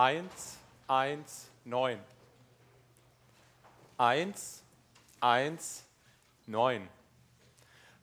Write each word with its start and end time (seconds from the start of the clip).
1, 0.00 0.58
1, 0.88 1.50
9. 1.66 1.98
1, 3.98 4.62
1, 5.20 5.84
9. 6.46 6.88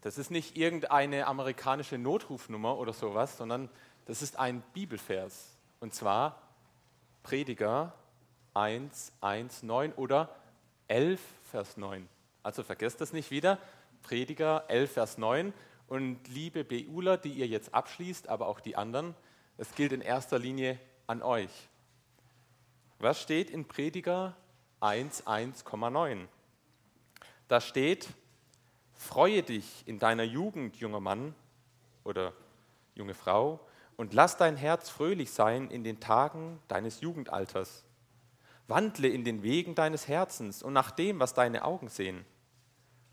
Das 0.02 0.20
ist 0.20 0.29
nicht 0.29 0.55
irgendeine 0.55 1.25
amerikanische 1.25 1.97
Notrufnummer 1.97 2.78
oder 2.78 2.94
sowas, 2.94 3.36
sondern 3.36 3.68
das 4.05 4.21
ist 4.21 4.38
ein 4.38 4.62
Bibelvers. 4.75 5.57
Und 5.79 5.96
zwar 5.96 6.39
Prediger 7.23 7.95
1, 8.54 9.14
1, 9.21 9.64
9 9.64 9.93
oder 9.93 10.29
11, 10.88 11.20
Vers 11.50 11.77
9. 11.77 12.07
Also 12.43 12.61
vergesst 12.61 13.02
das 13.02 13.11
nicht 13.11 13.32
wieder. 13.32 13.57
Prediger 14.04 14.66
11, 14.68 14.91
Vers 14.91 15.18
9. 15.18 15.52
Und 15.88 16.27
liebe 16.27 16.64
Beuler, 16.64 17.18
die 17.18 17.32
ihr 17.32 17.48
jetzt 17.48 17.73
abschließt, 17.73 18.29
aber 18.29 18.50
auch 18.50 18.59
die 18.59 18.75
anderen, 18.75 19.16
es 19.57 19.73
gilt 19.73 19.93
in 19.93 20.02
erster 20.02 20.38
Linie 20.38 20.79
an 21.07 21.23
euch. 21.23 21.50
Was 23.00 23.21
steht 23.21 23.52
in 23.52 23.66
Prediger 23.66 24.35
1, 24.80 25.27
1,9? 25.27 26.27
Da 27.48 27.62
steht, 27.62 28.08
freue 28.95 29.44
dich 29.44 29.84
in 29.85 29.99
deiner 29.99 30.23
Jugend, 30.23 30.77
junger 30.77 30.99
Mann 30.99 31.35
oder 32.04 32.34
junge 32.95 33.13
Frau, 33.13 33.59
und 33.98 34.16
lass 34.16 34.38
dein 34.38 34.57
Herz 34.57 34.90
fröhlich 34.90 35.31
sein 35.31 35.70
in 35.70 35.84
den 35.84 35.99
Tagen 35.99 36.59
deines 36.68 37.02
Jugendalters. 37.02 37.84
Wandle 38.68 39.07
in 39.09 39.23
den 39.23 39.43
Wegen 39.43 39.76
deines 39.76 40.07
Herzens 40.07 40.63
und 40.63 40.73
nach 40.73 40.90
dem, 40.90 41.20
was 41.20 41.35
deine 41.35 41.66
Augen 41.66 41.90
sehen. 41.90 42.26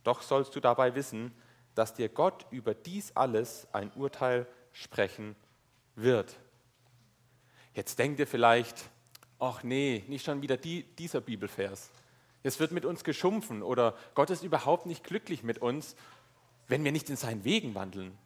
Doch 0.03 0.23
sollst 0.23 0.57
du 0.57 0.61
dabei 0.61 0.95
wissen, 0.95 1.33
dass 1.75 1.93
dir 1.93 2.09
Gott 2.09 2.47
über 2.51 2.73
dies 2.73 3.15
alles 3.17 3.69
ein 3.73 3.93
Urteil 3.93 4.47
sprechen 4.73 5.37
wird. 5.95 6.39
Jetzt 7.75 7.99
denkt 7.99 8.19
ihr 8.19 8.27
vielleicht, 8.27 8.91
ach 9.45 9.63
nee, 9.63 10.05
nicht 10.09 10.25
schon 10.25 10.43
wieder 10.43 10.57
die, 10.57 10.83
dieser 10.83 11.21
Bibelvers. 11.21 11.91
Es 12.43 12.61
wird 12.61 12.73
mit 12.73 12.85
uns 12.85 13.05
geschumpfen 13.05 13.63
oder 13.63 13.95
Gott 14.15 14.31
ist 14.31 14.43
überhaupt 14.43 14.87
nicht 14.87 15.05
glücklich 15.05 15.43
mit 15.43 15.59
uns, 15.59 15.97
wenn 16.69 16.85
wir 16.85 16.93
nicht 16.93 17.11
in 17.11 17.17
seinen 17.17 17.45
Wegen 17.45 17.75
wandeln. 17.75 18.17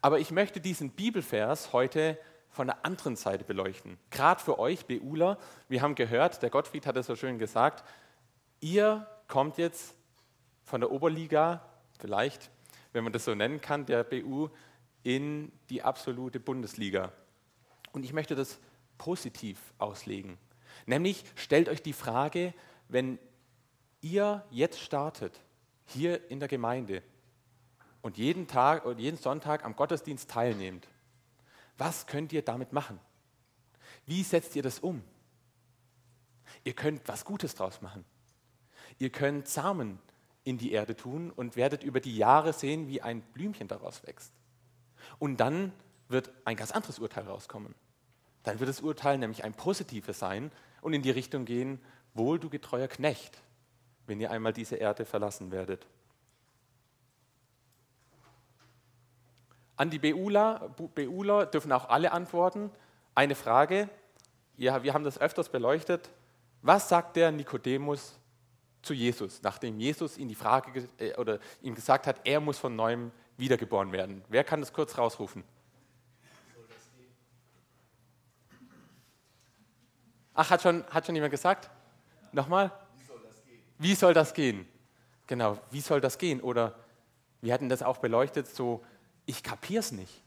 Aber 0.00 0.18
ich 0.20 0.30
möchte 0.30 0.60
diesen 0.60 0.90
Bibelvers 0.90 1.72
heute 1.72 2.18
von 2.50 2.68
der 2.68 2.84
anderen 2.84 3.16
Seite 3.16 3.44
beleuchten. 3.44 3.98
Gerade 4.10 4.42
für 4.42 4.58
euch, 4.58 4.86
Beuler, 4.86 5.38
wir 5.68 5.82
haben 5.82 5.94
gehört, 5.94 6.42
der 6.42 6.50
Gottfried 6.50 6.86
hat 6.86 6.96
es 6.96 7.06
so 7.06 7.16
schön 7.16 7.38
gesagt, 7.38 7.84
ihr 8.60 9.06
kommt 9.26 9.58
jetzt 9.58 9.94
von 10.64 10.80
der 10.80 10.90
Oberliga, 10.90 11.62
vielleicht, 11.98 12.50
wenn 12.92 13.04
man 13.04 13.12
das 13.12 13.24
so 13.24 13.34
nennen 13.34 13.60
kann, 13.60 13.86
der 13.86 14.04
BU, 14.04 14.48
in 15.02 15.52
die 15.70 15.82
absolute 15.82 16.40
Bundesliga. 16.40 17.12
Und 17.92 18.04
ich 18.04 18.12
möchte 18.12 18.34
das 18.34 18.58
positiv 18.98 19.58
auslegen. 19.78 20.38
Nämlich 20.86 21.24
stellt 21.36 21.68
euch 21.68 21.82
die 21.82 21.92
Frage, 21.92 22.54
wenn 22.88 23.18
ihr 24.00 24.44
jetzt 24.50 24.80
startet, 24.80 25.40
hier 25.86 26.30
in 26.30 26.40
der 26.40 26.48
Gemeinde 26.48 27.02
und 28.02 28.18
jeden 28.18 28.46
Tag 28.46 28.84
und 28.84 28.98
jeden 28.98 29.16
Sonntag 29.16 29.64
am 29.64 29.74
Gottesdienst 29.74 30.30
teilnehmt, 30.30 30.86
was 31.78 32.06
könnt 32.06 32.32
ihr 32.32 32.42
damit 32.42 32.72
machen? 32.72 32.98
Wie 34.04 34.22
setzt 34.22 34.56
ihr 34.56 34.62
das 34.62 34.78
um? 34.78 35.02
Ihr 36.64 36.74
könnt 36.74 37.06
was 37.06 37.24
Gutes 37.24 37.54
draus 37.54 37.80
machen. 37.80 38.04
Ihr 38.98 39.10
könnt 39.10 39.48
Samen 39.48 39.98
in 40.44 40.58
die 40.58 40.72
Erde 40.72 40.96
tun 40.96 41.30
und 41.30 41.56
werdet 41.56 41.82
über 41.82 42.00
die 42.00 42.16
Jahre 42.16 42.52
sehen, 42.52 42.88
wie 42.88 43.02
ein 43.02 43.20
Blümchen 43.20 43.68
daraus 43.68 44.02
wächst. 44.06 44.32
Und 45.18 45.38
dann 45.38 45.72
wird 46.08 46.32
ein 46.44 46.56
ganz 46.56 46.70
anderes 46.72 46.98
Urteil 46.98 47.24
rauskommen. 47.24 47.74
Dann 48.48 48.60
wird 48.60 48.70
das 48.70 48.80
Urteil 48.80 49.18
nämlich 49.18 49.44
ein 49.44 49.52
positives 49.52 50.20
sein 50.20 50.50
und 50.80 50.94
in 50.94 51.02
die 51.02 51.10
Richtung 51.10 51.44
gehen, 51.44 51.78
wohl 52.14 52.38
du 52.38 52.48
getreuer 52.48 52.88
Knecht, 52.88 53.42
wenn 54.06 54.22
ihr 54.22 54.30
einmal 54.30 54.54
diese 54.54 54.76
Erde 54.76 55.04
verlassen 55.04 55.50
werdet. 55.50 55.86
An 59.76 59.90
die 59.90 59.98
Beuler, 59.98 60.74
Beuler 60.94 61.44
dürfen 61.44 61.70
auch 61.72 61.90
alle 61.90 62.10
antworten. 62.12 62.70
Eine 63.14 63.34
Frage, 63.34 63.90
ja, 64.56 64.82
wir 64.82 64.94
haben 64.94 65.04
das 65.04 65.20
öfters 65.20 65.50
beleuchtet. 65.50 66.08
Was 66.62 66.88
sagt 66.88 67.16
der 67.16 67.30
Nikodemus 67.30 68.18
zu 68.80 68.94
Jesus, 68.94 69.42
nachdem 69.42 69.78
Jesus 69.78 70.16
ihm 70.16 70.28
die 70.28 70.34
Frage 70.34 70.88
äh, 70.96 71.14
oder 71.16 71.38
ihm 71.60 71.74
gesagt 71.74 72.06
hat, 72.06 72.22
er 72.24 72.40
muss 72.40 72.58
von 72.58 72.74
neuem 72.74 73.10
wiedergeboren 73.36 73.92
werden? 73.92 74.24
Wer 74.30 74.42
kann 74.42 74.60
das 74.60 74.72
kurz 74.72 74.96
rausrufen? 74.96 75.44
Ach, 80.40 80.50
hat 80.50 80.62
schon, 80.62 80.84
hat 80.90 81.04
schon 81.04 81.16
jemand 81.16 81.32
gesagt? 81.32 81.68
Nochmal? 82.30 82.70
Wie 82.96 83.04
soll 83.04 83.18
das 83.24 83.44
gehen? 83.44 83.60
Wie 83.78 83.94
soll 83.96 84.14
das 84.14 84.34
gehen? 84.34 84.68
Genau, 85.26 85.58
wie 85.72 85.80
soll 85.80 86.00
das 86.00 86.16
gehen? 86.16 86.40
Oder 86.40 86.76
wir 87.40 87.52
hatten 87.52 87.68
das 87.68 87.82
auch 87.82 87.96
beleuchtet, 87.96 88.46
so 88.46 88.84
ich 89.26 89.42
kapiere 89.42 89.80
es 89.80 89.90
nicht. 89.90 90.22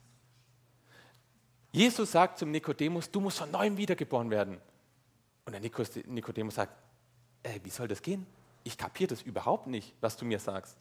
Jesus 1.71 2.11
sagt 2.11 2.39
zum 2.39 2.51
Nikodemus, 2.51 3.09
du 3.09 3.21
musst 3.21 3.37
von 3.37 3.51
neuem 3.51 3.77
wiedergeboren 3.77 4.29
werden. 4.29 4.59
Und 5.45 5.53
der 5.53 5.61
Nikodemus 5.61 6.55
sagt, 6.55 6.73
ey, 7.43 7.61
wie 7.63 7.69
soll 7.69 7.87
das 7.87 8.01
gehen? 8.01 8.27
Ich 8.65 8.77
kapiere 8.77 9.07
das 9.07 9.21
überhaupt 9.21 9.67
nicht, 9.67 9.93
was 10.01 10.17
du 10.17 10.25
mir 10.25 10.39
sagst. 10.39 10.75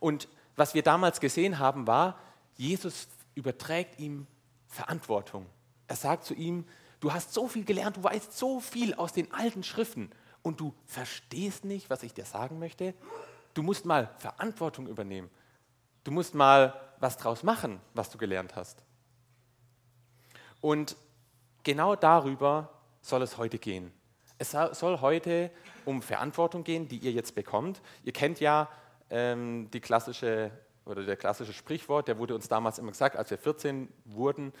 Und 0.00 0.26
was 0.56 0.74
wir 0.74 0.82
damals 0.82 1.20
gesehen 1.20 1.60
haben, 1.60 1.86
war, 1.86 2.18
Jesus 2.56 3.06
überträgt 3.36 4.00
ihm 4.00 4.26
Verantwortung. 4.66 5.46
Er 5.86 5.94
sagt 5.94 6.24
zu 6.24 6.34
ihm, 6.34 6.64
du 7.00 7.12
hast 7.12 7.32
so 7.32 7.48
viel 7.48 7.64
gelernt, 7.64 7.96
du 7.96 8.04
weißt 8.04 8.36
so 8.36 8.60
viel 8.60 8.94
aus 8.94 9.12
den 9.12 9.32
alten 9.32 9.62
Schriften 9.62 10.10
und 10.42 10.60
du 10.60 10.74
verstehst 10.86 11.64
nicht, 11.64 11.90
was 11.90 12.02
ich 12.02 12.14
dir 12.14 12.24
sagen 12.24 12.58
möchte. 12.58 12.94
Du 13.54 13.62
musst 13.62 13.84
mal 13.84 14.10
Verantwortung 14.18 14.86
übernehmen. 14.86 15.30
Du 16.04 16.10
musst 16.10 16.34
mal 16.34 16.80
was 16.98 17.16
draus 17.16 17.42
machen, 17.42 17.80
was 17.94 18.10
du 18.10 18.18
gelernt 18.18 18.56
hast. 18.56 18.82
Und 20.60 20.96
genau 21.62 21.96
darüber 21.96 22.70
soll 23.00 23.22
es 23.22 23.38
heute 23.38 23.58
gehen. 23.58 23.92
Es 24.38 24.52
soll 24.52 25.00
heute 25.00 25.50
um 25.84 26.00
Verantwortung 26.00 26.64
gehen, 26.64 26.88
die 26.88 26.98
ihr 26.98 27.12
jetzt 27.12 27.34
bekommt. 27.34 27.80
Ihr 28.04 28.12
kennt 28.12 28.40
ja 28.40 28.68
ähm, 29.10 29.70
die 29.70 29.80
klassische 29.80 30.50
oder 30.86 31.04
der 31.04 31.16
klassische 31.16 31.52
Sprichwort, 31.52 32.08
der 32.08 32.18
wurde 32.18 32.34
uns 32.34 32.48
damals 32.48 32.78
immer 32.78 32.90
gesagt, 32.90 33.16
als 33.16 33.30
wir 33.30 33.38
14 33.38 33.88
wurden 34.06 34.52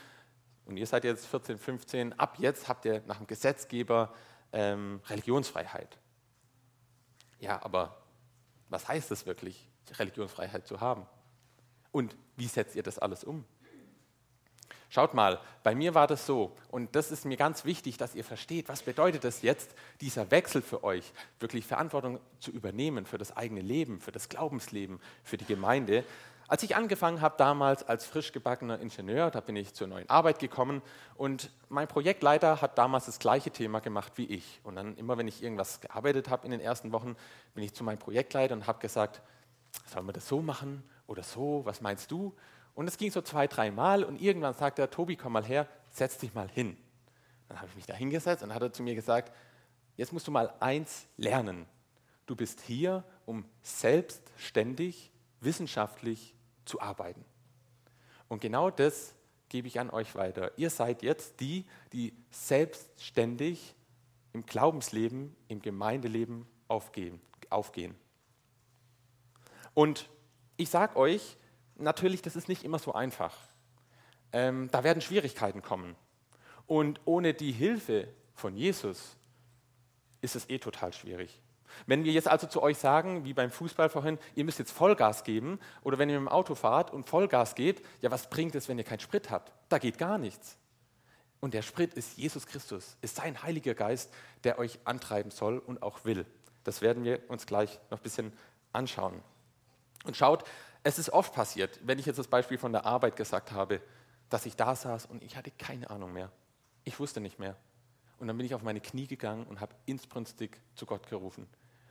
und 0.70 0.76
ihr 0.76 0.86
seid 0.86 1.04
jetzt 1.04 1.26
14, 1.26 1.58
15, 1.58 2.18
ab 2.18 2.36
jetzt 2.38 2.68
habt 2.68 2.84
ihr 2.84 3.02
nach 3.06 3.18
dem 3.18 3.26
Gesetzgeber 3.26 4.14
ähm, 4.52 5.00
Religionsfreiheit. 5.08 5.98
Ja, 7.40 7.62
aber 7.64 8.00
was 8.68 8.86
heißt 8.86 9.10
es 9.10 9.26
wirklich, 9.26 9.66
Religionsfreiheit 9.98 10.66
zu 10.68 10.80
haben? 10.80 11.06
Und 11.90 12.16
wie 12.36 12.46
setzt 12.46 12.76
ihr 12.76 12.84
das 12.84 13.00
alles 13.00 13.24
um? 13.24 13.44
Schaut 14.90 15.14
mal, 15.14 15.40
bei 15.62 15.74
mir 15.74 15.94
war 15.94 16.06
das 16.06 16.26
so, 16.26 16.56
und 16.68 16.96
das 16.96 17.12
ist 17.12 17.24
mir 17.24 17.36
ganz 17.36 17.64
wichtig, 17.64 17.96
dass 17.96 18.14
ihr 18.14 18.24
versteht, 18.24 18.68
was 18.68 18.82
bedeutet 18.82 19.24
es 19.24 19.42
jetzt, 19.42 19.74
dieser 20.00 20.30
Wechsel 20.32 20.62
für 20.62 20.82
euch, 20.82 21.12
wirklich 21.38 21.64
Verantwortung 21.64 22.18
zu 22.40 22.50
übernehmen 22.50 23.06
für 23.06 23.18
das 23.18 23.36
eigene 23.36 23.60
Leben, 23.60 24.00
für 24.00 24.10
das 24.10 24.28
Glaubensleben, 24.28 25.00
für 25.22 25.36
die 25.36 25.44
Gemeinde. 25.44 26.04
Als 26.50 26.64
ich 26.64 26.74
angefangen 26.74 27.20
habe 27.20 27.36
damals 27.38 27.84
als 27.84 28.04
frisch 28.04 28.32
gebackener 28.32 28.80
Ingenieur, 28.80 29.30
da 29.30 29.38
bin 29.38 29.54
ich 29.54 29.72
zur 29.72 29.86
neuen 29.86 30.10
Arbeit 30.10 30.40
gekommen 30.40 30.82
und 31.14 31.48
mein 31.68 31.86
Projektleiter 31.86 32.60
hat 32.60 32.76
damals 32.76 33.06
das 33.06 33.20
gleiche 33.20 33.52
Thema 33.52 33.78
gemacht 33.78 34.14
wie 34.16 34.24
ich. 34.24 34.60
Und 34.64 34.74
dann 34.74 34.96
immer, 34.96 35.16
wenn 35.16 35.28
ich 35.28 35.44
irgendwas 35.44 35.80
gearbeitet 35.80 36.28
habe 36.28 36.44
in 36.46 36.50
den 36.50 36.58
ersten 36.58 36.90
Wochen, 36.90 37.14
bin 37.54 37.62
ich 37.62 37.72
zu 37.72 37.84
meinem 37.84 38.00
Projektleiter 38.00 38.52
und 38.52 38.66
habe 38.66 38.80
gesagt, 38.80 39.22
sollen 39.86 40.06
wir 40.06 40.12
das 40.12 40.26
so 40.26 40.42
machen 40.42 40.82
oder 41.06 41.22
so, 41.22 41.64
was 41.66 41.82
meinst 41.82 42.10
du? 42.10 42.34
Und 42.74 42.88
es 42.88 42.98
ging 42.98 43.12
so 43.12 43.22
zwei, 43.22 43.46
drei 43.46 43.70
Mal 43.70 44.02
und 44.02 44.20
irgendwann 44.20 44.54
sagte 44.54 44.82
er, 44.82 44.90
Tobi, 44.90 45.14
komm 45.14 45.34
mal 45.34 45.44
her, 45.44 45.68
setz 45.90 46.18
dich 46.18 46.34
mal 46.34 46.48
hin. 46.48 46.76
Dann 47.46 47.58
habe 47.58 47.68
ich 47.68 47.76
mich 47.76 47.86
da 47.86 47.94
hingesetzt 47.94 48.42
und 48.42 48.52
hat 48.52 48.62
er 48.62 48.72
zu 48.72 48.82
mir 48.82 48.96
gesagt, 48.96 49.32
jetzt 49.96 50.12
musst 50.12 50.26
du 50.26 50.32
mal 50.32 50.52
eins 50.58 51.06
lernen. 51.16 51.66
Du 52.26 52.34
bist 52.34 52.60
hier, 52.60 53.04
um 53.24 53.44
selbstständig, 53.62 55.12
wissenschaftlich 55.38 56.34
zu 56.70 56.80
arbeiten. 56.80 57.24
Und 58.28 58.40
genau 58.40 58.70
das 58.70 59.14
gebe 59.48 59.66
ich 59.66 59.80
an 59.80 59.90
euch 59.90 60.14
weiter. 60.14 60.56
Ihr 60.56 60.70
seid 60.70 61.02
jetzt 61.02 61.40
die, 61.40 61.66
die 61.92 62.14
selbstständig 62.30 63.74
im 64.32 64.46
Glaubensleben, 64.46 65.34
im 65.48 65.60
Gemeindeleben 65.60 66.46
aufgehen. 66.68 67.20
aufgehen. 67.50 67.96
Und 69.74 70.08
ich 70.56 70.70
sage 70.70 70.96
euch, 70.96 71.36
natürlich, 71.74 72.22
das 72.22 72.36
ist 72.36 72.48
nicht 72.48 72.64
immer 72.64 72.78
so 72.78 72.92
einfach. 72.92 73.36
Ähm, 74.32 74.68
da 74.70 74.84
werden 74.84 75.00
Schwierigkeiten 75.00 75.62
kommen. 75.62 75.96
Und 76.66 77.00
ohne 77.04 77.34
die 77.34 77.50
Hilfe 77.50 78.06
von 78.34 78.56
Jesus 78.56 79.16
ist 80.20 80.36
es 80.36 80.48
eh 80.48 80.58
total 80.58 80.92
schwierig. 80.92 81.40
Wenn 81.86 82.04
wir 82.04 82.12
jetzt 82.12 82.28
also 82.28 82.46
zu 82.46 82.62
euch 82.62 82.78
sagen, 82.78 83.24
wie 83.24 83.34
beim 83.34 83.50
Fußball 83.50 83.88
vorhin, 83.88 84.18
ihr 84.34 84.44
müsst 84.44 84.58
jetzt 84.58 84.72
Vollgas 84.72 85.24
geben, 85.24 85.58
oder 85.82 85.98
wenn 85.98 86.08
ihr 86.08 86.18
mit 86.20 86.28
dem 86.28 86.32
Auto 86.32 86.54
fahrt 86.54 86.92
und 86.92 87.08
Vollgas 87.08 87.54
geht, 87.54 87.82
ja, 88.00 88.10
was 88.10 88.28
bringt 88.30 88.54
es, 88.54 88.68
wenn 88.68 88.78
ihr 88.78 88.84
keinen 88.84 89.00
Sprit 89.00 89.30
habt? 89.30 89.52
Da 89.68 89.78
geht 89.78 89.98
gar 89.98 90.18
nichts. 90.18 90.56
Und 91.40 91.54
der 91.54 91.62
Sprit 91.62 91.94
ist 91.94 92.18
Jesus 92.18 92.46
Christus, 92.46 92.96
ist 93.00 93.16
sein 93.16 93.42
Heiliger 93.42 93.74
Geist, 93.74 94.12
der 94.44 94.58
euch 94.58 94.78
antreiben 94.84 95.30
soll 95.30 95.58
und 95.58 95.82
auch 95.82 96.04
will. 96.04 96.26
Das 96.64 96.82
werden 96.82 97.04
wir 97.04 97.20
uns 97.28 97.46
gleich 97.46 97.80
noch 97.90 97.98
ein 97.98 98.02
bisschen 98.02 98.32
anschauen. 98.72 99.22
Und 100.04 100.16
schaut, 100.16 100.44
es 100.82 100.98
ist 100.98 101.10
oft 101.10 101.34
passiert, 101.34 101.80
wenn 101.82 101.98
ich 101.98 102.06
jetzt 102.06 102.18
das 102.18 102.28
Beispiel 102.28 102.58
von 102.58 102.72
der 102.72 102.84
Arbeit 102.84 103.16
gesagt 103.16 103.52
habe, 103.52 103.80
dass 104.28 104.46
ich 104.46 104.56
da 104.56 104.74
saß 104.74 105.06
und 105.06 105.22
ich 105.22 105.36
hatte 105.36 105.50
keine 105.50 105.90
Ahnung 105.90 106.12
mehr. 106.12 106.30
Ich 106.84 106.98
wusste 106.98 107.20
nicht 107.20 107.38
mehr. 107.38 107.56
Und 108.18 108.28
dann 108.28 108.36
bin 108.36 108.46
ich 108.46 108.54
auf 108.54 108.62
meine 108.62 108.80
Knie 108.80 109.06
gegangen 109.06 109.46
und 109.46 109.60
habe 109.60 109.74
insbrünstig 109.86 110.58
zu 110.74 110.86
Gott 110.86 111.06
gerufen. 111.08 111.46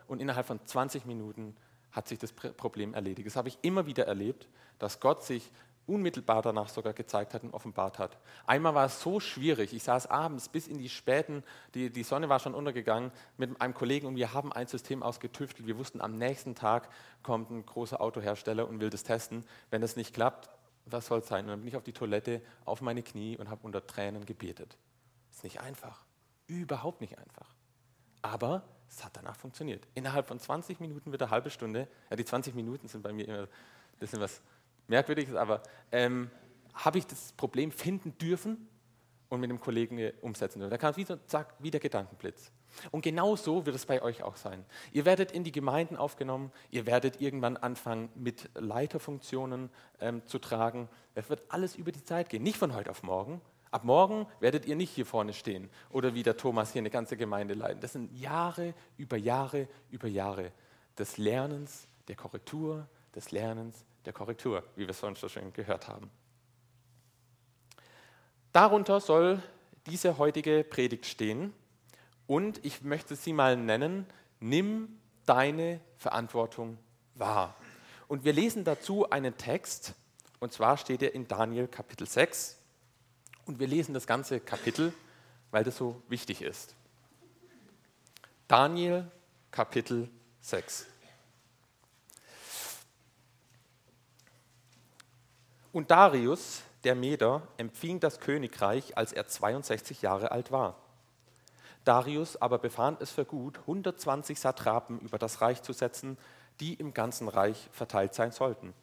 Und 0.09 0.21
innerhalb 0.21 0.47
von 0.47 0.59
20 0.65 1.05
Minuten 1.05 1.55
hat 1.91 2.07
sich 2.07 2.19
das 2.19 2.33
Problem 2.33 2.93
erledigt. 2.93 3.27
Das 3.27 3.35
habe 3.35 3.47
ich 3.47 3.59
immer 3.61 3.85
wieder 3.85 4.05
erlebt, 4.07 4.49
dass 4.79 4.99
Gott 4.99 5.23
sich 5.23 5.51
unmittelbar 5.85 6.41
danach 6.41 6.69
sogar 6.69 6.93
gezeigt 6.93 7.33
hat 7.33 7.43
und 7.43 7.53
offenbart 7.53 7.99
hat. 7.99 8.17
Einmal 8.45 8.75
war 8.75 8.85
es 8.85 9.01
so 9.01 9.19
schwierig, 9.19 9.73
ich 9.73 9.83
saß 9.83 10.07
abends 10.07 10.49
bis 10.49 10.67
in 10.67 10.77
die 10.77 10.89
späten, 10.89 11.43
die, 11.73 11.89
die 11.89 12.03
Sonne 12.03 12.29
war 12.29 12.39
schon 12.39 12.53
untergegangen, 12.53 13.11
mit 13.37 13.59
einem 13.59 13.73
Kollegen 13.73 14.07
und 14.07 14.15
wir 14.15 14.33
haben 14.33 14.53
ein 14.53 14.67
System 14.67 15.01
ausgetüftelt. 15.01 15.67
Wir 15.67 15.77
wussten, 15.77 16.01
am 16.01 16.15
nächsten 16.15 16.53
Tag 16.53 16.89
kommt 17.23 17.49
ein 17.49 17.65
großer 17.65 18.01
Autohersteller 18.01 18.67
und 18.67 18.79
will 18.79 18.91
das 18.91 19.03
testen. 19.03 19.43
Wenn 19.71 19.81
das 19.81 19.95
nicht 19.95 20.13
klappt, 20.13 20.49
was 20.85 21.07
soll 21.07 21.19
es 21.19 21.27
sein? 21.27 21.45
Und 21.45 21.51
dann 21.51 21.59
bin 21.59 21.67
ich 21.67 21.75
auf 21.75 21.83
die 21.83 21.93
Toilette, 21.93 22.41
auf 22.65 22.81
meine 22.81 23.03
Knie 23.03 23.37
und 23.37 23.49
habe 23.49 23.61
unter 23.63 23.85
Tränen 23.85 24.25
gebetet. 24.25 24.77
Ist 25.31 25.43
nicht 25.43 25.59
einfach, 25.59 26.05
überhaupt 26.47 27.01
nicht 27.01 27.17
einfach. 27.17 27.53
Aber 28.21 28.63
es 28.89 29.03
hat 29.05 29.15
danach 29.15 29.35
funktioniert. 29.35 29.87
Innerhalb 29.93 30.27
von 30.27 30.39
20 30.39 30.79
Minuten 30.79 31.11
wird 31.11 31.21
eine 31.21 31.31
halbe 31.31 31.49
Stunde, 31.49 31.87
ja 32.09 32.15
die 32.15 32.25
20 32.25 32.55
Minuten 32.55 32.87
sind 32.87 33.01
bei 33.01 33.13
mir 33.13 33.27
immer 33.27 33.41
ein 33.43 33.47
bisschen 33.99 34.19
was 34.19 34.41
Merkwürdiges, 34.87 35.35
aber 35.35 35.61
ähm, 35.91 36.29
habe 36.73 36.97
ich 36.97 37.05
das 37.05 37.33
Problem 37.33 37.71
finden 37.71 38.17
dürfen 38.17 38.67
und 39.29 39.39
mit 39.39 39.49
dem 39.49 39.59
Kollegen 39.59 40.11
umsetzen 40.21 40.59
dürfen. 40.59 40.71
Da 40.71 40.77
kam 40.77 40.95
wie 40.97 41.03
so, 41.03 41.15
zack, 41.27 41.53
wie 41.59 41.71
der 41.71 41.79
Gedankenblitz. 41.79 42.51
Und 42.91 43.01
genau 43.01 43.35
so 43.35 43.65
wird 43.65 43.75
es 43.75 43.85
bei 43.85 44.01
euch 44.01 44.23
auch 44.23 44.35
sein. 44.35 44.65
Ihr 44.91 45.05
werdet 45.05 45.31
in 45.31 45.43
die 45.43 45.51
Gemeinden 45.51 45.95
aufgenommen, 45.95 46.51
ihr 46.71 46.85
werdet 46.85 47.21
irgendwann 47.21 47.57
anfangen, 47.57 48.09
mit 48.15 48.49
Leiterfunktionen 48.55 49.69
ähm, 49.99 50.25
zu 50.25 50.39
tragen. 50.39 50.89
Es 51.15 51.29
wird 51.29 51.43
alles 51.49 51.75
über 51.75 51.91
die 51.91 52.03
Zeit 52.03 52.29
gehen, 52.29 52.43
nicht 52.43 52.57
von 52.57 52.73
heute 52.73 52.89
auf 52.89 53.03
morgen. 53.03 53.41
Ab 53.71 53.83
morgen 53.83 54.25
werdet 54.39 54.65
ihr 54.65 54.75
nicht 54.75 54.91
hier 54.91 55.05
vorne 55.05 55.33
stehen 55.33 55.69
oder 55.91 56.15
wie 56.15 56.23
der 56.23 56.37
Thomas 56.37 56.73
hier 56.73 56.81
eine 56.81 56.89
ganze 56.89 57.17
Gemeinde 57.17 57.53
leiten. 57.53 57.81
Das 57.81 57.93
sind 57.93 58.11
Jahre 58.17 58.73
über 58.97 59.17
Jahre 59.17 59.67
über 59.91 60.07
Jahre 60.07 60.51
des 60.97 61.17
Lernens, 61.17 61.87
der 62.07 62.15
Korrektur, 62.15 62.87
des 63.15 63.31
Lernens, 63.31 63.85
der 64.05 64.13
Korrektur, 64.13 64.63
wie 64.75 64.81
wir 64.81 64.89
es 64.89 64.99
sonst 64.99 65.21
so 65.21 65.29
schön 65.29 65.53
gehört 65.53 65.87
haben. 65.87 66.09
Darunter 68.51 68.99
soll 68.99 69.41
diese 69.85 70.17
heutige 70.17 70.63
Predigt 70.63 71.05
stehen 71.05 71.53
und 72.25 72.63
ich 72.65 72.81
möchte 72.81 73.15
sie 73.15 73.33
mal 73.33 73.55
nennen, 73.55 74.07
nimm 74.39 74.99
deine 75.25 75.79
Verantwortung 75.97 76.77
wahr. 77.13 77.55
Und 78.07 78.23
wir 78.23 78.33
lesen 78.33 78.63
dazu 78.63 79.09
einen 79.09 79.37
Text, 79.37 79.93
und 80.39 80.51
zwar 80.51 80.77
steht 80.77 81.03
er 81.03 81.13
in 81.13 81.27
Daniel 81.27 81.67
Kapitel 81.67 82.07
6. 82.07 82.58
Und 83.49 83.57
wir 83.57 83.65
lesen 83.65 83.95
das 83.95 84.05
ganze 84.05 84.39
Kapitel, 84.39 84.93
weil 85.49 85.63
das 85.63 85.75
so 85.75 85.99
wichtig 86.07 86.43
ist. 86.43 86.75
Daniel 88.47 89.09
Kapitel 89.49 90.07
6. 90.41 90.85
Und 95.73 95.89
Darius, 95.89 96.61
der 96.83 96.93
Meder, 96.93 97.41
empfing 97.57 97.99
das 97.99 98.19
Königreich, 98.19 98.95
als 98.95 99.13
er 99.13 99.27
62 99.27 100.03
Jahre 100.03 100.29
alt 100.29 100.51
war. 100.51 100.75
Darius 101.85 102.39
aber 102.39 102.59
befand 102.59 103.01
es 103.01 103.09
für 103.09 103.25
gut, 103.25 103.57
120 103.61 104.39
Satrapen 104.39 104.99
über 104.99 105.17
das 105.17 105.41
Reich 105.41 105.63
zu 105.63 105.73
setzen, 105.73 106.19
die 106.59 106.75
im 106.75 106.93
ganzen 106.93 107.27
Reich 107.27 107.67
verteilt 107.71 108.13
sein 108.13 108.31
sollten. 108.31 108.75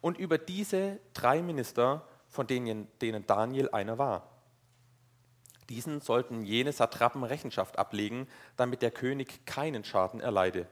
Und 0.00 0.18
über 0.18 0.38
diese 0.38 0.98
drei 1.14 1.40
Minister, 1.40 2.04
von 2.28 2.46
denen, 2.46 2.88
denen 3.00 3.26
Daniel 3.26 3.70
einer 3.70 3.98
war. 3.98 4.28
Diesen 5.68 6.00
sollten 6.00 6.44
jene 6.44 6.72
Satrapen 6.72 7.24
Rechenschaft 7.24 7.78
ablegen, 7.78 8.26
damit 8.56 8.80
der 8.80 8.90
König 8.90 9.44
keinen 9.44 9.84
Schaden 9.84 10.20
erleide. 10.20 10.66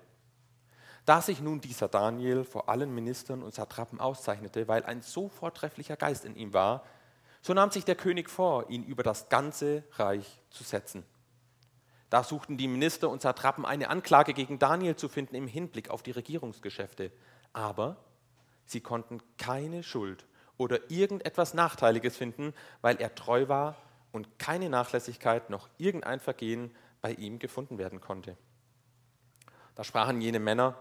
Da 1.04 1.20
sich 1.20 1.40
nun 1.40 1.60
dieser 1.60 1.88
Daniel 1.88 2.44
vor 2.44 2.68
allen 2.68 2.94
Ministern 2.94 3.42
und 3.42 3.54
Satrapen 3.54 4.00
auszeichnete, 4.00 4.68
weil 4.68 4.84
ein 4.84 5.02
so 5.02 5.28
vortrefflicher 5.28 5.96
Geist 5.96 6.24
in 6.24 6.34
ihm 6.34 6.52
war, 6.52 6.84
so 7.42 7.54
nahm 7.54 7.70
sich 7.70 7.84
der 7.84 7.94
König 7.94 8.28
vor, 8.28 8.68
ihn 8.70 8.82
über 8.82 9.02
das 9.02 9.28
ganze 9.28 9.84
Reich 9.92 10.42
zu 10.50 10.64
setzen. 10.64 11.04
Da 12.10 12.24
suchten 12.24 12.56
die 12.56 12.66
Minister 12.66 13.10
und 13.10 13.22
Satrapen 13.22 13.64
eine 13.64 13.88
Anklage 13.90 14.32
gegen 14.32 14.58
Daniel 14.58 14.96
zu 14.96 15.08
finden 15.08 15.34
im 15.34 15.46
Hinblick 15.46 15.90
auf 15.90 16.02
die 16.02 16.12
Regierungsgeschäfte. 16.12 17.12
Aber 17.52 17.96
sie 18.64 18.80
konnten 18.80 19.20
keine 19.38 19.82
Schuld 19.82 20.26
oder 20.58 20.90
irgendetwas 20.90 21.54
Nachteiliges 21.54 22.16
finden, 22.16 22.54
weil 22.80 22.96
er 22.96 23.14
treu 23.14 23.48
war 23.48 23.76
und 24.12 24.38
keine 24.38 24.68
Nachlässigkeit 24.68 25.50
noch 25.50 25.68
irgendein 25.78 26.20
Vergehen 26.20 26.74
bei 27.02 27.12
ihm 27.12 27.38
gefunden 27.38 27.78
werden 27.78 28.00
konnte. 28.00 28.36
Da 29.74 29.84
sprachen 29.84 30.20
jene 30.20 30.40
Männer, 30.40 30.78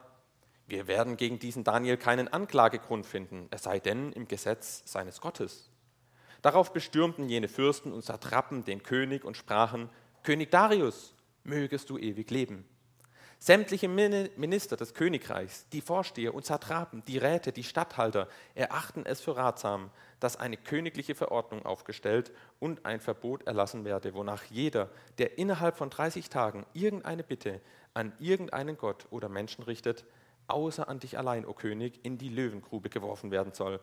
wir 0.68 0.88
werden 0.88 1.18
gegen 1.18 1.38
diesen 1.38 1.64
Daniel 1.64 1.98
keinen 1.98 2.28
Anklagegrund 2.28 3.06
finden, 3.06 3.48
es 3.52 3.64
sei 3.64 3.80
denn 3.80 4.12
im 4.14 4.28
Gesetz 4.28 4.84
seines 4.86 5.22
Gottes. 5.22 5.70
Darauf 6.42 6.74
bestürmten 6.74 7.30
jene 7.30 7.48
Fürsten 7.48 7.92
und 7.92 8.04
Satrapen 8.04 8.66
den 8.66 8.84
König 8.84 9.24
und 9.26 9.38
sprachen, 9.38 9.90
König 10.24 10.50
Darius, 10.52 11.14
mögest 11.44 11.90
du 11.90 11.98
ewig 11.98 12.32
leben. 12.32 12.66
Sämtliche 13.46 13.88
Minister 13.88 14.76
des 14.76 14.96
Königreichs, 14.96 15.68
die 15.70 15.82
Vorsteher 15.82 16.34
und 16.34 16.48
Satrapen, 16.48 17.06
die 17.06 17.20
Räte, 17.20 17.52
die 17.52 17.64
Statthalter 17.64 18.28
erachten 18.56 19.06
es 19.06 19.22
für 19.22 19.38
ratsam, 19.38 19.92
dass 20.20 20.36
eine 20.36 20.58
königliche 20.58 21.14
Verordnung 21.14 21.64
aufgestellt 21.64 22.32
und 22.60 22.88
ein 22.88 23.00
Verbot 23.00 23.46
erlassen 23.46 23.86
werde, 23.86 24.16
wonach 24.16 24.46
jeder, 24.46 24.90
der 25.20 25.38
innerhalb 25.38 25.78
von 25.78 25.92
30 25.92 26.30
Tagen 26.30 26.66
irgendeine 26.74 27.22
Bitte 27.22 27.62
an 27.94 28.14
irgendeinen 28.18 28.80
Gott 28.80 29.06
oder 29.12 29.30
Menschen 29.30 29.64
richtet, 29.64 30.06
außer 30.48 30.90
an 30.90 30.98
dich 30.98 31.20
allein, 31.20 31.46
o 31.46 31.54
König, 31.54 32.00
in 32.02 32.18
die 32.18 32.30
Löwengrube 32.30 32.90
geworfen 32.90 33.30
werden 33.30 33.54
soll. 33.54 33.80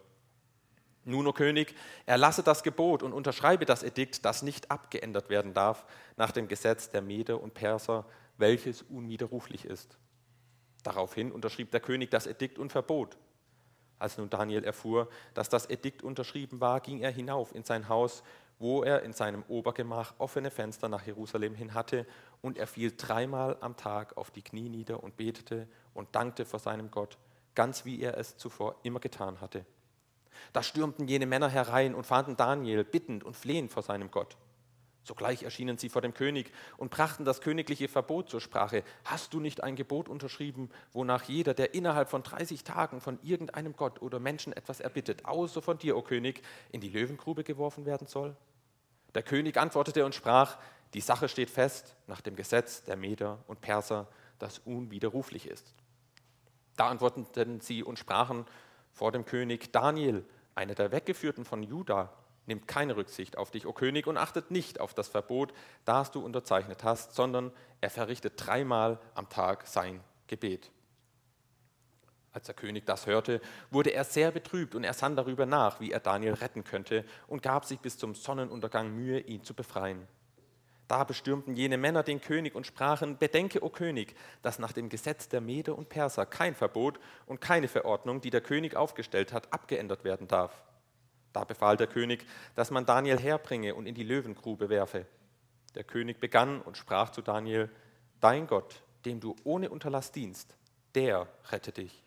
Nun, 1.04 1.24
o 1.28 1.32
König, 1.32 1.76
erlasse 2.06 2.42
das 2.42 2.64
Gebot 2.64 3.04
und 3.04 3.12
unterschreibe 3.12 3.64
das 3.64 3.84
Edikt, 3.84 4.24
das 4.24 4.42
nicht 4.42 4.72
abgeändert 4.72 5.30
werden 5.30 5.54
darf 5.54 5.84
nach 6.16 6.32
dem 6.32 6.48
Gesetz 6.48 6.90
der 6.90 7.02
Meder 7.02 7.40
und 7.40 7.54
Perser, 7.54 8.06
welches 8.42 8.82
unwiderruflich 8.82 9.64
ist. 9.64 9.96
Daraufhin 10.82 11.30
unterschrieb 11.30 11.70
der 11.70 11.80
König 11.80 12.10
das 12.10 12.26
Edikt 12.26 12.58
und 12.58 12.72
verbot. 12.72 13.16
Als 14.00 14.18
nun 14.18 14.28
Daniel 14.28 14.64
erfuhr, 14.64 15.08
dass 15.32 15.48
das 15.48 15.70
Edikt 15.70 16.02
unterschrieben 16.02 16.60
war, 16.60 16.80
ging 16.80 17.00
er 17.00 17.12
hinauf 17.12 17.54
in 17.54 17.62
sein 17.62 17.88
Haus, 17.88 18.24
wo 18.58 18.82
er 18.82 19.02
in 19.02 19.12
seinem 19.12 19.44
Obergemach 19.44 20.14
offene 20.18 20.50
Fenster 20.50 20.88
nach 20.88 21.06
Jerusalem 21.06 21.54
hin 21.54 21.72
hatte, 21.72 22.04
und 22.40 22.58
er 22.58 22.66
fiel 22.66 22.92
dreimal 22.96 23.56
am 23.60 23.76
Tag 23.76 24.16
auf 24.16 24.32
die 24.32 24.42
Knie 24.42 24.68
nieder 24.68 25.04
und 25.04 25.16
betete 25.16 25.68
und 25.94 26.12
dankte 26.16 26.44
vor 26.44 26.58
seinem 26.58 26.90
Gott, 26.90 27.18
ganz 27.54 27.84
wie 27.84 28.00
er 28.00 28.18
es 28.18 28.36
zuvor 28.36 28.74
immer 28.82 28.98
getan 28.98 29.40
hatte. 29.40 29.64
Da 30.52 30.64
stürmten 30.64 31.06
jene 31.06 31.26
Männer 31.26 31.48
herein 31.48 31.94
und 31.94 32.06
fanden 32.06 32.36
Daniel 32.36 32.82
bittend 32.82 33.22
und 33.22 33.36
flehend 33.36 33.70
vor 33.70 33.84
seinem 33.84 34.10
Gott. 34.10 34.36
Sogleich 35.04 35.42
erschienen 35.42 35.78
sie 35.78 35.88
vor 35.88 36.00
dem 36.00 36.14
König 36.14 36.52
und 36.76 36.90
brachten 36.90 37.24
das 37.24 37.40
königliche 37.40 37.88
Verbot 37.88 38.30
zur 38.30 38.40
Sprache. 38.40 38.84
Hast 39.04 39.34
du 39.34 39.40
nicht 39.40 39.62
ein 39.62 39.74
Gebot 39.74 40.08
unterschrieben, 40.08 40.70
wonach 40.92 41.24
jeder, 41.24 41.54
der 41.54 41.74
innerhalb 41.74 42.08
von 42.08 42.22
30 42.22 42.62
Tagen 42.62 43.00
von 43.00 43.18
irgendeinem 43.22 43.74
Gott 43.74 44.00
oder 44.00 44.20
Menschen 44.20 44.52
etwas 44.52 44.80
erbittet, 44.80 45.24
außer 45.24 45.60
von 45.60 45.78
dir, 45.78 45.96
o 45.96 46.02
König, 46.02 46.42
in 46.70 46.80
die 46.80 46.88
Löwengrube 46.88 47.42
geworfen 47.42 47.84
werden 47.84 48.06
soll? 48.06 48.36
Der 49.14 49.22
König 49.22 49.56
antwortete 49.56 50.04
und 50.04 50.14
sprach, 50.14 50.56
die 50.94 51.00
Sache 51.00 51.28
steht 51.28 51.50
fest 51.50 51.96
nach 52.06 52.20
dem 52.20 52.36
Gesetz 52.36 52.84
der 52.84 52.96
Meder 52.96 53.38
und 53.48 53.60
Perser, 53.60 54.08
das 54.38 54.60
unwiderruflich 54.60 55.48
ist. 55.48 55.74
Da 56.76 56.88
antworteten 56.88 57.60
sie 57.60 57.82
und 57.82 57.98
sprachen 57.98 58.46
vor 58.92 59.10
dem 59.10 59.24
König, 59.24 59.72
Daniel, 59.72 60.24
einer 60.54 60.74
der 60.74 60.92
Weggeführten 60.92 61.44
von 61.44 61.62
Juda, 61.62 62.12
nimmt 62.46 62.66
keine 62.68 62.96
Rücksicht 62.96 63.38
auf 63.38 63.50
dich, 63.50 63.66
o 63.66 63.72
König, 63.72 64.06
und 64.06 64.16
achtet 64.16 64.50
nicht 64.50 64.80
auf 64.80 64.94
das 64.94 65.08
Verbot, 65.08 65.52
das 65.84 66.10
du 66.10 66.20
unterzeichnet 66.20 66.84
hast, 66.84 67.14
sondern 67.14 67.52
er 67.80 67.90
verrichtet 67.90 68.34
dreimal 68.36 68.98
am 69.14 69.28
Tag 69.28 69.66
sein 69.66 70.00
Gebet. 70.26 70.70
Als 72.32 72.46
der 72.46 72.54
König 72.54 72.86
das 72.86 73.06
hörte, 73.06 73.40
wurde 73.70 73.90
er 73.90 74.04
sehr 74.04 74.30
betrübt 74.30 74.74
und 74.74 74.84
er 74.84 74.94
sann 74.94 75.16
darüber 75.16 75.44
nach, 75.44 75.80
wie 75.80 75.92
er 75.92 76.00
Daniel 76.00 76.32
retten 76.34 76.64
könnte 76.64 77.04
und 77.26 77.42
gab 77.42 77.66
sich 77.66 77.78
bis 77.78 77.98
zum 77.98 78.14
Sonnenuntergang 78.14 78.94
Mühe, 78.94 79.20
ihn 79.20 79.44
zu 79.44 79.52
befreien. 79.52 80.08
Da 80.88 81.04
bestürmten 81.04 81.56
jene 81.56 81.78
Männer 81.78 82.02
den 82.02 82.20
König 82.20 82.54
und 82.54 82.66
sprachen, 82.66 83.18
Bedenke, 83.18 83.62
o 83.62 83.68
König, 83.68 84.14
dass 84.42 84.58
nach 84.58 84.72
dem 84.72 84.88
Gesetz 84.88 85.28
der 85.28 85.40
Mede 85.40 85.74
und 85.74 85.88
Perser 85.88 86.26
kein 86.26 86.54
Verbot 86.54 86.98
und 87.26 87.40
keine 87.40 87.68
Verordnung, 87.68 88.20
die 88.20 88.30
der 88.30 88.40
König 88.40 88.76
aufgestellt 88.76 89.32
hat, 89.32 89.52
abgeändert 89.52 90.04
werden 90.04 90.28
darf. 90.28 90.62
Da 91.32 91.44
befahl 91.44 91.76
der 91.76 91.86
König, 91.86 92.26
dass 92.54 92.70
man 92.70 92.86
Daniel 92.86 93.18
herbringe 93.18 93.74
und 93.74 93.86
in 93.86 93.94
die 93.94 94.04
Löwengrube 94.04 94.68
werfe. 94.68 95.06
Der 95.74 95.84
König 95.84 96.20
begann 96.20 96.60
und 96.60 96.76
sprach 96.76 97.10
zu 97.10 97.22
Daniel, 97.22 97.70
Dein 98.20 98.46
Gott, 98.46 98.82
dem 99.04 99.20
du 99.20 99.34
ohne 99.44 99.70
Unterlass 99.70 100.12
dienst, 100.12 100.54
der 100.94 101.26
rette 101.50 101.72
dich. 101.72 102.02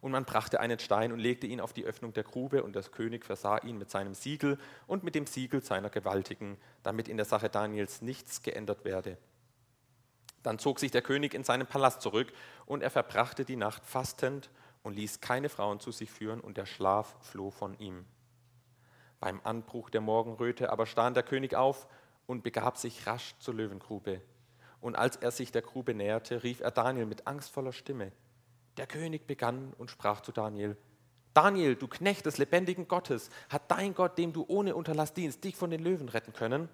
Und 0.00 0.12
man 0.12 0.24
brachte 0.24 0.60
einen 0.60 0.78
Stein 0.78 1.12
und 1.12 1.18
legte 1.18 1.46
ihn 1.46 1.60
auf 1.60 1.72
die 1.72 1.84
Öffnung 1.84 2.12
der 2.12 2.24
Grube, 2.24 2.62
und 2.62 2.74
der 2.74 2.82
König 2.82 3.24
versah 3.24 3.58
ihn 3.58 3.76
mit 3.76 3.90
seinem 3.90 4.14
Siegel 4.14 4.58
und 4.86 5.02
mit 5.04 5.14
dem 5.14 5.26
Siegel 5.26 5.62
seiner 5.62 5.90
Gewaltigen, 5.90 6.56
damit 6.82 7.08
in 7.08 7.16
der 7.16 7.26
Sache 7.26 7.50
Daniels 7.50 8.00
nichts 8.00 8.42
geändert 8.42 8.84
werde. 8.84 9.18
Dann 10.42 10.58
zog 10.58 10.78
sich 10.78 10.90
der 10.90 11.02
König 11.02 11.34
in 11.34 11.44
seinen 11.44 11.66
Palast 11.66 12.00
zurück, 12.00 12.32
und 12.64 12.82
er 12.82 12.90
verbrachte 12.90 13.44
die 13.44 13.56
Nacht 13.56 13.84
fastend 13.84 14.50
und 14.82 14.94
ließ 14.94 15.20
keine 15.20 15.48
Frauen 15.48 15.80
zu 15.80 15.92
sich 15.92 16.10
führen, 16.10 16.40
und 16.40 16.56
der 16.56 16.66
Schlaf 16.66 17.16
floh 17.20 17.50
von 17.50 17.78
ihm. 17.78 18.04
Beim 19.20 19.40
Anbruch 19.44 19.90
der 19.90 20.00
Morgenröte 20.00 20.70
aber 20.70 20.86
stand 20.86 21.16
der 21.16 21.22
König 21.22 21.54
auf 21.54 21.86
und 22.26 22.42
begab 22.42 22.78
sich 22.78 23.06
rasch 23.06 23.34
zur 23.38 23.54
Löwengrube. 23.54 24.22
Und 24.80 24.96
als 24.96 25.16
er 25.16 25.30
sich 25.30 25.52
der 25.52 25.62
Grube 25.62 25.94
näherte, 25.94 26.42
rief 26.42 26.60
er 26.60 26.70
Daniel 26.70 27.06
mit 27.06 27.26
angstvoller 27.26 27.72
Stimme. 27.72 28.12
Der 28.78 28.86
König 28.86 29.26
begann 29.26 29.74
und 29.76 29.90
sprach 29.90 30.22
zu 30.22 30.32
Daniel, 30.32 30.76
Daniel, 31.34 31.76
du 31.76 31.86
Knecht 31.86 32.26
des 32.26 32.38
lebendigen 32.38 32.88
Gottes, 32.88 33.30
hat 33.48 33.70
dein 33.70 33.94
Gott, 33.94 34.18
dem 34.18 34.32
du 34.32 34.44
ohne 34.48 34.74
Unterlass 34.74 35.12
dienst, 35.12 35.44
dich 35.44 35.54
von 35.54 35.70
den 35.70 35.82
Löwen 35.82 36.08
retten 36.08 36.32
können? 36.32 36.68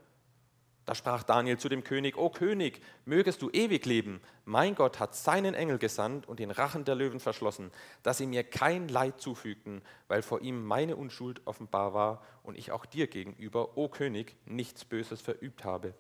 Da 0.87 0.95
sprach 0.95 1.25
Daniel 1.25 1.59
zu 1.59 1.69
dem 1.69 1.83
König, 1.83 2.16
O 2.16 2.31
König, 2.31 2.81
mögest 3.05 3.43
du 3.43 3.50
ewig 3.50 3.85
leben. 3.87 4.21
Mein 4.45 4.76
Gott 4.76 5.00
hat 5.00 5.16
seinen 5.16 5.52
Engel 5.52 5.78
gesandt 5.78 6.28
und 6.28 6.38
den 6.38 6.52
Rachen 6.52 6.85
der 6.85 6.95
Löwen 6.95 7.19
verschlossen, 7.19 7.73
dass 8.05 8.19
sie 8.19 8.26
mir 8.26 8.45
kein 8.45 8.87
Leid 8.87 9.21
zufügten, 9.21 9.83
weil 10.07 10.23
vor 10.23 10.40
ihm 10.43 10.64
meine 10.64 10.95
Unschuld 10.95 11.45
offenbar 11.45 11.93
war 11.93 12.23
und 12.45 12.57
ich 12.57 12.71
auch 12.71 12.87
dir 12.87 13.09
gegenüber, 13.09 13.76
o 13.76 13.88
König, 13.88 14.37
nichts 14.47 14.85
Böses 14.85 15.21
verübt 15.21 15.64
habe. 15.64 15.93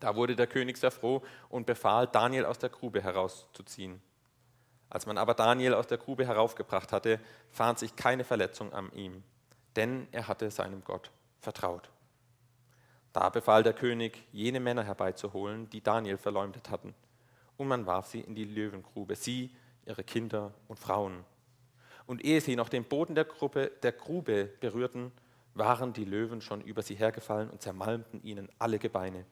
Da 0.00 0.16
wurde 0.16 0.36
der 0.36 0.46
König 0.46 0.78
sehr 0.78 0.90
froh 0.90 1.22
und 1.50 1.66
befahl, 1.66 2.06
Daniel 2.06 2.46
aus 2.46 2.58
der 2.58 2.70
Grube 2.70 3.02
herauszuziehen. 3.02 4.00
Als 4.88 5.04
man 5.04 5.18
aber 5.18 5.34
Daniel 5.34 5.74
aus 5.74 5.86
der 5.86 5.98
Grube 5.98 6.26
heraufgebracht 6.26 6.92
hatte, 6.92 7.20
fand 7.50 7.78
sich 7.78 7.94
keine 7.94 8.24
Verletzung 8.24 8.72
an 8.72 8.90
ihm, 8.94 9.22
denn 9.74 10.08
er 10.12 10.28
hatte 10.28 10.50
seinem 10.50 10.82
Gott 10.82 11.10
vertraut. 11.40 11.90
Da 13.16 13.30
befahl 13.30 13.62
der 13.62 13.72
König, 13.72 14.22
jene 14.30 14.60
Männer 14.60 14.84
herbeizuholen, 14.84 15.70
die 15.70 15.80
Daniel 15.80 16.18
verleumdet 16.18 16.68
hatten. 16.68 16.94
Und 17.56 17.66
man 17.66 17.86
warf 17.86 18.08
sie 18.08 18.20
in 18.20 18.34
die 18.34 18.44
Löwengrube, 18.44 19.16
sie, 19.16 19.56
ihre 19.86 20.04
Kinder 20.04 20.52
und 20.68 20.78
Frauen. 20.78 21.24
Und 22.04 22.22
ehe 22.22 22.42
sie 22.42 22.56
noch 22.56 22.68
den 22.68 22.84
Boden 22.84 23.14
der, 23.14 23.24
Gruppe, 23.24 23.72
der 23.82 23.92
Grube 23.92 24.50
berührten, 24.60 25.12
waren 25.54 25.94
die 25.94 26.04
Löwen 26.04 26.42
schon 26.42 26.60
über 26.60 26.82
sie 26.82 26.94
hergefallen 26.94 27.48
und 27.48 27.62
zermalmten 27.62 28.22
ihnen 28.22 28.50
alle 28.58 28.78
Gebeine. 28.78 29.24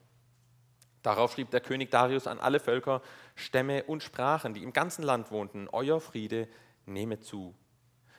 Darauf 1.02 1.34
schrieb 1.34 1.50
der 1.50 1.60
König 1.60 1.90
Darius 1.90 2.26
an 2.26 2.40
alle 2.40 2.60
Völker, 2.60 3.02
Stämme 3.34 3.84
und 3.84 4.02
Sprachen, 4.02 4.54
die 4.54 4.62
im 4.62 4.72
ganzen 4.72 5.02
Land 5.02 5.30
wohnten, 5.30 5.68
Euer 5.70 6.00
Friede 6.00 6.48
nehme 6.86 7.20
zu. 7.20 7.54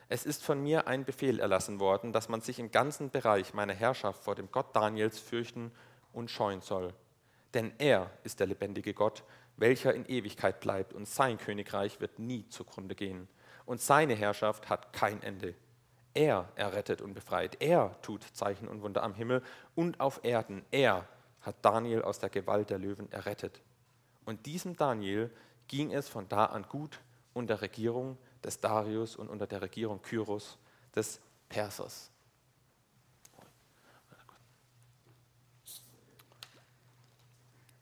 Es 0.08 0.24
ist 0.24 0.44
von 0.44 0.62
mir 0.62 0.86
ein 0.86 1.04
Befehl 1.04 1.40
erlassen 1.40 1.80
worden, 1.80 2.12
dass 2.12 2.28
man 2.28 2.40
sich 2.40 2.60
im 2.60 2.70
ganzen 2.70 3.10
Bereich 3.10 3.54
meiner 3.54 3.74
Herrschaft 3.74 4.22
vor 4.22 4.36
dem 4.36 4.50
Gott 4.52 4.74
Daniels 4.74 5.18
fürchten 5.18 5.72
und 6.12 6.30
scheuen 6.30 6.60
soll. 6.60 6.94
Denn 7.54 7.72
er 7.78 8.10
ist 8.22 8.38
der 8.38 8.46
lebendige 8.46 8.94
Gott, 8.94 9.24
welcher 9.56 9.94
in 9.94 10.06
Ewigkeit 10.06 10.60
bleibt, 10.60 10.92
und 10.92 11.08
sein 11.08 11.38
Königreich 11.38 12.00
wird 12.00 12.18
nie 12.18 12.48
zugrunde 12.48 12.94
gehen. 12.94 13.26
Und 13.64 13.80
seine 13.80 14.14
Herrschaft 14.14 14.68
hat 14.68 14.92
kein 14.92 15.22
Ende. 15.22 15.54
Er 16.14 16.48
errettet 16.54 17.00
und 17.00 17.14
befreit. 17.14 17.60
Er 17.60 18.00
tut 18.02 18.22
Zeichen 18.22 18.68
und 18.68 18.82
Wunder 18.82 19.02
am 19.02 19.14
Himmel 19.14 19.42
und 19.74 19.98
auf 19.98 20.20
Erden. 20.22 20.64
Er 20.70 21.06
hat 21.40 21.56
Daniel 21.62 22.02
aus 22.02 22.20
der 22.20 22.30
Gewalt 22.30 22.70
der 22.70 22.78
Löwen 22.78 23.10
errettet. 23.10 23.60
Und 24.24 24.46
diesem 24.46 24.76
Daniel 24.76 25.30
ging 25.68 25.92
es 25.92 26.08
von 26.08 26.28
da 26.28 26.46
an 26.46 26.62
gut 26.62 27.00
unter 27.34 27.60
Regierung 27.60 28.16
des 28.46 28.60
Darius 28.60 29.16
und 29.16 29.28
unter 29.28 29.46
der 29.46 29.60
Regierung 29.60 30.00
Kyros 30.00 30.56
des 30.94 31.20
Persers. 31.48 32.10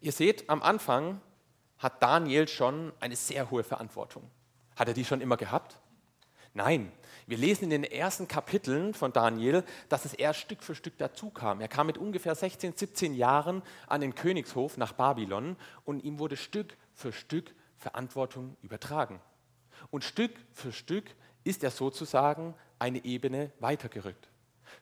Ihr 0.00 0.12
seht, 0.12 0.50
am 0.50 0.62
Anfang 0.62 1.20
hat 1.78 2.02
Daniel 2.02 2.48
schon 2.48 2.92
eine 3.00 3.16
sehr 3.16 3.50
hohe 3.50 3.62
Verantwortung. 3.64 4.30
Hat 4.76 4.88
er 4.88 4.94
die 4.94 5.04
schon 5.04 5.20
immer 5.20 5.36
gehabt? 5.36 5.78
Nein, 6.52 6.92
wir 7.26 7.36
lesen 7.36 7.64
in 7.64 7.70
den 7.70 7.84
ersten 7.84 8.28
Kapiteln 8.28 8.94
von 8.94 9.12
Daniel, 9.12 9.64
dass 9.88 10.04
es 10.04 10.14
erst 10.14 10.40
Stück 10.40 10.62
für 10.62 10.74
Stück 10.74 10.98
dazu 10.98 11.30
kam. 11.30 11.60
Er 11.60 11.68
kam 11.68 11.86
mit 11.86 11.98
ungefähr 11.98 12.34
16, 12.34 12.74
17 12.76 13.14
Jahren 13.14 13.62
an 13.86 14.00
den 14.00 14.14
Königshof 14.14 14.76
nach 14.76 14.92
Babylon 14.92 15.56
und 15.84 16.04
ihm 16.04 16.18
wurde 16.18 16.36
Stück 16.36 16.76
für 16.92 17.12
Stück 17.12 17.54
Verantwortung 17.76 18.56
übertragen. 18.62 19.20
Und 19.90 20.04
Stück 20.04 20.32
für 20.52 20.72
Stück 20.72 21.04
ist 21.44 21.62
er 21.62 21.70
sozusagen 21.70 22.54
eine 22.78 23.04
Ebene 23.04 23.52
weitergerückt. 23.60 24.28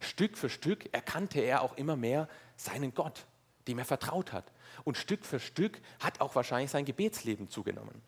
Stück 0.00 0.36
für 0.38 0.48
Stück 0.48 0.92
erkannte 0.92 1.40
er 1.40 1.62
auch 1.62 1.76
immer 1.76 1.96
mehr 1.96 2.28
seinen 2.56 2.94
Gott, 2.94 3.26
dem 3.68 3.78
er 3.78 3.84
vertraut 3.84 4.32
hat. 4.32 4.50
Und 4.84 4.96
Stück 4.96 5.24
für 5.24 5.40
Stück 5.40 5.80
hat 6.00 6.20
auch 6.20 6.34
wahrscheinlich 6.34 6.70
sein 6.70 6.84
Gebetsleben 6.84 7.48
zugenommen. 7.48 8.00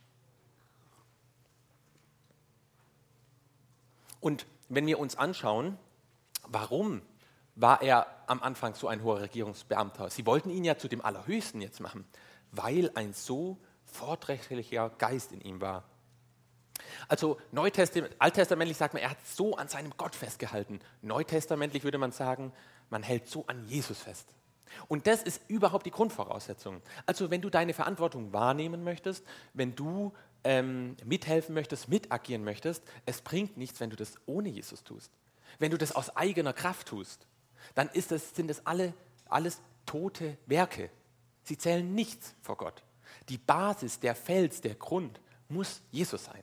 Und 4.21 4.47
wenn 4.69 4.87
wir 4.87 4.99
uns 4.99 5.17
anschauen, 5.17 5.79
warum 6.47 7.03
war 7.57 7.83
er 7.83 8.07
am 8.27 8.43
Anfang 8.43 8.75
so 8.75 8.89
ein 8.89 9.03
hoher 9.03 9.21
Regierungsbeamter? 9.21 10.09
Sie 10.11 10.25
wollten 10.27 10.51
ihn 10.51 10.65
ja 10.65 10.79
zu 10.79 10.89
dem 10.89 11.05
Allerhöchsten 11.05 11.61
jetzt 11.61 11.81
machen, 11.81 12.07
weil 12.51 12.91
ein 12.95 13.13
so 13.13 13.59
vorträglicher 13.85 14.91
Geist 14.91 15.33
in 15.33 15.41
ihm 15.43 15.61
war. 15.61 15.85
Also 17.09 17.39
Neutestamentlich, 17.53 18.21
alttestamentlich 18.21 18.77
sagt 18.77 18.95
man, 18.95 19.03
er 19.03 19.11
hat 19.11 19.27
so 19.27 19.57
an 19.57 19.69
seinem 19.69 19.93
Gott 19.97 20.15
festgehalten. 20.15 20.81
Neutestamentlich 21.03 21.85
würde 21.85 21.99
man 21.99 22.13
sagen, 22.13 22.53
man 22.91 23.03
hält 23.03 23.29
so 23.29 23.45
an 23.47 23.67
Jesus 23.67 23.99
fest. 23.99 24.29
Und 24.89 25.07
das 25.07 25.23
ist 25.23 25.41
überhaupt 25.49 25.87
die 25.87 25.91
Grundvoraussetzung. 25.91 26.83
Also 27.07 27.31
wenn 27.31 27.41
du 27.41 27.51
deine 27.51 27.75
Verantwortung 27.75 28.33
wahrnehmen 28.33 28.85
möchtest, 28.85 29.25
wenn 29.53 29.75
du 29.75 30.13
ähm, 30.43 30.97
mithelfen 31.05 31.55
möchtest, 31.55 31.89
mitagieren 31.89 32.45
möchtest, 32.45 32.83
es 33.07 33.21
bringt 33.23 33.57
nichts, 33.57 33.81
wenn 33.81 33.91
du 33.91 33.97
das 33.97 34.15
ohne 34.27 34.49
Jesus 34.49 34.85
tust. 34.85 35.11
Wenn 35.59 35.71
du 35.71 35.79
das 35.79 35.93
aus 35.93 36.17
eigener 36.17 36.53
Kraft 36.53 36.89
tust, 36.89 37.27
dann 37.75 37.89
das, 37.95 38.35
sind 38.35 38.49
das 38.49 38.67
alle, 38.67 38.93
alles 39.29 39.61
tote 39.87 40.37
Werke. 40.47 40.91
Sie 41.45 41.57
zählen 41.57 41.95
nichts 41.95 42.35
vor 42.43 42.57
Gott. 42.57 42.83
Die 43.29 43.39
Basis, 43.39 44.01
der 44.01 44.15
Fels, 44.15 44.61
der 44.61 44.75
Grund 44.75 45.21
muss 45.49 45.83
Jesus 45.91 46.25
sein. 46.25 46.43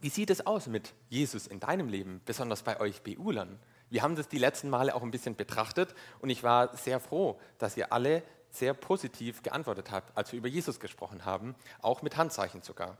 Wie 0.00 0.08
sieht 0.08 0.30
es 0.30 0.46
aus 0.46 0.66
mit 0.66 0.94
Jesus 1.08 1.46
in 1.46 1.60
deinem 1.60 1.88
Leben, 1.88 2.22
besonders 2.24 2.62
bei 2.62 2.80
euch 2.80 3.02
BUlern? 3.02 3.58
Wir 3.90 4.02
haben 4.02 4.16
das 4.16 4.28
die 4.28 4.38
letzten 4.38 4.70
Male 4.70 4.94
auch 4.94 5.02
ein 5.02 5.10
bisschen 5.10 5.36
betrachtet 5.36 5.94
und 6.20 6.30
ich 6.30 6.42
war 6.42 6.76
sehr 6.76 7.00
froh, 7.00 7.38
dass 7.58 7.76
ihr 7.76 7.92
alle 7.92 8.22
sehr 8.50 8.72
positiv 8.72 9.42
geantwortet 9.42 9.90
habt, 9.90 10.16
als 10.16 10.32
wir 10.32 10.38
über 10.38 10.48
Jesus 10.48 10.80
gesprochen 10.80 11.24
haben, 11.24 11.54
auch 11.82 12.02
mit 12.02 12.16
Handzeichen 12.16 12.62
sogar. 12.62 12.96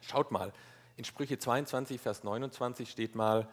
Schaut 0.00 0.30
mal, 0.30 0.52
in 0.96 1.04
Sprüche 1.04 1.38
22, 1.38 2.00
Vers 2.00 2.24
29 2.24 2.90
steht 2.90 3.14
mal, 3.14 3.48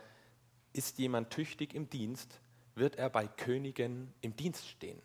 ist 0.71 0.97
jemand 0.97 1.29
tüchtig 1.29 1.73
im 1.73 1.89
Dienst, 1.89 2.39
wird 2.75 2.95
er 2.95 3.09
bei 3.09 3.27
Königen 3.27 4.13
im 4.21 4.35
Dienst 4.35 4.67
stehen. 4.67 5.01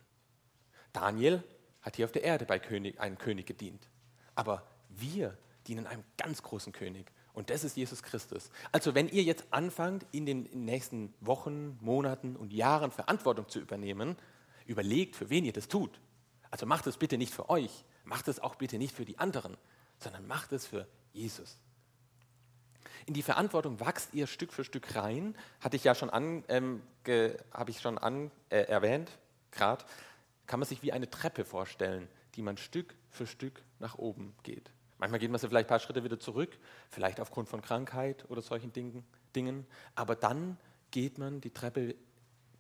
Daniel 0.92 1.42
hat 1.82 1.97
hier 1.97 2.04
auf 2.04 2.12
der 2.12 2.25
Erde 2.25 2.47
bei 2.47 2.58
König, 2.58 3.00
einem 3.00 3.18
König 3.18 3.47
gedient. 3.47 3.88
Aber 4.35 4.66
wir 4.88 5.37
dienen 5.68 5.87
einem 5.87 6.04
ganz 6.16 6.42
großen 6.42 6.72
König. 6.72 7.12
Und 7.32 7.50
das 7.50 7.62
ist 7.62 7.76
Jesus 7.76 8.02
Christus. 8.02 8.50
Also 8.72 8.94
wenn 8.94 9.08
ihr 9.08 9.22
jetzt 9.22 9.44
anfangt, 9.52 10.06
in 10.10 10.26
den 10.26 10.48
nächsten 10.52 11.14
Wochen, 11.20 11.78
Monaten 11.80 12.34
und 12.34 12.52
Jahren 12.52 12.90
Verantwortung 12.90 13.48
zu 13.48 13.60
übernehmen, 13.60 14.16
überlegt, 14.66 15.14
für 15.14 15.30
wen 15.30 15.44
ihr 15.44 15.52
das 15.52 15.68
tut. 15.68 16.00
Also 16.50 16.66
macht 16.66 16.87
es 16.87 16.96
bitte 16.96 17.18
nicht 17.18 17.32
für 17.32 17.48
euch, 17.48 17.84
macht 18.04 18.28
es 18.28 18.40
auch 18.40 18.56
bitte 18.56 18.78
nicht 18.78 18.94
für 18.94 19.04
die 19.04 19.18
anderen, 19.18 19.56
sondern 19.98 20.26
macht 20.26 20.52
es 20.52 20.66
für 20.66 20.88
Jesus. 21.12 21.58
In 23.06 23.14
die 23.14 23.22
Verantwortung 23.22 23.80
wachst 23.80 24.14
ihr 24.14 24.26
Stück 24.26 24.52
für 24.52 24.64
Stück 24.64 24.94
rein, 24.94 25.37
hatte 25.60 25.76
ich 25.76 25.84
ja 25.84 25.94
schon 25.94 26.10
an, 26.10 26.44
ähm, 26.48 26.82
habe 27.52 27.70
ich 27.70 27.80
schon 27.80 27.98
an, 27.98 28.30
äh, 28.50 28.62
erwähnt, 28.62 29.10
gerade, 29.50 29.84
kann 30.46 30.60
man 30.60 30.68
sich 30.68 30.82
wie 30.82 30.92
eine 30.92 31.08
Treppe 31.08 31.44
vorstellen, 31.44 32.08
die 32.34 32.42
man 32.42 32.56
Stück 32.56 32.94
für 33.10 33.26
Stück 33.26 33.62
nach 33.78 33.96
oben 33.96 34.34
geht. 34.42 34.70
Manchmal 34.98 35.20
geht 35.20 35.30
man 35.30 35.38
so 35.38 35.48
vielleicht 35.48 35.66
ein 35.66 35.70
paar 35.70 35.78
Schritte 35.78 36.04
wieder 36.04 36.18
zurück, 36.18 36.58
vielleicht 36.90 37.20
aufgrund 37.20 37.48
von 37.48 37.62
Krankheit 37.62 38.24
oder 38.28 38.42
solchen 38.42 38.72
Dingen, 38.72 39.66
aber 39.94 40.16
dann 40.16 40.58
geht 40.90 41.18
man 41.18 41.40
die 41.40 41.50
Treppe 41.50 41.94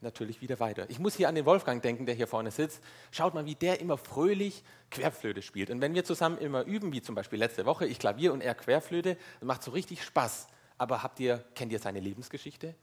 natürlich 0.00 0.40
wieder 0.40 0.60
weiter. 0.60 0.88
Ich 0.88 0.98
muss 0.98 1.16
hier 1.16 1.28
an 1.28 1.34
den 1.34 1.44
Wolfgang 1.44 1.82
denken, 1.82 2.06
der 2.06 2.14
hier 2.14 2.28
vorne 2.28 2.50
sitzt. 2.52 2.82
Schaut 3.10 3.34
mal, 3.34 3.46
wie 3.46 3.56
der 3.56 3.80
immer 3.80 3.98
fröhlich 3.98 4.62
Querflöte 4.90 5.42
spielt. 5.42 5.70
Und 5.70 5.80
wenn 5.80 5.94
wir 5.94 6.04
zusammen 6.04 6.38
immer 6.38 6.62
üben, 6.64 6.92
wie 6.92 7.02
zum 7.02 7.16
Beispiel 7.16 7.38
letzte 7.38 7.66
Woche, 7.66 7.86
ich 7.86 7.98
Klavier 7.98 8.32
und 8.32 8.40
er 8.40 8.54
Querflöte, 8.54 9.16
macht 9.40 9.64
so 9.64 9.72
richtig 9.72 10.04
Spaß. 10.04 10.46
aber 10.78 11.02
habt 11.02 11.18
ihr, 11.20 11.44
kennt 11.54 11.72
ihr 11.72 11.80
seine 11.80 12.00
Lebensgeschichte? 12.00 12.74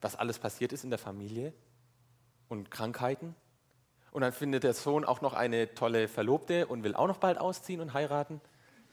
Was 0.00 0.14
alles 0.16 0.38
passiert 0.38 0.72
ist 0.72 0.84
in 0.84 0.90
der 0.90 0.98
Familie 0.98 1.52
und 2.48 2.70
Krankheiten? 2.70 3.34
Und 4.12 4.22
dann 4.22 4.32
findet 4.32 4.62
der 4.62 4.74
Sohn 4.74 5.04
auch 5.04 5.20
noch 5.20 5.34
eine 5.34 5.74
tolle 5.74 6.06
Verlobte 6.06 6.68
und 6.68 6.84
will 6.84 6.94
auch 6.94 7.08
noch 7.08 7.18
bald 7.18 7.38
ausziehen 7.38 7.80
und 7.80 7.92
heiraten. 7.92 8.40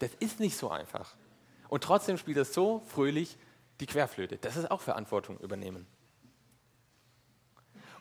Das 0.02 0.10
ist 0.20 0.40
nicht 0.40 0.58
so 0.58 0.72
einfach. 0.72 1.16
Und 1.70 1.84
trotzdem 1.84 2.18
spielt 2.18 2.38
er 2.38 2.46
so 2.46 2.80
fröhlich 2.88 3.38
die 3.80 3.86
Querflöte. 3.86 4.38
Das 4.38 4.58
ist 4.58 4.72
auch 4.72 4.82
Verantwortung 4.82 5.40
übernehmen. 5.40 5.86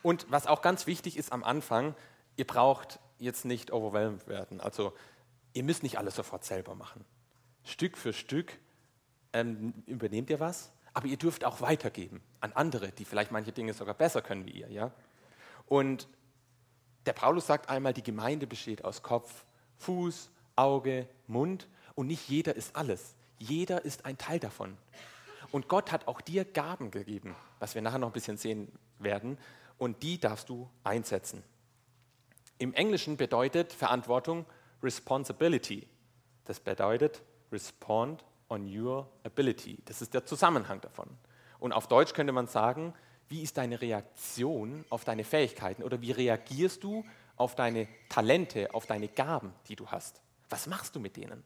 Und 0.03 0.27
was 0.31 0.47
auch 0.47 0.63
ganz 0.63 0.87
wichtig 0.87 1.19
ist 1.19 1.31
am 1.31 1.45
Anfang, 1.45 1.95
ihr 2.37 2.47
braucht 2.47 2.99
jetzt 3.19 3.45
nicht 3.45 3.71
overwhelmed 3.71 4.27
werden. 4.29 4.63
Also 4.63 4.95
ihr 5.53 5.63
müsst 5.63 5.83
nicht 5.83 5.99
alles 5.99 6.17
sofort 6.17 6.43
selber 6.43 6.75
machen. 6.75 7.05
Stück 7.65 7.99
für 7.99 8.15
Stück 8.15 8.59
ähm, 9.35 9.75
übernehmt 9.85 10.31
ihr 10.31 10.41
was, 10.41 10.73
aber 10.95 11.07
ihr 11.07 11.19
dürft 11.19 11.45
auch 11.45 11.61
weitergeben 11.61 12.23
an 12.41 12.53
andere, 12.55 12.93
die 12.93 13.05
vielleicht 13.05 13.31
manche 13.31 13.53
Dinge 13.53 13.75
sogar 13.75 13.95
besser 13.95 14.23
können 14.23 14.47
wie 14.47 14.53
ihr. 14.53 14.71
Ja? 14.71 14.91
Und 15.67 16.09
der 17.05 17.13
Paulus 17.13 17.47
sagt 17.47 17.69
einmal, 17.69 17.93
die 17.93 18.03
Gemeinde 18.03 18.47
besteht 18.47 18.87
aus 18.87 19.03
Kopf, 19.03 19.45
Fuß, 19.77 20.31
Auge, 20.57 21.07
Mund 21.27 21.69
und 22.01 22.07
nicht 22.07 22.31
jeder 22.31 22.57
ist 22.57 22.77
alles. 22.77 23.15
Jeder 23.39 23.85
ist 23.85 24.07
ein 24.07 24.17
Teil 24.17 24.41
davon. 24.41 24.79
Und 25.53 25.69
Gott 25.69 25.93
hat 25.93 26.09
auch 26.09 26.23
dir 26.23 26.47
Gaben 26.47 26.91
gegeben, 26.91 27.37
was 27.59 27.75
wir 27.75 27.83
nachher 27.83 27.99
noch 27.99 28.07
ein 28.07 28.15
bisschen 28.15 28.39
sehen 28.39 28.73
werden, 28.99 29.37
und 29.77 30.03
die 30.03 30.19
darfst 30.19 30.49
du 30.49 30.71
einsetzen. 30.83 31.43
Im 32.57 32.73
Englischen 32.73 33.19
bedeutet 33.19 33.75
Verantwortung 33.75 34.47
Responsibility. 34.83 35.87
Das 36.47 36.59
bedeutet 36.59 37.21
Respond 37.53 38.25
on 38.49 38.75
your 38.75 39.07
ability. 39.23 39.77
Das 39.85 40.01
ist 40.01 40.15
der 40.15 40.25
Zusammenhang 40.25 40.81
davon. 40.81 41.07
Und 41.59 41.75
auf 41.75 41.87
Deutsch 41.87 42.15
könnte 42.15 42.33
man 42.33 42.47
sagen, 42.47 42.95
wie 43.29 43.43
ist 43.43 43.59
deine 43.59 43.79
Reaktion 43.83 44.87
auf 44.89 45.05
deine 45.05 45.25
Fähigkeiten 45.25 45.83
oder 45.83 46.01
wie 46.01 46.13
reagierst 46.13 46.83
du 46.83 47.05
auf 47.37 47.57
deine 47.57 47.89
Talente, 48.09 48.73
auf 48.73 48.87
deine 48.87 49.09
Gaben, 49.09 49.53
die 49.69 49.77
du 49.77 49.89
hast? 49.89 50.23
Was 50.49 50.67
machst 50.67 50.97
du 50.97 51.01
mit 51.01 51.19
denen? 51.19 51.45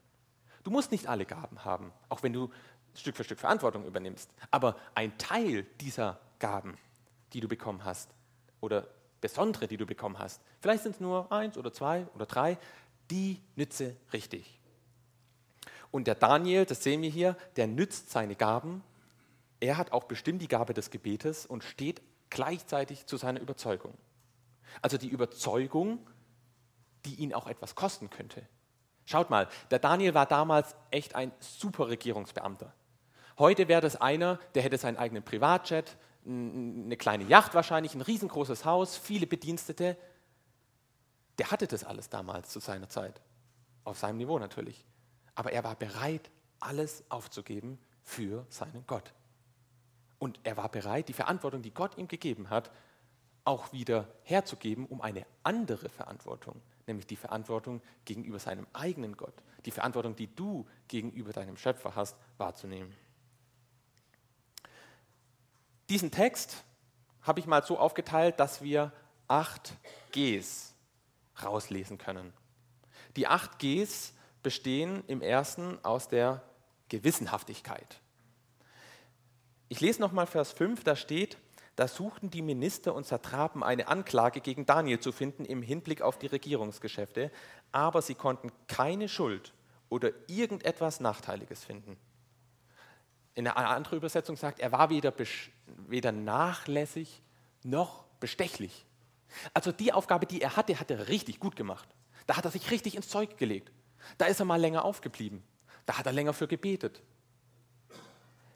Du 0.65 0.71
musst 0.71 0.91
nicht 0.91 1.07
alle 1.07 1.27
Gaben 1.27 1.65
haben, 1.65 1.93
auch 2.09 2.23
wenn 2.23 2.33
du 2.33 2.51
Stück 2.95 3.17
für 3.17 3.25
Stück 3.25 3.39
Verantwortung 3.39 3.85
übernimmst. 3.85 4.31
Aber 4.51 4.77
ein 4.95 5.17
Teil 5.19 5.65
dieser 5.81 6.19
Gaben, 6.39 6.77
die 7.33 7.41
du 7.41 7.49
bekommen 7.49 7.85
hast, 7.85 8.11
oder 8.61 8.89
besondere, 9.21 9.69
die 9.69 9.77
du 9.77 9.87
bekommen 9.87 10.19
hast, 10.19 10.41
vielleicht 10.61 10.83
sind 10.83 10.95
es 10.97 11.01
nur 11.01 11.31
eins 11.31 11.59
oder 11.59 11.73
zwei 11.73 12.07
oder 12.15 12.27
drei, 12.27 12.59
die 13.11 13.41
nütze 13.57 13.97
richtig. 14.13 14.59
Und 15.91 16.07
der 16.07 16.15
Daniel, 16.15 16.65
das 16.65 16.83
sehen 16.83 17.03
wir 17.03 17.11
hier, 17.11 17.37
der 17.57 17.67
nützt 17.67 18.11
seine 18.11 18.35
Gaben. 18.35 18.83
Er 19.61 19.77
hat 19.77 19.93
auch 19.93 20.05
bestimmt 20.05 20.43
die 20.43 20.49
Gabe 20.49 20.75
des 20.75 20.91
Gebetes 20.91 21.47
und 21.47 21.63
steht 21.63 22.03
gleichzeitig 22.31 23.07
zu 23.07 23.17
seiner 23.17 23.41
Überzeugung. 23.41 23.95
Also 24.83 24.99
die 24.99 25.09
Überzeugung, 25.09 26.05
die 27.05 27.15
ihn 27.17 27.35
auch 27.35 27.47
etwas 27.47 27.75
kosten 27.75 28.11
könnte. 28.11 28.43
Schaut 29.07 29.31
mal, 29.31 29.49
der 29.71 29.79
Daniel 29.79 30.15
war 30.15 30.27
damals 30.27 30.75
echt 30.91 31.15
ein 31.15 31.33
super 31.41 31.89
Regierungsbeamter. 31.89 32.73
Heute 33.39 33.69
wäre 33.69 33.81
das 33.81 33.97
einer, 33.97 34.39
der 34.55 34.63
hätte 34.63 34.79
seinen 34.79 34.97
eigenen 34.97 35.23
Privatjet, 35.23 35.97
eine 36.27 36.97
kleine 36.97 37.25
Yacht 37.25 37.55
wahrscheinlich, 37.55 37.95
ein 37.95 38.01
riesengroßes 38.01 38.65
Haus, 38.65 38.97
viele 38.97 39.27
Bedienstete. 39.27 39.97
Der 41.39 41.51
hatte 41.51 41.67
das 41.67 41.85
alles 41.85 42.09
damals 42.09 42.49
zu 42.49 42.61
seiner 42.61 42.89
Zeit. 42.89 43.21
Auf 43.83 43.99
seinem 43.99 44.17
Niveau 44.17 44.39
natürlich. 44.39 44.85
Aber 45.35 45.53
er 45.53 45.65
war 45.65 45.75
bereit, 45.75 46.31
alles 46.61 47.05
aufzugeben 47.11 47.79
für 48.03 48.47
seinen 48.49 48.87
Gott. 48.87 49.13
Und 50.19 50.41
er 50.45 50.57
war 50.57 50.71
bereit, 50.71 51.09
die 51.09 51.13
Verantwortung, 51.13 51.61
die 51.61 51.75
Gott 51.75 51.99
ihm 51.99 52.09
gegeben 52.09 52.49
hat, 52.49 52.71
auch 53.45 53.73
wieder 53.73 54.09
herzugeben, 54.23 54.87
um 54.87 55.03
eine 55.03 55.27
andere 55.43 55.91
Verantwortung, 55.91 56.63
nämlich 56.87 57.07
die 57.07 57.17
Verantwortung 57.17 57.83
gegenüber 58.05 58.39
seinem 58.39 58.67
eigenen 58.73 59.17
Gott, 59.17 59.35
die 59.65 59.71
Verantwortung, 59.71 60.17
die 60.17 60.35
du 60.35 60.67
gegenüber 60.89 61.33
deinem 61.33 61.57
Schöpfer 61.57 61.95
hast, 61.95 62.17
wahrzunehmen. 62.39 62.95
Diesen 65.89 66.11
Text 66.11 66.65
habe 67.23 67.41
ich 67.41 67.47
mal 67.47 67.65
so 67.65 67.79
aufgeteilt, 67.79 68.41
dass 68.41 68.63
wir 68.63 68.93
acht 69.29 69.75
Gs 70.13 70.75
rauslesen 71.43 71.99
können. 71.99 72.33
Die 73.17 73.27
acht 73.27 73.59
Gs 73.59 74.13
bestehen 74.43 75.03
im 75.07 75.23
ersten 75.23 75.83
aus 75.85 76.09
der 76.09 76.43
Gewissenhaftigkeit. 76.89 78.01
Ich 79.69 79.81
lese 79.81 80.01
nochmal 80.01 80.27
Vers 80.27 80.53
5, 80.53 80.85
da 80.85 80.95
steht, 80.95 81.39
da 81.77 81.89
suchten 81.89 82.31
die 82.31 82.43
Minister 82.43 82.95
und 82.95 83.07
Satrapen 83.07 83.63
eine 83.63 83.89
Anklage 83.89 84.41
gegen 84.41 84.65
Daniel 84.65 85.01
zu 85.01 85.11
finden 85.11 85.45
im 85.45 85.63
Hinblick 85.63 86.03
auf 86.03 86.19
die 86.19 86.29
Regierungsgeschäfte, 86.29 87.33
aber 87.73 88.01
sie 88.01 88.15
konnten 88.15 88.53
keine 88.69 89.09
Schuld 89.09 89.53
oder 89.89 90.11
irgendetwas 90.29 91.01
Nachteiliges 91.01 91.65
finden. 91.65 91.97
In 93.35 93.49
einer 93.49 93.71
anderen 93.71 93.99
Übersetzung 93.99 94.37
sagt, 94.37 94.61
er 94.61 94.71
war 94.71 94.91
weder, 94.91 95.13
weder 95.89 96.13
nachlässig 96.13 97.23
noch 97.65 98.05
bestechlich. 98.21 98.87
Also 99.53 99.73
die 99.73 99.93
Aufgabe, 99.93 100.27
die 100.27 100.41
er 100.41 100.57
hatte, 100.57 100.79
hat 100.79 100.93
er 100.93 101.09
richtig 101.09 101.41
gut 101.41 101.57
gemacht. 101.57 101.89
Da 102.27 102.37
hat 102.37 102.45
er 102.45 102.53
sich 102.53 102.71
richtig 102.71 102.95
ins 102.95 103.09
Zeug 103.09 103.37
gelegt. 103.37 103.73
Da 104.19 104.27
ist 104.27 104.39
er 104.39 104.47
mal 104.47 104.61
länger 104.61 104.85
aufgeblieben. 104.85 105.43
Da 105.87 105.99
hat 105.99 106.07
er 106.07 106.13
länger 106.13 106.33
für 106.33 106.47
gebetet. 106.47 107.03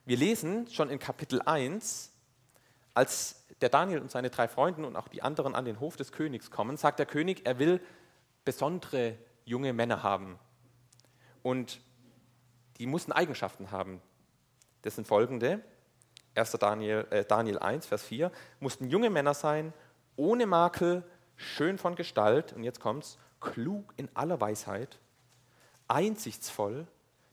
Wir 0.05 0.17
lesen 0.17 0.69
schon 0.71 0.89
in 0.89 0.99
Kapitel 0.99 1.43
1, 1.43 2.13
als 2.95 3.45
der 3.61 3.69
Daniel 3.69 4.01
und 4.01 4.11
seine 4.11 4.31
drei 4.31 4.49
Freunde 4.49 4.87
und 4.87 4.97
auch 4.97 5.09
die 5.09 5.23
anderen 5.23 5.55
an 5.55 5.65
den 5.65 5.81
Hof 5.81 5.97
des 5.97 6.13
Königs 6.13 6.51
kommen, 6.51 6.77
sagt 6.77 6.99
der 6.99 7.07
König, 7.07 7.43
er 7.45 7.59
will 7.59 7.81
besondere 8.45 9.17
junge 9.45 9.73
Männer 9.73 10.03
haben. 10.03 10.39
Und 11.43 11.81
die 12.79 12.87
mussten 12.87 13.13
Eigenschaften 13.13 13.71
haben. 13.71 14.01
Das 14.83 14.95
sind 14.95 15.07
folgende. 15.07 15.61
1. 16.35 16.53
Daniel, 16.53 17.07
äh, 17.11 17.25
Daniel 17.25 17.59
1, 17.59 17.87
Vers 17.87 18.05
4. 18.05 18.31
Mussten 18.61 18.89
junge 18.89 19.11
Männer 19.11 19.35
sein, 19.35 19.73
ohne 20.17 20.47
Makel, 20.47 21.03
schön 21.37 21.79
von 21.79 21.97
Gestalt, 21.97 22.53
und 22.53 22.63
jetzt 22.63 22.81
kommt's, 22.81 23.19
klug 23.41 23.93
in 23.97 24.09
aller 24.15 24.41
Weisheit, 24.41 24.99
einsichtsvoll, 25.89 26.87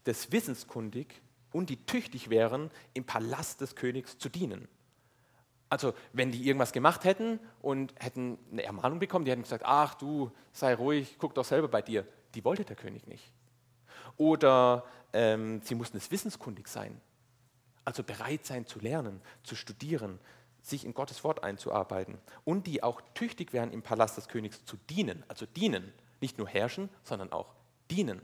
des 0.05 0.31
Wissens 0.31 0.67
kundig 0.67 1.21
und 1.51 1.69
die 1.69 1.83
tüchtig 1.85 2.29
wären, 2.29 2.69
im 2.93 3.05
Palast 3.05 3.61
des 3.61 3.75
Königs 3.75 4.17
zu 4.17 4.29
dienen. 4.29 4.67
Also, 5.75 5.93
wenn 6.13 6.31
die 6.31 6.47
irgendwas 6.47 6.71
gemacht 6.71 7.03
hätten 7.03 7.37
und 7.61 7.93
hätten 7.99 8.39
eine 8.49 8.63
Ermahnung 8.63 8.97
bekommen, 8.97 9.25
die 9.25 9.31
hätten 9.31 9.41
gesagt: 9.41 9.65
Ach 9.65 9.93
du, 9.93 10.31
sei 10.53 10.73
ruhig, 10.73 11.17
guck 11.19 11.35
doch 11.35 11.43
selber 11.43 11.67
bei 11.67 11.81
dir. 11.81 12.07
Die 12.33 12.45
wollte 12.45 12.63
der 12.63 12.77
König 12.77 13.07
nicht. 13.07 13.33
Oder 14.15 14.85
ähm, 15.11 15.59
sie 15.63 15.75
mussten 15.75 15.97
des 15.97 16.09
Wissenskundig 16.11 16.69
sein. 16.69 17.01
Also 17.83 18.03
bereit 18.03 18.45
sein 18.45 18.65
zu 18.65 18.79
lernen, 18.79 19.19
zu 19.43 19.57
studieren, 19.57 20.19
sich 20.61 20.85
in 20.85 20.93
Gottes 20.93 21.25
Wort 21.25 21.43
einzuarbeiten 21.43 22.19
und 22.45 22.67
die 22.67 22.81
auch 22.81 23.01
tüchtig 23.13 23.51
wären, 23.51 23.73
im 23.73 23.81
Palast 23.81 24.15
des 24.15 24.29
Königs 24.29 24.63
zu 24.63 24.77
dienen, 24.89 25.25
also 25.27 25.45
dienen, 25.45 25.91
nicht 26.21 26.37
nur 26.37 26.47
herrschen, 26.47 26.87
sondern 27.03 27.33
auch 27.33 27.53
dienen. 27.91 28.21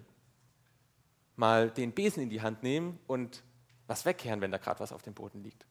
Mal 1.36 1.70
den 1.70 1.92
Besen 1.92 2.24
in 2.24 2.30
die 2.30 2.42
Hand 2.42 2.64
nehmen 2.64 2.98
und 3.08 3.44
was 3.88 4.06
wegkehren, 4.06 4.40
wenn 4.40 4.52
da 4.52 4.58
gerade 4.58 4.80
was 4.80 4.94
auf 4.94 5.02
dem 5.02 5.16
Boden 5.16 5.44
liegt. 5.44 5.66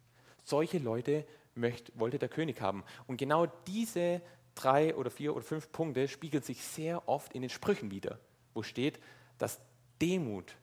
Solche 0.45 0.77
Leute 0.79 1.25
möchte, 1.61 1.93
wollte 1.99 2.19
der 2.19 2.29
König 2.29 2.61
haben. 2.61 2.85
Und 3.07 3.17
genau 3.17 3.47
diese 3.47 4.23
drei 4.55 4.95
oder 4.95 5.11
vier 5.11 5.35
oder 5.35 5.45
fünf 5.45 5.71
Punkte 5.73 6.09
spiegeln 6.09 6.43
sich 6.43 6.65
sehr 6.65 7.09
oft 7.09 7.35
in 7.35 7.43
den 7.43 7.51
Sprüchen 7.51 7.91
wieder, 7.91 8.19
wo 8.55 8.63
steht, 8.63 9.01
dass 9.39 9.61
Demut 10.01 10.57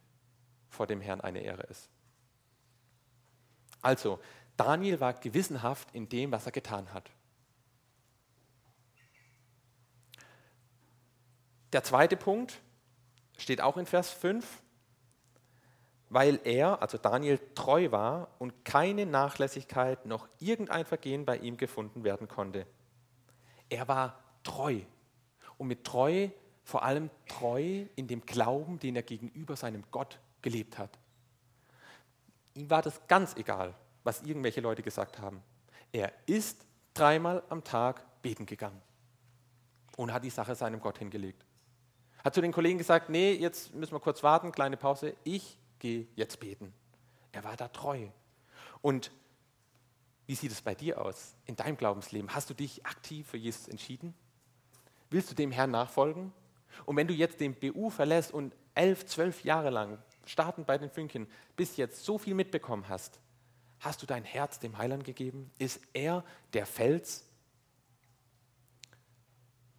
vor 0.69 0.87
dem 0.87 1.01
Herrn 1.01 1.21
eine 1.21 1.39
Ehre 1.39 1.63
ist. 1.63 1.89
Also, 3.81 4.19
Daniel 4.57 4.99
war 4.99 5.13
gewissenhaft 5.13 5.89
in 5.93 6.09
dem, 6.09 6.31
was 6.31 6.45
er 6.45 6.51
getan 6.51 6.93
hat. 6.93 7.09
Der 11.73 11.83
zweite 11.83 12.17
Punkt 12.17 12.59
steht 13.37 13.61
auch 13.61 13.77
in 13.77 13.85
Vers 13.85 14.11
5, 14.11 14.63
weil 16.09 16.39
er, 16.43 16.81
also 16.81 16.97
Daniel, 16.97 17.39
treu 17.53 17.91
war 17.91 18.29
und 18.39 18.63
keine 18.63 19.05
Nachlässigkeit 19.05 20.05
noch 20.05 20.27
irgendein 20.39 20.85
Vergehen 20.85 21.25
bei 21.25 21.37
ihm 21.37 21.57
gefunden 21.57 22.03
werden 22.03 22.27
konnte. 22.27 22.65
Er 23.69 23.87
war 23.87 24.19
treu 24.43 24.79
und 25.57 25.67
mit 25.67 25.83
treu 25.83 26.29
vor 26.63 26.83
allem 26.83 27.09
treu 27.27 27.85
in 27.95 28.07
dem 28.07 28.25
Glauben, 28.25 28.79
den 28.79 28.95
er 28.95 29.03
gegenüber 29.03 29.55
seinem 29.55 29.83
Gott 29.91 30.19
gelebt 30.41 30.77
hat. 30.77 30.97
Ihm 32.53 32.69
war 32.69 32.81
das 32.81 33.07
ganz 33.07 33.35
egal, 33.35 33.73
was 34.03 34.21
irgendwelche 34.21 34.61
Leute 34.61 34.83
gesagt 34.83 35.19
haben. 35.19 35.41
Er 35.91 36.11
ist 36.25 36.65
dreimal 36.93 37.43
am 37.49 37.63
Tag 37.63 38.21
beten 38.21 38.45
gegangen 38.45 38.81
und 39.95 40.11
hat 40.13 40.23
die 40.23 40.29
Sache 40.29 40.55
seinem 40.55 40.79
Gott 40.79 40.97
hingelegt. 40.97 41.45
Hat 42.23 42.33
zu 42.33 42.41
den 42.41 42.51
Kollegen 42.51 42.77
gesagt, 42.77 43.09
nee, 43.09 43.33
jetzt 43.33 43.73
müssen 43.73 43.93
wir 43.93 43.99
kurz 43.99 44.23
warten, 44.23 44.51
kleine 44.51 44.77
Pause, 44.77 45.15
ich 45.23 45.57
gehe 45.79 46.07
jetzt 46.15 46.39
beten. 46.39 46.73
Er 47.31 47.43
war 47.43 47.55
da 47.55 47.67
treu. 47.67 48.07
Und 48.81 49.11
wie 50.25 50.35
sieht 50.35 50.51
es 50.51 50.61
bei 50.61 50.75
dir 50.75 51.01
aus 51.01 51.35
in 51.45 51.55
deinem 51.55 51.77
Glaubensleben? 51.77 52.33
Hast 52.33 52.49
du 52.49 52.53
dich 52.53 52.85
aktiv 52.85 53.27
für 53.27 53.37
Jesus 53.37 53.67
entschieden? 53.67 54.13
Willst 55.09 55.31
du 55.31 55.35
dem 55.35 55.51
Herrn 55.51 55.71
nachfolgen? 55.71 56.33
Und 56.85 56.97
wenn 56.97 57.07
du 57.07 57.13
jetzt 57.13 57.39
den 57.39 57.55
BU 57.55 57.89
verlässt 57.89 58.33
und 58.33 58.53
elf, 58.75 59.05
zwölf 59.05 59.43
Jahre 59.43 59.69
lang, 59.69 59.97
startend 60.25 60.67
bei 60.67 60.77
den 60.77 60.89
Fünkchen, 60.89 61.27
bis 61.55 61.77
jetzt 61.77 62.03
so 62.03 62.17
viel 62.17 62.35
mitbekommen 62.35 62.89
hast, 62.89 63.19
hast 63.79 64.01
du 64.01 64.05
dein 64.05 64.23
Herz 64.25 64.59
dem 64.59 64.77
Heiland 64.77 65.03
gegeben? 65.05 65.51
Ist 65.57 65.81
er 65.93 66.23
der 66.53 66.65
Fels? 66.65 67.25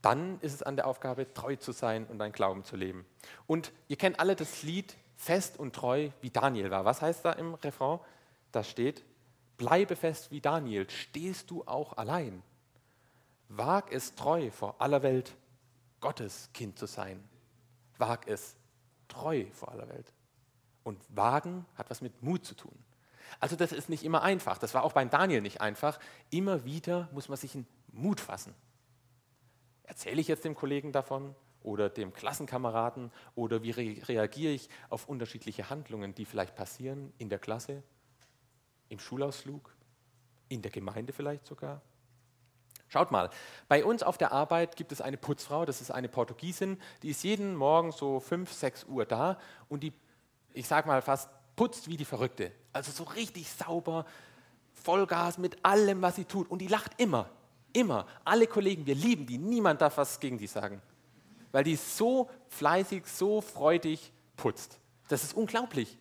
Dann 0.01 0.41
ist 0.41 0.55
es 0.55 0.63
an 0.63 0.77
der 0.77 0.87
Aufgabe, 0.87 1.33
treu 1.35 1.57
zu 1.57 1.73
sein 1.73 2.07
und 2.07 2.19
dein 2.19 2.33
Glauben 2.33 2.65
zu 2.65 2.77
leben. 2.77 3.05
Und 3.47 3.73
ihr 3.89 3.97
kennt 3.97 4.21
alle 4.21 4.37
das 4.37 4.63
Lied 4.63 4.97
Fest 5.19 5.59
und 5.59 5.75
treu, 5.75 6.11
wie 6.21 6.31
Daniel 6.31 6.71
war. 6.71 6.85
Was 6.85 7.03
heißt 7.03 7.25
da 7.25 7.33
im 7.33 7.55
Refrain? 7.55 7.99
Da 8.53 8.63
steht, 8.63 9.05
bleibe 9.57 9.97
fest 9.97 10.31
wie 10.31 10.41
Daniel, 10.41 10.89
stehst 10.89 11.51
du 11.51 11.65
auch 11.67 11.97
allein. 11.97 12.43
Wag 13.49 13.91
es 13.91 14.15
treu 14.15 14.51
vor 14.53 14.81
aller 14.81 15.03
Welt, 15.03 15.35
Gottes 16.01 16.51
Kind 16.55 16.79
zu 16.79 16.87
sein. 16.87 17.23
Wag 17.99 18.29
es 18.29 18.55
treu 19.09 19.47
vor 19.53 19.73
aller 19.73 19.89
Welt. 19.89 20.13
Und 20.85 21.03
wagen 21.09 21.67
hat 21.75 21.91
was 21.91 22.01
mit 22.01 22.23
Mut 22.23 22.47
zu 22.47 22.55
tun. 22.55 22.79
Also 23.41 23.57
das 23.57 23.73
ist 23.73 23.89
nicht 23.89 24.05
immer 24.05 24.23
einfach. 24.23 24.57
Das 24.57 24.73
war 24.73 24.85
auch 24.85 24.93
beim 24.93 25.11
Daniel 25.11 25.41
nicht 25.41 25.61
einfach. 25.61 25.99
Immer 26.31 26.65
wieder 26.65 27.09
muss 27.13 27.29
man 27.29 27.37
sich 27.37 27.57
in 27.57 27.67
Mut 27.93 28.21
fassen. 28.21 28.55
Erzähle 29.83 30.21
ich 30.21 30.29
jetzt 30.29 30.45
dem 30.45 30.55
Kollegen 30.55 30.93
davon 30.93 31.35
oder 31.69 31.91
dem 31.91 32.15
Klassenkameraden 32.15 33.13
oder 33.35 33.63
wie 33.63 33.71
re 33.73 33.97
reagiere 34.09 34.53
ich 34.53 34.71
auf 34.89 35.07
unterschiedliche 35.07 35.69
Handlungen, 35.69 36.15
die 36.15 36.25
vielleicht 36.25 36.55
passieren 36.55 37.13
in 37.19 37.29
der 37.29 37.39
Klasse, 37.39 37.83
im 38.89 38.99
Schulausflug, 38.99 39.77
in 40.49 40.63
der 40.63 40.71
Gemeinde 40.71 41.13
vielleicht 41.13 41.47
sogar? 41.47 41.83
Schaut 42.89 43.11
mal, 43.11 43.29
bei 43.69 43.85
uns 43.85 44.03
auf 44.03 44.17
der 44.17 44.33
Arbeit 44.33 44.77
gibt 44.77 44.93
es 44.93 45.03
eine 45.03 45.19
Putzfrau, 45.19 45.67
das 45.67 45.83
ist 45.83 45.91
eine 45.91 46.09
Portugiesin, 46.09 46.81
die 47.03 47.11
ist 47.11 47.23
jeden 47.23 47.55
Morgen 47.55 47.93
so 47.93 48.19
5, 48.19 48.51
6 48.51 48.85
Uhr 48.85 49.05
da 49.05 49.39
und 49.69 49.83
die, 49.83 49.93
ich 50.55 50.67
sag 50.67 50.87
mal 50.87 51.03
fast, 51.03 51.29
putzt 51.55 51.89
wie 51.89 51.99
die 51.99 52.07
Verrückte. 52.07 52.51
Also 52.73 52.93
so 52.93 53.05
richtig 53.05 53.51
sauber, 53.51 54.07
Vollgas 54.73 55.37
mit 55.37 55.63
allem, 55.67 56.01
was 56.01 56.17
sie 56.17 56.25
tut. 56.25 56.51
Und 56.51 56.61
die 56.61 56.69
lacht 56.69 56.93
immer, 56.97 57.29
immer. 57.75 58.07
Alle 58.25 58.47
Kollegen, 58.47 58.87
wir 58.87 58.95
lieben 58.95 59.27
die, 59.27 59.37
niemand 59.37 59.83
darf 59.83 59.99
was 59.99 60.19
gegen 60.19 60.39
die 60.39 60.47
sagen. 60.47 60.81
Weil 61.53 61.65
die 61.65 61.77
so 61.77 62.31
fleißig, 62.49 63.07
so 63.07 63.41
freudig 63.41 64.13
putzt. 64.37 64.79
Das 65.09 65.25
ist 65.25 65.35
unglaublich. 65.35 65.99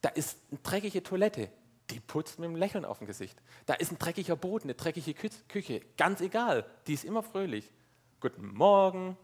Da 0.00 0.08
ist 0.10 0.38
eine 0.50 0.60
dreckige 0.60 1.02
Toilette 1.02 1.50
die 1.90 2.00
putzt 2.00 2.38
mit 2.38 2.48
einem 2.48 2.56
Lächeln 2.56 2.84
auf 2.84 2.98
dem 2.98 3.06
Gesicht. 3.06 3.40
Da 3.66 3.74
ist 3.74 3.92
ein 3.92 3.98
dreckiger 3.98 4.36
Boden, 4.36 4.64
eine 4.64 4.74
dreckige 4.74 5.14
Küche, 5.14 5.80
ganz 5.96 6.20
egal, 6.20 6.66
die 6.86 6.94
ist 6.94 7.04
immer 7.04 7.22
fröhlich. 7.22 7.72
Guten 8.20 8.46
Morgen, 8.46 9.16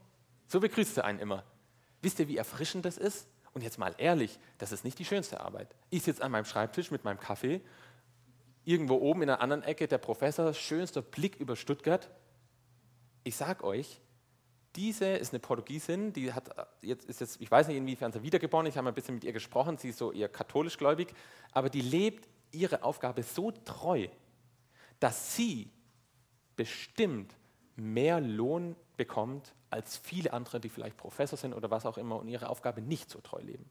so 0.47 0.61
begrüßt 0.61 0.95
sie 0.95 1.05
einen 1.05 1.19
immer. 1.19 1.45
Wisst 2.03 2.19
ihr, 2.19 2.29
wie 2.29 2.37
erfrischend 2.37 2.85
das 2.85 2.99
ist? 2.99 3.29
Und 3.53 3.63
jetzt 3.63 3.79
mal 3.79 3.95
ehrlich, 3.99 4.39
das 4.59 4.73
ist 4.73 4.85
nicht 4.85 4.99
die 4.99 5.05
schönste 5.05 5.41
Arbeit. 5.41 5.75
Ich 5.89 6.03
sitze 6.03 6.23
an 6.23 6.31
meinem 6.33 6.45
Schreibtisch 6.45 6.91
mit 6.91 7.05
meinem 7.05 7.19
Kaffee, 7.19 7.61
irgendwo 8.65 8.95
oben 8.97 9.23
in 9.23 9.31
einer 9.31 9.41
anderen 9.41 9.63
Ecke 9.63 9.89
der 9.89 9.99
Professor, 9.99 10.53
schönster 10.55 11.03
Blick 11.03 11.37
über 11.37 11.57
Stuttgart. 11.57 12.11
Ich 13.25 13.37
sag 13.37 13.65
euch, 13.65 14.01
diese 14.77 15.07
ist 15.07 15.33
eine 15.33 15.41
Portugiesin, 15.41 16.13
die 16.13 16.33
hat 16.33 16.51
jetzt 16.83 17.05
ist 17.07 17.21
jetzt, 17.21 17.41
ich 17.41 17.51
weiß 17.51 17.69
nicht 17.69 17.77
inwiefern 17.77 18.13
sie 18.13 18.23
wiedergeboren, 18.23 18.67
ich 18.67 18.77
habe 18.77 18.89
ein 18.89 18.95
bisschen 18.95 19.15
mit 19.15 19.25
ihr 19.25 19.33
gesprochen, 19.33 19.79
sie 19.79 19.89
ist 19.89 19.99
so 19.99 20.13
eher 20.13 20.29
katholisch 20.29 20.79
gläubig, 20.79 21.13
aber 21.53 21.71
die 21.71 21.81
lebt 21.81 22.29
ihre 22.53 22.83
Aufgabe 22.83 23.23
so 23.23 23.51
treu, 23.51 24.07
dass 25.01 25.35
sie 25.37 25.71
bestimmt 26.57 27.35
mehr 27.77 28.21
Lohn 28.21 28.77
bekommt 28.97 29.55
als 29.71 29.97
viele 29.97 30.33
andere, 30.33 30.61
die 30.61 30.69
vielleicht 30.69 30.97
Professor 30.97 31.39
sind 31.39 31.55
oder 31.55 31.71
was 31.71 31.87
auch 31.87 31.97
immer 31.97 32.19
und 32.19 32.29
ihre 32.29 32.49
Aufgabe 32.49 32.83
nicht 32.83 33.11
so 33.11 33.21
treu 33.21 33.41
leben. 33.41 33.69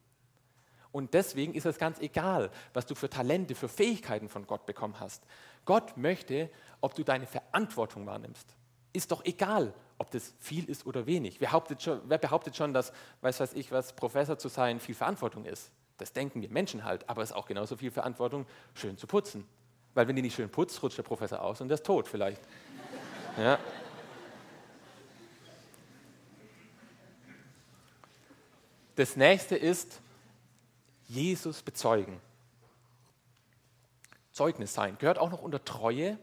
Und 0.92 1.14
deswegen 1.14 1.54
ist 1.54 1.66
es 1.66 1.78
ganz 1.78 2.00
egal, 2.00 2.50
was 2.72 2.86
du 2.86 2.94
für 2.94 3.08
Talente, 3.08 3.54
für 3.54 3.68
Fähigkeiten 3.68 4.28
von 4.28 4.46
Gott 4.46 4.66
bekommen 4.66 4.98
hast. 4.98 5.24
Gott 5.64 5.96
möchte, 5.96 6.50
ob 6.80 6.94
du 6.94 7.04
deine 7.04 7.26
Verantwortung 7.26 8.06
wahrnimmst. 8.06 8.56
Ist 8.92 9.12
doch 9.12 9.24
egal, 9.24 9.72
ob 10.00 10.10
das 10.10 10.32
viel 10.38 10.64
ist 10.64 10.86
oder 10.86 11.04
wenig. 11.04 11.42
Wer 11.42 11.48
behauptet 11.48 11.82
schon, 11.82 12.00
wer 12.06 12.16
behauptet 12.16 12.56
schon 12.56 12.72
dass, 12.72 12.90
weiß 13.20 13.38
was 13.40 13.52
ich 13.52 13.70
was, 13.70 13.92
Professor 13.92 14.38
zu 14.38 14.48
sein 14.48 14.80
viel 14.80 14.94
Verantwortung 14.94 15.44
ist? 15.44 15.70
Das 15.98 16.14
denken 16.14 16.40
wir 16.40 16.48
Menschen 16.48 16.84
halt, 16.84 17.06
aber 17.06 17.22
es 17.22 17.32
ist 17.32 17.36
auch 17.36 17.44
genauso 17.44 17.76
viel 17.76 17.90
Verantwortung, 17.90 18.46
schön 18.72 18.96
zu 18.96 19.06
putzen. 19.06 19.46
Weil 19.92 20.08
wenn 20.08 20.16
die 20.16 20.22
nicht 20.22 20.34
schön 20.34 20.48
putzt, 20.48 20.82
rutscht 20.82 20.96
der 20.96 21.02
Professor 21.02 21.42
aus 21.42 21.60
und 21.60 21.68
der 21.68 21.74
ist 21.74 21.84
tot 21.84 22.08
vielleicht. 22.08 22.40
Ja. 23.38 23.58
Das 28.96 29.16
nächste 29.16 29.56
ist 29.56 30.00
Jesus 31.06 31.62
bezeugen. 31.62 32.20
Zeugnis 34.32 34.74
sein 34.74 34.98
gehört 34.98 35.18
auch 35.18 35.30
noch 35.30 35.42
unter 35.42 35.64
Treue. 35.64 36.18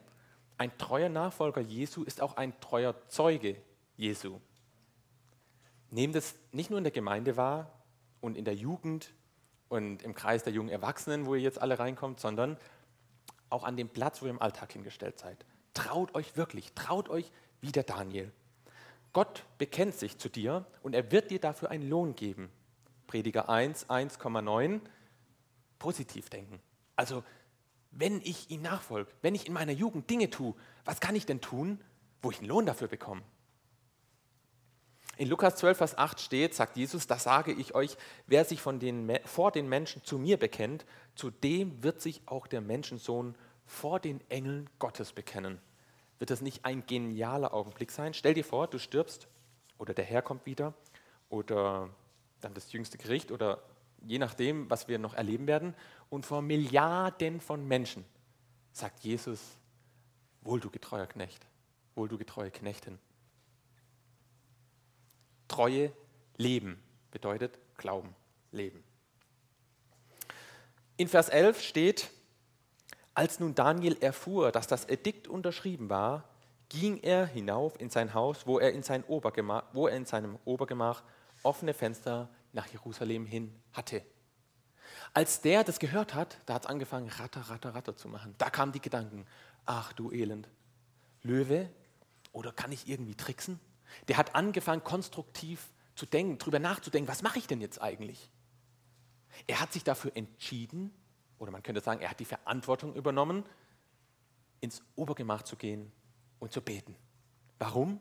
Ein 0.57 0.77
treuer 0.77 1.09
Nachfolger 1.09 1.61
Jesu 1.61 2.03
ist 2.03 2.21
auch 2.21 2.35
ein 2.35 2.59
treuer 2.59 2.93
Zeuge 3.07 3.55
Jesu. 3.97 4.39
Nehmt 5.89 6.15
es 6.15 6.35
nicht 6.51 6.69
nur 6.69 6.77
in 6.77 6.83
der 6.83 6.91
Gemeinde 6.91 7.35
wahr 7.35 7.71
und 8.21 8.37
in 8.37 8.45
der 8.45 8.55
Jugend 8.55 9.13
und 9.69 10.03
im 10.03 10.13
Kreis 10.13 10.43
der 10.43 10.53
jungen 10.53 10.69
Erwachsenen, 10.69 11.25
wo 11.25 11.35
ihr 11.35 11.41
jetzt 11.41 11.59
alle 11.59 11.79
reinkommt, 11.79 12.19
sondern 12.19 12.57
auch 13.49 13.63
an 13.63 13.75
dem 13.75 13.89
Platz, 13.89 14.21
wo 14.21 14.25
ihr 14.25 14.31
im 14.31 14.41
Alltag 14.41 14.73
hingestellt 14.73 15.19
seid. 15.19 15.45
Traut 15.73 16.15
euch 16.15 16.37
wirklich, 16.37 16.73
traut 16.73 17.09
euch 17.09 17.31
wie 17.61 17.71
der 17.71 17.83
Daniel. 17.83 18.31
Gott 19.13 19.43
bekennt 19.57 19.95
sich 19.95 20.17
zu 20.17 20.29
dir 20.29 20.65
und 20.83 20.93
er 20.93 21.11
wird 21.11 21.31
dir 21.31 21.39
dafür 21.39 21.71
einen 21.71 21.89
Lohn 21.89 22.15
geben. 22.15 22.49
Prediger 23.07 23.49
1, 23.49 23.89
1,9. 23.89 24.81
Positiv 25.79 26.29
denken. 26.29 26.59
Also, 26.95 27.23
wenn 27.91 28.21
ich 28.21 28.49
ihm 28.51 28.61
nachfolge, 28.61 29.11
wenn 29.21 29.33
ich 29.33 29.47
in 29.47 29.53
meiner 29.53 29.71
Jugend 29.71 30.09
Dinge 30.09 30.29
tue, 30.29 30.53
was 30.85 30.99
kann 30.99 31.15
ich 31.15 31.25
denn 31.25 31.41
tun, 31.41 31.81
wo 32.21 32.31
ich 32.31 32.39
einen 32.39 32.47
Lohn 32.47 32.65
dafür 32.65 32.87
bekomme? 32.87 33.21
In 35.17 35.29
Lukas 35.29 35.55
12, 35.55 35.77
Vers 35.77 35.97
8 35.97 36.21
steht, 36.21 36.53
sagt 36.53 36.77
Jesus, 36.77 37.07
das 37.07 37.23
sage 37.23 37.51
ich 37.51 37.73
euch, 37.73 37.97
wer 38.27 38.45
sich 38.45 38.61
von 38.61 38.79
den, 38.79 39.17
vor 39.25 39.51
den 39.51 39.67
Menschen 39.67 40.03
zu 40.03 40.19
mir 40.19 40.37
bekennt, 40.37 40.85
zu 41.15 41.31
dem 41.31 41.81
wird 41.81 42.01
sich 42.01 42.21
auch 42.27 42.45
der 42.45 42.61
Menschensohn 42.61 43.35
vor 43.65 43.99
den 43.99 44.21
Engeln 44.29 44.69
Gottes 44.77 45.13
bekennen. 45.13 45.59
Wird 46.19 46.29
das 46.29 46.41
nicht 46.41 46.65
ein 46.65 46.85
genialer 46.85 47.53
Augenblick 47.53 47.91
sein? 47.91 48.13
Stell 48.13 48.35
dir 48.35 48.43
vor, 48.43 48.67
du 48.67 48.77
stirbst 48.77 49.27
oder 49.79 49.95
der 49.95 50.05
Herr 50.05 50.21
kommt 50.21 50.45
wieder 50.45 50.75
oder 51.29 51.89
dann 52.41 52.53
das 52.53 52.71
jüngste 52.71 52.99
Gericht 52.99 53.31
oder 53.31 53.63
je 54.05 54.19
nachdem, 54.19 54.69
was 54.69 54.87
wir 54.87 54.99
noch 54.99 55.15
erleben 55.15 55.47
werden. 55.47 55.73
Und 56.09 56.27
vor 56.27 56.43
Milliarden 56.43 57.41
von 57.41 57.67
Menschen 57.67 58.05
sagt 58.71 58.99
Jesus, 58.99 59.57
wohl 60.41 60.59
du 60.59 60.69
getreuer 60.69 61.07
Knecht, 61.07 61.47
wohl 61.95 62.07
du 62.07 62.19
getreue 62.19 62.51
Knechtin. 62.51 62.99
Treue 65.57 65.91
leben 66.35 66.79
bedeutet 67.09 67.57
Glauben 67.77 68.13
leben. 68.51 68.83
In 70.97 71.07
Vers 71.07 71.29
11 71.29 71.63
steht, 71.63 72.11
als 73.15 73.39
nun 73.39 73.55
Daniel 73.55 73.97
erfuhr, 73.99 74.51
dass 74.51 74.67
das 74.67 74.85
Edikt 74.87 75.27
unterschrieben 75.27 75.89
war, 75.89 76.29
ging 76.69 76.99
er 77.01 77.25
hinauf 77.25 77.81
in 77.81 77.89
sein 77.89 78.13
Haus, 78.13 78.45
wo 78.45 78.59
er 78.59 78.71
in, 78.71 78.83
sein 78.83 79.03
Obergemach, 79.05 79.63
wo 79.73 79.87
er 79.87 79.97
in 79.97 80.05
seinem 80.05 80.37
Obergemach 80.45 81.01
offene 81.41 81.73
Fenster 81.73 82.29
nach 82.53 82.67
Jerusalem 82.67 83.25
hin 83.25 83.51
hatte. 83.73 84.03
Als 85.15 85.41
der 85.41 85.63
das 85.63 85.79
gehört 85.79 86.13
hat, 86.13 86.37
da 86.45 86.53
hat 86.53 86.65
es 86.65 86.69
angefangen, 86.69 87.09
ratter, 87.09 87.41
ratter, 87.41 87.73
ratter 87.73 87.97
zu 87.97 88.09
machen. 88.09 88.35
Da 88.37 88.51
kamen 88.51 88.73
die 88.73 88.81
Gedanken, 88.81 89.25
ach 89.65 89.91
du 89.93 90.11
Elend, 90.11 90.47
Löwe, 91.23 91.67
oder 92.31 92.51
kann 92.51 92.71
ich 92.71 92.87
irgendwie 92.87 93.15
tricksen? 93.15 93.59
Der 94.07 94.17
hat 94.17 94.35
angefangen, 94.35 94.83
konstruktiv 94.83 95.69
zu 95.95 96.05
denken, 96.05 96.37
darüber 96.37 96.59
nachzudenken, 96.59 97.07
was 97.07 97.23
mache 97.23 97.39
ich 97.39 97.47
denn 97.47 97.61
jetzt 97.61 97.81
eigentlich? 97.81 98.29
Er 99.47 99.59
hat 99.59 99.73
sich 99.73 99.83
dafür 99.83 100.11
entschieden, 100.15 100.93
oder 101.39 101.51
man 101.51 101.63
könnte 101.63 101.81
sagen, 101.81 102.01
er 102.01 102.09
hat 102.09 102.19
die 102.19 102.25
Verantwortung 102.25 102.95
übernommen, 102.95 103.43
ins 104.61 104.81
Obergemach 104.95 105.43
zu 105.43 105.55
gehen 105.55 105.91
und 106.39 106.51
zu 106.51 106.61
beten. 106.61 106.95
Warum? 107.59 107.99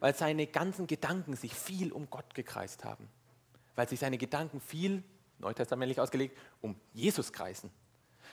Weil 0.00 0.14
seine 0.14 0.46
ganzen 0.46 0.86
Gedanken 0.86 1.34
sich 1.34 1.54
viel 1.54 1.92
um 1.92 2.08
Gott 2.10 2.34
gekreist 2.34 2.84
haben. 2.84 3.08
Weil 3.74 3.88
sich 3.88 3.98
seine 3.98 4.18
Gedanken 4.18 4.60
viel, 4.60 5.02
neutestamentlich 5.38 6.00
ausgelegt, 6.00 6.36
um 6.60 6.76
Jesus 6.92 7.32
kreisen. 7.32 7.70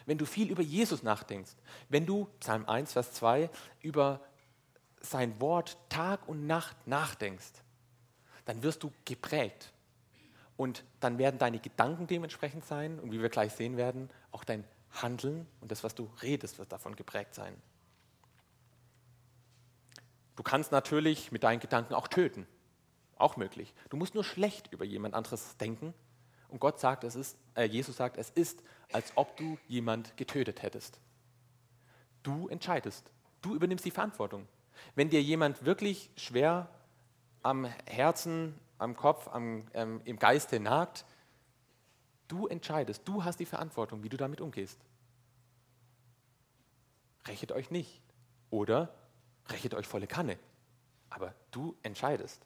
Wenn 0.06 0.18
du 0.18 0.26
viel 0.26 0.52
über 0.52 0.62
Jesus 0.62 1.04
nachdenkst, 1.04 1.52
wenn 1.90 2.06
du, 2.06 2.26
Psalm 2.40 2.66
1, 2.68 2.94
Vers 2.94 3.14
2, 3.14 3.50
über 3.82 4.22
sein 5.10 5.40
Wort 5.40 5.78
Tag 5.90 6.28
und 6.28 6.48
Nacht 6.48 6.88
nachdenkst, 6.88 7.54
dann 8.46 8.64
wirst 8.64 8.84
du 8.84 8.92
geprägt. 9.06 9.72
Und 10.58 10.84
dann 11.00 11.18
werden 11.18 11.38
deine 11.38 11.60
Gedanken 11.60 12.08
dementsprechend 12.08 12.66
sein 12.66 13.00
und 13.00 13.12
wie 13.12 13.22
wir 13.22 13.30
gleich 13.30 13.54
sehen 13.54 13.78
werden, 13.78 14.10
auch 14.32 14.44
dein 14.44 14.64
Handeln 14.92 15.48
und 15.60 15.72
das, 15.72 15.84
was 15.84 15.96
du 15.96 16.10
redest, 16.22 16.60
wird 16.60 16.72
davon 16.72 16.96
geprägt 16.96 17.34
sein. 17.34 17.56
Du 20.36 20.44
kannst 20.44 20.72
natürlich 20.72 21.32
mit 21.32 21.44
deinen 21.44 21.60
Gedanken 21.60 21.94
auch 21.94 22.08
töten. 22.08 22.48
Auch 23.18 23.38
möglich. 23.38 23.74
Du 23.90 23.98
musst 23.98 24.14
nur 24.14 24.26
schlecht 24.26 24.72
über 24.74 24.84
jemand 24.84 25.14
anderes 25.14 25.56
denken 25.58 25.94
und 26.50 26.60
Gott 26.60 26.80
sagt, 26.80 27.04
es 27.04 27.16
ist, 27.16 27.38
äh, 27.56 27.64
Jesus 27.66 27.98
sagt, 27.98 28.18
es 28.18 28.30
ist, 28.30 28.62
als 28.92 29.14
ob 29.16 29.38
du 29.38 29.58
jemand 29.68 30.16
getötet 30.18 30.62
hättest. 30.62 31.00
Du 32.24 32.48
entscheidest. 32.48 33.12
Du 33.42 33.56
übernimmst 33.56 33.86
die 33.86 33.92
Verantwortung. 33.92 34.48
Wenn 34.96 35.10
dir 35.10 35.22
jemand 35.22 35.66
wirklich 35.66 36.10
schwer 36.16 36.70
am 37.44 37.66
Herzen, 37.86 38.60
am 38.78 38.96
Kopf, 38.96 39.28
am, 39.28 39.66
ähm, 39.74 40.02
im 40.06 40.18
Geiste 40.18 40.60
nagt, 40.60 41.06
du 42.28 42.48
entscheidest. 42.48 43.08
Du 43.08 43.24
hast 43.24 43.40
die 43.40 43.46
Verantwortung, 43.46 44.04
wie 44.04 44.10
du 44.10 44.18
damit 44.18 44.42
umgehst. 44.42 44.80
Rächet 47.28 47.52
euch 47.52 47.72
nicht. 47.72 48.02
Oder 48.50 48.94
rächet 49.50 49.74
euch 49.74 49.88
volle 49.88 50.08
Kanne. 50.08 50.38
Aber 51.10 51.34
du 51.52 51.76
entscheidest. 51.84 52.46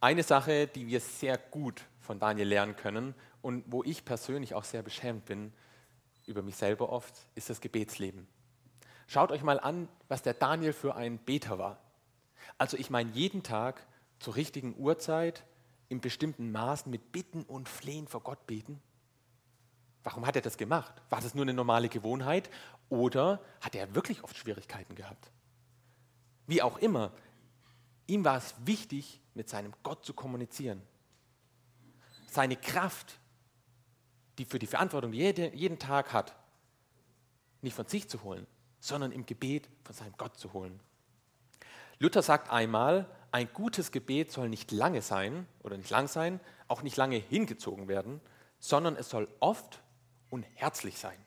Eine 0.00 0.22
Sache, 0.22 0.68
die 0.68 0.86
wir 0.86 1.00
sehr 1.00 1.36
gut 1.36 1.84
von 1.98 2.20
Daniel 2.20 2.46
lernen 2.46 2.76
können 2.76 3.14
und 3.42 3.64
wo 3.66 3.82
ich 3.82 4.04
persönlich 4.04 4.54
auch 4.54 4.64
sehr 4.64 4.82
beschämt 4.82 5.24
bin 5.24 5.52
über 6.28 6.42
mich 6.42 6.56
selber 6.56 6.90
oft, 6.90 7.14
ist 7.34 7.50
das 7.50 7.60
Gebetsleben. 7.60 8.26
Schaut 9.06 9.32
euch 9.32 9.42
mal 9.42 9.58
an, 9.58 9.88
was 10.08 10.22
der 10.22 10.34
Daniel 10.34 10.72
für 10.72 10.94
ein 10.94 11.18
Beter 11.18 11.58
war. 11.58 11.78
Also 12.58 12.76
ich 12.76 12.90
meine 12.90 13.10
jeden 13.12 13.42
Tag 13.42 13.86
zur 14.18 14.36
richtigen 14.36 14.76
Uhrzeit, 14.78 15.44
in 15.88 16.00
bestimmten 16.00 16.52
Maßen 16.52 16.90
mit 16.90 17.12
Bitten 17.12 17.42
und 17.44 17.68
Flehen 17.68 18.06
vor 18.06 18.20
Gott 18.20 18.46
beten. 18.46 18.80
Warum 20.04 20.26
hat 20.26 20.36
er 20.36 20.42
das 20.42 20.56
gemacht? 20.56 20.94
War 21.10 21.20
das 21.20 21.34
nur 21.34 21.44
eine 21.44 21.54
normale 21.54 21.88
Gewohnheit 21.88 22.50
oder 22.88 23.40
hat 23.60 23.74
er 23.74 23.94
wirklich 23.94 24.22
oft 24.22 24.36
Schwierigkeiten 24.36 24.94
gehabt? 24.94 25.30
Wie 26.46 26.62
auch 26.62 26.78
immer, 26.78 27.12
ihm 28.06 28.24
war 28.24 28.36
es 28.36 28.54
wichtig, 28.64 29.20
mit 29.34 29.48
seinem 29.48 29.72
Gott 29.82 30.04
zu 30.04 30.14
kommunizieren. 30.14 30.82
Seine 32.26 32.56
Kraft, 32.56 33.17
die 34.38 34.44
für 34.44 34.58
die 34.58 34.66
Verantwortung 34.66 35.12
jede, 35.12 35.54
jeden 35.54 35.78
Tag 35.78 36.12
hat, 36.12 36.34
nicht 37.60 37.74
von 37.74 37.86
sich 37.86 38.08
zu 38.08 38.22
holen, 38.22 38.46
sondern 38.80 39.12
im 39.12 39.26
Gebet 39.26 39.68
von 39.84 39.94
seinem 39.94 40.14
Gott 40.16 40.36
zu 40.36 40.52
holen. 40.52 40.80
Luther 41.98 42.22
sagt 42.22 42.50
einmal, 42.50 43.08
ein 43.32 43.52
gutes 43.52 43.90
Gebet 43.90 44.30
soll 44.30 44.48
nicht 44.48 44.70
lange 44.70 45.02
sein 45.02 45.46
oder 45.62 45.76
nicht 45.76 45.90
lang 45.90 46.06
sein, 46.06 46.40
auch 46.68 46.82
nicht 46.82 46.96
lange 46.96 47.16
hingezogen 47.16 47.88
werden, 47.88 48.20
sondern 48.60 48.96
es 48.96 49.10
soll 49.10 49.28
oft 49.40 49.82
und 50.30 50.44
herzlich 50.54 50.98
sein. 50.98 51.18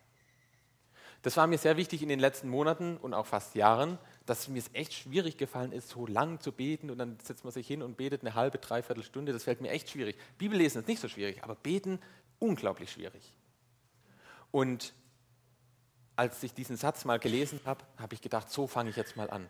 Das 1.23 1.37
war 1.37 1.45
mir 1.45 1.59
sehr 1.59 1.77
wichtig 1.77 2.01
in 2.01 2.09
den 2.09 2.19
letzten 2.19 2.49
Monaten 2.49 2.97
und 2.97 3.13
auch 3.13 3.27
fast 3.27 3.53
Jahren, 3.53 3.99
dass 4.25 4.47
mir 4.47 4.57
es 4.57 4.71
echt 4.73 4.93
schwierig 4.93 5.37
gefallen 5.37 5.71
ist, 5.71 5.89
so 5.89 6.07
lang 6.07 6.39
zu 6.39 6.51
beten 6.51 6.89
und 6.89 6.97
dann 6.97 7.19
setzt 7.23 7.43
man 7.43 7.53
sich 7.53 7.67
hin 7.67 7.83
und 7.83 7.95
betet 7.95 8.21
eine 8.21 8.33
halbe, 8.33 8.57
dreiviertel 8.57 9.03
Stunde. 9.03 9.31
Das 9.31 9.43
fällt 9.43 9.61
mir 9.61 9.69
echt 9.69 9.91
schwierig. 9.91 10.17
Bibellesen 10.39 10.81
ist 10.81 10.87
nicht 10.87 11.01
so 11.01 11.07
schwierig, 11.07 11.43
aber 11.43 11.53
beten 11.53 11.99
unglaublich 12.41 12.91
schwierig. 12.91 13.33
Und 14.51 14.93
als 16.15 16.43
ich 16.43 16.53
diesen 16.53 16.75
Satz 16.75 17.05
mal 17.05 17.19
gelesen 17.19 17.61
habe, 17.65 17.85
habe 17.97 18.13
ich 18.13 18.21
gedacht, 18.21 18.49
so 18.49 18.67
fange 18.67 18.89
ich 18.89 18.95
jetzt 18.95 19.15
mal 19.15 19.29
an. 19.29 19.47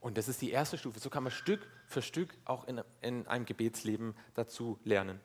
Und 0.00 0.18
das 0.18 0.28
ist 0.28 0.42
die 0.42 0.50
erste 0.50 0.76
Stufe. 0.76 0.98
So 0.98 1.10
kann 1.10 1.22
man 1.22 1.32
Stück 1.32 1.66
für 1.86 2.02
Stück 2.02 2.36
auch 2.44 2.64
in, 2.64 2.82
in 3.00 3.26
einem 3.26 3.46
Gebetsleben 3.46 4.14
dazu 4.34 4.78
lernen. 4.84 5.20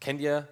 Kennt 0.00 0.20
ihr 0.20 0.48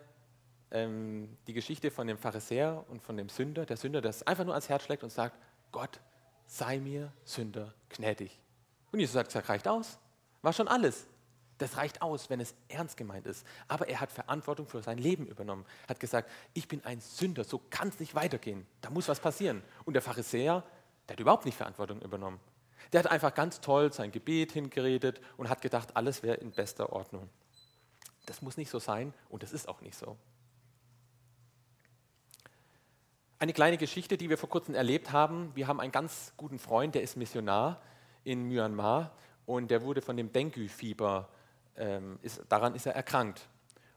ähm, 0.71 1.37
die 1.47 1.55
Geschichte 1.55 1.91
von 1.91 2.07
dem 2.07 2.19
Pharisäer 2.19 2.85
und 2.89 3.03
von 3.03 3.17
dem 3.17 3.29
Sünder, 3.29 3.65
der 3.65 3.77
Sünder, 3.77 4.03
der 4.03 4.11
es 4.11 4.23
einfach 4.23 4.45
nur 4.45 4.55
ans 4.55 4.69
Herz 4.69 4.85
schlägt 4.85 5.03
und 5.03 5.11
sagt, 5.11 5.39
Gott, 5.73 6.01
sei 6.45 6.79
mir 6.79 7.13
Sünder 7.25 7.75
gnädig. 7.89 8.39
Und 8.93 9.01
Jesus 9.01 9.15
sagt, 9.15 9.35
das 9.35 9.49
reicht 9.49 9.67
aus. 9.67 9.99
War 10.43 10.53
schon 10.53 10.69
alles. 10.69 11.07
Das 11.59 11.77
reicht 11.77 12.03
aus, 12.03 12.29
wenn 12.29 12.41
es 12.41 12.55
ernst 12.69 12.97
gemeint 12.97 13.27
ist. 13.27 13.47
Aber 13.67 13.89
er 13.89 14.01
hat 14.01 14.13
Verantwortung 14.13 14.67
für 14.67 14.83
sein 14.83 14.99
Leben 14.99 15.27
übernommen. 15.27 15.65
Hat 15.89 16.01
gesagt, 16.01 16.31
ich 16.53 16.69
bin 16.69 16.85
ein 16.85 17.01
Sünder, 17.01 17.45
so 17.45 17.61
kann 17.71 17.89
es 17.89 17.99
nicht 17.99 18.15
weitergehen. 18.15 18.67
Da 18.83 18.91
muss 18.91 19.09
was 19.09 19.21
passieren. 19.21 19.63
Und 19.85 19.95
der 19.95 20.03
Pharisäer, 20.03 20.63
der 21.09 21.15
hat 21.15 21.21
überhaupt 21.21 21.47
nicht 21.47 21.57
Verantwortung 21.57 22.03
übernommen. 22.03 22.41
Der 22.93 23.01
hat 23.01 23.11
einfach 23.11 23.35
ganz 23.35 23.61
toll 23.61 23.93
sein 23.93 24.13
Gebet 24.13 24.53
hingeredet 24.53 25.21
und 25.37 25.49
hat 25.49 25.63
gedacht, 25.63 25.97
alles 25.97 26.23
wäre 26.23 26.37
in 26.37 26.53
bester 26.53 26.93
Ordnung. 26.93 27.29
Das 28.27 28.43
muss 28.43 28.57
nicht 28.57 28.71
so 28.71 28.79
sein 28.79 29.15
und 29.29 29.43
das 29.43 29.53
ist 29.53 29.69
auch 29.69 29.81
nicht 29.81 29.97
so. 29.97 30.17
Eine 33.39 33.53
kleine 33.53 33.77
Geschichte, 33.77 34.17
die 34.17 34.31
wir 34.31 34.39
vor 34.39 34.49
kurzem 34.49 34.75
erlebt 34.75 35.13
haben. 35.13 35.53
Wir 35.55 35.67
haben 35.69 35.81
einen 35.81 35.93
ganz 35.93 36.33
guten 36.37 36.59
Freund, 36.59 36.95
der 36.95 37.03
ist 37.03 37.17
Missionar 37.17 37.83
in 38.25 38.45
Myanmar 38.45 39.13
und 39.45 39.71
der 39.71 39.83
wurde 39.83 40.01
von 40.01 40.17
dem 40.17 40.33
Dengue-Fieber, 40.33 41.29
ähm, 41.77 42.19
ist, 42.23 42.43
daran 42.49 42.75
ist 42.75 42.87
er 42.87 42.95
erkrankt. 42.95 43.49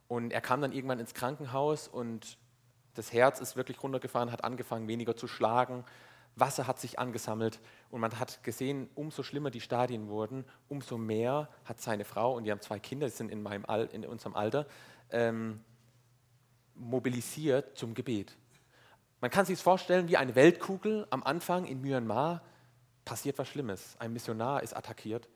Und 0.07 0.31
er 0.31 0.41
kam 0.41 0.61
dann 0.61 0.71
irgendwann 0.71 0.99
ins 0.99 1.13
Krankenhaus 1.13 1.87
und 1.87 2.37
das 2.95 3.13
Herz 3.13 3.39
ist 3.39 3.55
wirklich 3.55 3.81
runtergefahren, 3.81 4.31
hat 4.31 4.43
angefangen 4.43 4.87
weniger 4.87 5.15
zu 5.15 5.27
schlagen, 5.27 5.85
Wasser 6.35 6.67
hat 6.67 6.79
sich 6.79 6.99
angesammelt 6.99 7.59
und 7.89 8.01
man 8.01 8.19
hat 8.19 8.43
gesehen, 8.43 8.89
umso 8.95 9.23
schlimmer 9.23 9.51
die 9.51 9.61
Stadien 9.61 10.07
wurden, 10.07 10.45
umso 10.67 10.97
mehr 10.97 11.49
hat 11.65 11.81
seine 11.81 12.05
Frau, 12.05 12.35
und 12.35 12.45
die 12.45 12.51
haben 12.51 12.61
zwei 12.61 12.79
Kinder, 12.79 13.07
die 13.07 13.13
sind 13.13 13.31
in, 13.31 13.41
meinem 13.41 13.65
Al 13.65 13.89
in 13.91 14.05
unserem 14.05 14.35
Alter, 14.35 14.65
ähm, 15.11 15.63
mobilisiert 16.75 17.77
zum 17.77 17.93
Gebet. 17.93 18.37
Man 19.21 19.31
kann 19.31 19.45
sich 19.45 19.59
vorstellen 19.59 20.07
wie 20.07 20.15
eine 20.15 20.35
Weltkugel. 20.35 21.05
Am 21.09 21.23
Anfang 21.23 21.65
in 21.65 21.81
Myanmar 21.81 22.41
passiert 23.03 23.37
was 23.37 23.49
Schlimmes. 23.49 23.97
Ein 23.99 24.13
Missionar 24.13 24.63
ist 24.63 24.73
attackiert 24.75 25.27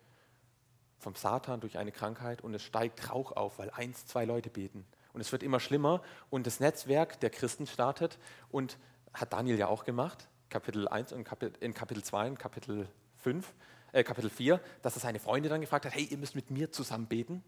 vom 1.03 1.15
Satan 1.15 1.59
durch 1.59 1.77
eine 1.77 1.91
Krankheit 1.91 2.41
und 2.41 2.53
es 2.53 2.63
steigt 2.63 3.11
Rauch 3.11 3.33
auf, 3.33 3.59
weil 3.59 3.69
eins, 3.69 4.07
zwei 4.07 4.25
Leute 4.25 4.49
beten. 4.49 4.85
Und 5.13 5.21
es 5.21 5.31
wird 5.31 5.43
immer 5.43 5.59
schlimmer 5.59 6.01
und 6.31 6.47
das 6.47 6.59
Netzwerk 6.59 7.19
der 7.19 7.29
Christen 7.29 7.67
startet 7.67 8.17
und 8.49 8.79
hat 9.13 9.33
Daniel 9.33 9.59
ja 9.59 9.67
auch 9.67 9.83
gemacht, 9.83 10.27
Kapitel 10.49 10.87
1 10.87 11.13
und 11.13 11.23
Kapitel, 11.23 11.53
in 11.63 11.73
Kapitel 11.73 12.03
2 12.03 12.29
und 12.29 12.39
Kapitel 12.39 12.87
5, 13.17 13.53
äh, 13.91 14.03
Kapitel 14.03 14.29
4, 14.29 14.59
dass 14.81 14.95
er 14.95 15.01
seine 15.01 15.19
Freunde 15.19 15.49
dann 15.49 15.61
gefragt 15.61 15.85
hat, 15.85 15.93
hey, 15.93 16.05
ihr 16.05 16.17
müsst 16.17 16.35
mit 16.35 16.49
mir 16.49 16.71
zusammen 16.71 17.05
beten. 17.05 17.43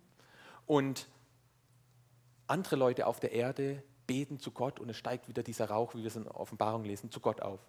Und 0.68 1.08
andere 2.48 2.76
Leute 2.76 3.08
auf 3.08 3.20
der 3.20 3.32
Erde 3.32 3.82
beten 4.08 4.40
zu 4.40 4.52
Gott 4.52 4.80
und 4.80 4.90
es 4.90 4.98
steigt 4.98 5.28
wieder 5.28 5.44
dieser 5.44 5.70
Rauch, 5.70 5.96
wie 5.96 6.00
wir 6.00 6.08
es 6.08 6.16
in 6.16 6.28
Offenbarung 6.28 6.84
lesen, 6.84 7.12
zu 7.12 7.20
Gott 7.20 7.42
auf. 7.42 7.60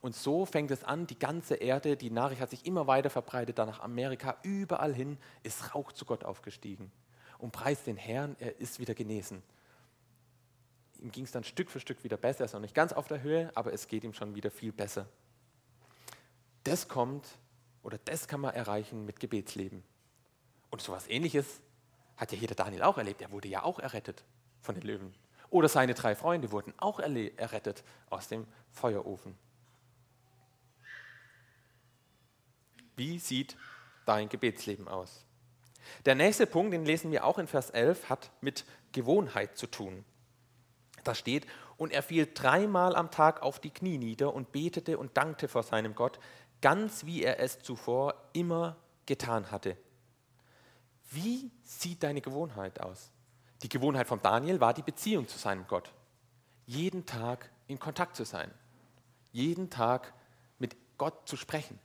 Und 0.00 0.14
so 0.14 0.46
fängt 0.46 0.70
es 0.70 0.84
an, 0.84 1.06
die 1.06 1.18
ganze 1.18 1.54
Erde, 1.56 1.96
die 1.96 2.10
Nachricht 2.10 2.40
hat 2.40 2.50
sich 2.50 2.66
immer 2.66 2.86
weiter 2.86 3.10
verbreitet, 3.10 3.58
dann 3.58 3.68
nach 3.68 3.80
Amerika, 3.80 4.36
überall 4.42 4.94
hin 4.94 5.18
ist 5.42 5.74
Rauch 5.74 5.92
zu 5.92 6.04
Gott 6.04 6.24
aufgestiegen. 6.24 6.92
Und 7.38 7.52
preist 7.52 7.86
den 7.86 7.96
Herrn, 7.96 8.36
er 8.38 8.60
ist 8.60 8.78
wieder 8.78 8.94
genesen. 8.94 9.42
Ihm 10.98 11.12
ging 11.12 11.24
es 11.24 11.32
dann 11.32 11.44
Stück 11.44 11.70
für 11.70 11.80
Stück 11.80 12.02
wieder 12.04 12.16
besser, 12.16 12.40
er 12.40 12.46
ist 12.46 12.54
noch 12.54 12.60
nicht 12.60 12.74
ganz 12.74 12.92
auf 12.92 13.08
der 13.08 13.22
Höhe, 13.22 13.50
aber 13.54 13.72
es 13.72 13.88
geht 13.88 14.04
ihm 14.04 14.14
schon 14.14 14.34
wieder 14.34 14.50
viel 14.50 14.72
besser. 14.72 15.06
Das 16.64 16.88
kommt 16.88 17.26
oder 17.82 17.98
das 17.98 18.26
kann 18.26 18.40
man 18.40 18.54
erreichen 18.54 19.04
mit 19.04 19.20
Gebetsleben. 19.20 19.82
Und 20.70 20.80
so 20.80 20.92
etwas 20.92 21.08
ähnliches 21.08 21.60
hat 22.16 22.32
ja 22.32 22.38
hier 22.38 22.48
der 22.48 22.56
Daniel 22.56 22.82
auch 22.82 22.98
erlebt. 22.98 23.20
Er 23.22 23.30
wurde 23.30 23.48
ja 23.48 23.62
auch 23.62 23.78
errettet 23.78 24.24
von 24.60 24.74
den 24.74 24.84
Löwen. 24.84 25.14
Oder 25.50 25.68
seine 25.68 25.94
drei 25.94 26.14
Freunde 26.14 26.52
wurden 26.52 26.74
auch 26.78 26.98
errettet 26.98 27.84
aus 28.10 28.28
dem 28.28 28.46
Feuerofen. 28.70 29.36
Wie 32.96 33.18
sieht 33.18 33.56
dein 34.06 34.28
Gebetsleben 34.28 34.88
aus? 34.88 35.24
Der 36.04 36.14
nächste 36.14 36.46
Punkt, 36.46 36.72
den 36.72 36.84
lesen 36.84 37.12
wir 37.12 37.24
auch 37.24 37.38
in 37.38 37.46
Vers 37.46 37.70
11, 37.70 38.08
hat 38.08 38.30
mit 38.40 38.64
Gewohnheit 38.92 39.56
zu 39.56 39.66
tun. 39.66 40.04
Da 41.04 41.14
steht, 41.14 41.46
und 41.76 41.92
er 41.92 42.02
fiel 42.02 42.28
dreimal 42.32 42.96
am 42.96 43.10
Tag 43.10 43.42
auf 43.42 43.60
die 43.60 43.70
Knie 43.70 43.98
nieder 43.98 44.34
und 44.34 44.50
betete 44.50 44.98
und 44.98 45.16
dankte 45.16 45.46
vor 45.46 45.62
seinem 45.62 45.94
Gott, 45.94 46.18
ganz 46.62 47.04
wie 47.04 47.22
er 47.22 47.38
es 47.38 47.60
zuvor 47.60 48.14
immer 48.32 48.76
getan 49.04 49.50
hatte. 49.50 49.76
Wie 51.10 51.50
sieht 51.62 52.02
deine 52.02 52.20
Gewohnheit 52.20 52.80
aus? 52.80 53.10
Die 53.62 53.68
Gewohnheit 53.68 54.06
von 54.06 54.20
Daniel 54.22 54.60
war 54.60 54.74
die 54.74 54.82
Beziehung 54.82 55.28
zu 55.28 55.38
seinem 55.38 55.66
Gott. 55.66 55.92
Jeden 56.66 57.06
Tag 57.06 57.50
in 57.66 57.78
Kontakt 57.78 58.16
zu 58.16 58.24
sein. 58.24 58.50
Jeden 59.32 59.70
Tag 59.70 60.12
mit 60.58 60.76
Gott 60.98 61.28
zu 61.28 61.36
sprechen. 61.36 61.78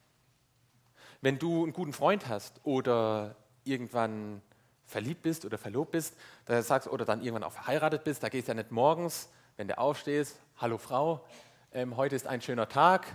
Wenn 1.22 1.38
du 1.38 1.64
einen 1.64 1.74
guten 1.74 1.94
Freund 1.94 2.28
hast 2.28 2.60
oder 2.64 3.36
irgendwann 3.64 4.42
verliebt 4.86 5.22
bist 5.22 5.46
oder 5.46 5.58
verlobt 5.58 5.92
bist, 5.92 6.18
da 6.46 6.62
sagst, 6.62 6.88
oder 6.88 7.06
dann 7.06 7.22
irgendwann 7.22 7.44
auch 7.44 7.54
verheiratet 7.54 8.04
bist, 8.04 8.24
da 8.24 8.30
gehst 8.30 8.48
du 8.48 8.52
ja 8.52 8.56
nicht 8.56 8.72
morgens, 8.72 9.30
wenn 9.56 9.68
du 9.68 9.78
aufstehst, 9.78 10.40
hallo 10.58 10.78
Frau, 10.78 11.26
ähm, 11.72 11.96
heute 11.96 12.16
ist 12.16 12.28
ein 12.28 12.42
schöner 12.42 12.68
Tag, 12.68 13.08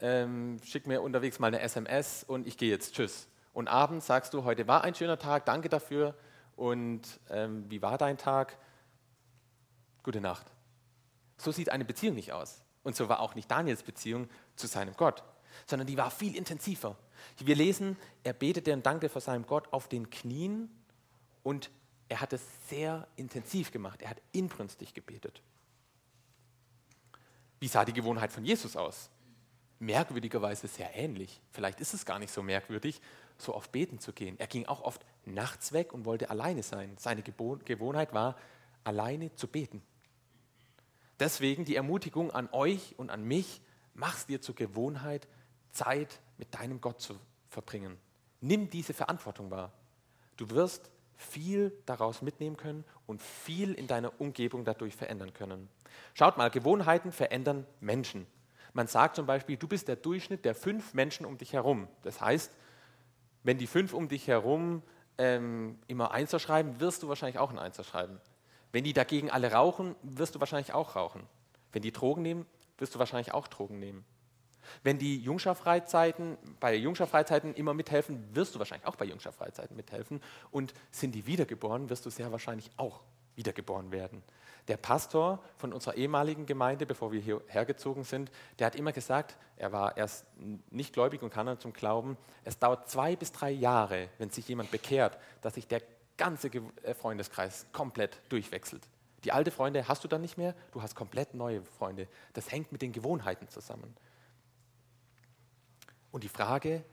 ähm, 0.00 0.60
schick 0.62 0.86
mir 0.86 1.02
unterwegs 1.02 1.38
mal 1.38 1.48
eine 1.48 1.60
SMS 1.60 2.22
und 2.24 2.46
ich 2.46 2.58
gehe 2.58 2.70
jetzt, 2.70 2.94
tschüss. 2.94 3.26
Und 3.52 3.68
abends 3.68 4.06
sagst 4.06 4.34
du, 4.34 4.44
heute 4.44 4.68
war 4.68 4.84
ein 4.84 4.94
schöner 4.94 5.18
Tag, 5.18 5.46
danke 5.46 5.68
dafür, 5.68 6.14
und 6.56 7.02
ähm, 7.30 7.70
wie 7.70 7.82
war 7.82 7.98
dein 7.98 8.18
Tag? 8.18 8.58
Gute 10.02 10.20
Nacht. 10.20 10.46
So 11.36 11.52
sieht 11.52 11.70
eine 11.70 11.84
Beziehung 11.84 12.14
nicht 12.14 12.32
aus. 12.32 12.62
Und 12.82 12.96
so 12.96 13.08
war 13.08 13.20
auch 13.20 13.34
nicht 13.34 13.50
Daniels 13.50 13.82
Beziehung 13.82 14.28
zu 14.54 14.66
seinem 14.66 14.94
Gott, 14.94 15.22
sondern 15.66 15.86
die 15.86 15.96
war 15.96 16.10
viel 16.10 16.36
intensiver. 16.36 16.96
Wir 17.38 17.56
lesen, 17.56 17.96
er 18.22 18.32
betete 18.32 18.72
und 18.72 18.86
dankte 18.86 19.08
vor 19.08 19.20
seinem 19.20 19.46
Gott 19.46 19.72
auf 19.72 19.88
den 19.88 20.08
Knien 20.08 20.70
und 21.42 21.70
er 22.08 22.20
hat 22.20 22.32
es 22.32 22.42
sehr 22.68 23.08
intensiv 23.16 23.72
gemacht. 23.72 24.00
Er 24.02 24.10
hat 24.10 24.22
inbrünstig 24.32 24.94
gebetet. 24.94 25.42
Wie 27.58 27.68
sah 27.68 27.84
die 27.84 27.92
Gewohnheit 27.92 28.32
von 28.32 28.44
Jesus 28.44 28.76
aus? 28.76 29.10
Merkwürdigerweise 29.78 30.68
sehr 30.68 30.94
ähnlich. 30.94 31.40
Vielleicht 31.50 31.80
ist 31.80 31.94
es 31.94 32.06
gar 32.06 32.18
nicht 32.18 32.32
so 32.32 32.42
merkwürdig, 32.42 33.00
so 33.38 33.54
oft 33.54 33.72
beten 33.72 33.98
zu 33.98 34.12
gehen. 34.12 34.38
Er 34.38 34.46
ging 34.46 34.66
auch 34.66 34.82
oft 34.82 35.04
nachts 35.24 35.72
weg 35.72 35.92
und 35.92 36.04
wollte 36.04 36.30
alleine 36.30 36.62
sein. 36.62 36.96
Seine 36.98 37.22
Gewohnheit 37.22 38.12
war, 38.12 38.36
alleine 38.84 39.34
zu 39.34 39.48
beten. 39.48 39.82
Deswegen 41.18 41.64
die 41.64 41.76
Ermutigung 41.76 42.30
an 42.30 42.48
euch 42.52 42.94
und 42.98 43.10
an 43.10 43.24
mich, 43.24 43.60
mach 43.94 44.16
es 44.16 44.26
dir 44.26 44.40
zur 44.40 44.54
Gewohnheit, 44.54 45.26
Zeit 45.70 46.20
mit 46.38 46.54
deinem 46.54 46.80
Gott 46.80 47.00
zu 47.00 47.18
verbringen. 47.48 47.98
Nimm 48.40 48.70
diese 48.70 48.92
Verantwortung 48.92 49.50
wahr. 49.50 49.72
Du 50.36 50.50
wirst 50.50 50.90
viel 51.16 51.72
daraus 51.86 52.20
mitnehmen 52.20 52.56
können 52.56 52.84
und 53.06 53.22
viel 53.22 53.72
in 53.72 53.86
deiner 53.86 54.20
Umgebung 54.20 54.64
dadurch 54.64 54.94
verändern 54.94 55.32
können. 55.32 55.68
Schaut 56.12 56.36
mal, 56.36 56.50
Gewohnheiten 56.50 57.12
verändern 57.12 57.66
Menschen. 57.80 58.26
Man 58.74 58.86
sagt 58.86 59.16
zum 59.16 59.24
Beispiel, 59.24 59.56
du 59.56 59.66
bist 59.66 59.88
der 59.88 59.96
Durchschnitt 59.96 60.44
der 60.44 60.54
fünf 60.54 60.92
Menschen 60.92 61.24
um 61.24 61.38
dich 61.38 61.54
herum. 61.54 61.88
Das 62.02 62.20
heißt, 62.20 62.52
wenn 63.46 63.58
die 63.58 63.68
fünf 63.68 63.94
um 63.94 64.08
dich 64.08 64.26
herum 64.26 64.82
ähm, 65.18 65.78
immer 65.86 66.10
Einser 66.10 66.40
schreiben, 66.40 66.80
wirst 66.80 67.04
du 67.04 67.08
wahrscheinlich 67.08 67.38
auch 67.38 67.50
ein 67.50 67.60
Einser 67.60 67.84
schreiben. 67.84 68.18
Wenn 68.72 68.82
die 68.82 68.92
dagegen 68.92 69.30
alle 69.30 69.52
rauchen, 69.52 69.94
wirst 70.02 70.34
du 70.34 70.40
wahrscheinlich 70.40 70.74
auch 70.74 70.96
rauchen. 70.96 71.22
Wenn 71.70 71.82
die 71.82 71.92
Drogen 71.92 72.22
nehmen, 72.22 72.44
wirst 72.76 72.96
du 72.96 72.98
wahrscheinlich 72.98 73.32
auch 73.32 73.46
Drogen 73.46 73.78
nehmen. 73.78 74.04
Wenn 74.82 74.98
die 74.98 75.16
Jungscha-Freizeiten, 75.20 76.36
bei 76.58 76.74
Jungscha-Freizeiten 76.74 77.54
immer 77.54 77.72
mithelfen, 77.72 78.34
wirst 78.34 78.56
du 78.56 78.58
wahrscheinlich 78.58 78.88
auch 78.88 78.96
bei 78.96 79.04
Jungscha-Freizeiten 79.04 79.76
mithelfen. 79.76 80.20
Und 80.50 80.74
sind 80.90 81.14
die 81.14 81.26
wiedergeboren, 81.26 81.88
wirst 81.88 82.04
du 82.04 82.10
sehr 82.10 82.32
wahrscheinlich 82.32 82.68
auch 82.76 83.00
wiedergeboren 83.36 83.92
werden. 83.92 84.22
Der 84.68 84.76
Pastor 84.76 85.38
von 85.58 85.72
unserer 85.72 85.94
ehemaligen 85.94 86.44
Gemeinde, 86.44 86.86
bevor 86.86 87.12
wir 87.12 87.20
hierher 87.20 87.64
gezogen 87.64 88.02
sind, 88.02 88.32
der 88.58 88.66
hat 88.66 88.74
immer 88.74 88.92
gesagt, 88.92 89.36
er 89.56 89.70
war 89.70 89.96
erst 89.96 90.26
nicht 90.70 90.92
gläubig 90.92 91.22
und 91.22 91.30
kam 91.30 91.46
dann 91.46 91.60
zum 91.60 91.72
Glauben, 91.72 92.16
es 92.42 92.58
dauert 92.58 92.90
zwei 92.90 93.14
bis 93.14 93.30
drei 93.30 93.50
Jahre, 93.50 94.08
wenn 94.18 94.30
sich 94.30 94.48
jemand 94.48 94.72
bekehrt, 94.72 95.18
dass 95.40 95.54
sich 95.54 95.68
der 95.68 95.82
ganze 96.16 96.48
äh, 96.48 96.94
Freundeskreis 96.94 97.66
komplett 97.72 98.20
durchwechselt. 98.28 98.82
Die 99.24 99.32
alte 99.32 99.50
Freunde 99.50 99.86
hast 99.86 100.02
du 100.02 100.08
dann 100.08 100.20
nicht 100.20 100.36
mehr, 100.36 100.54
du 100.72 100.82
hast 100.82 100.94
komplett 100.94 101.34
neue 101.34 101.62
Freunde. 101.62 102.08
Das 102.32 102.50
hängt 102.50 102.72
mit 102.72 102.82
den 102.82 102.92
Gewohnheiten 102.92 103.48
zusammen. 103.48 103.96
Und 106.10 106.24
die 106.24 106.28
Frage, 106.28 106.84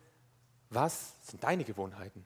was 0.69 1.15
sind 1.27 1.43
deine 1.43 1.63
Gewohnheiten? 1.63 2.25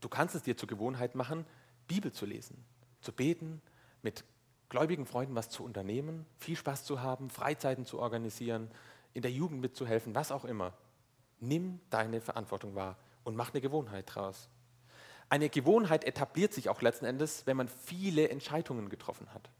Du 0.00 0.08
kannst 0.08 0.34
es 0.34 0.42
dir 0.42 0.56
zur 0.56 0.68
Gewohnheit 0.68 1.14
machen, 1.14 1.44
Bibel 1.86 2.12
zu 2.12 2.26
lesen, 2.26 2.64
zu 3.06 3.12
beten, 3.12 3.62
mit 4.02 4.24
gläubigen 4.68 5.06
Freunden 5.06 5.36
was 5.36 5.48
zu 5.48 5.64
unternehmen, 5.64 6.26
viel 6.38 6.56
Spaß 6.56 6.84
zu 6.84 7.00
haben, 7.00 7.30
Freizeiten 7.30 7.86
zu 7.86 8.00
organisieren, 8.00 8.68
in 9.14 9.22
der 9.22 9.30
Jugend 9.30 9.60
mitzuhelfen, 9.60 10.14
was 10.14 10.32
auch 10.32 10.44
immer. 10.44 10.74
Nimm 11.38 11.80
deine 11.88 12.20
Verantwortung 12.20 12.74
wahr 12.74 12.96
und 13.22 13.36
mach 13.36 13.52
eine 13.52 13.60
Gewohnheit 13.60 14.12
draus. 14.12 14.48
Eine 15.28 15.48
Gewohnheit 15.48 16.04
etabliert 16.04 16.52
sich 16.52 16.68
auch 16.68 16.82
letzten 16.82 17.04
Endes, 17.04 17.46
wenn 17.46 17.56
man 17.56 17.68
viele 17.68 18.28
Entscheidungen 18.28 18.88
getroffen 18.88 19.32
hat. 19.32 19.50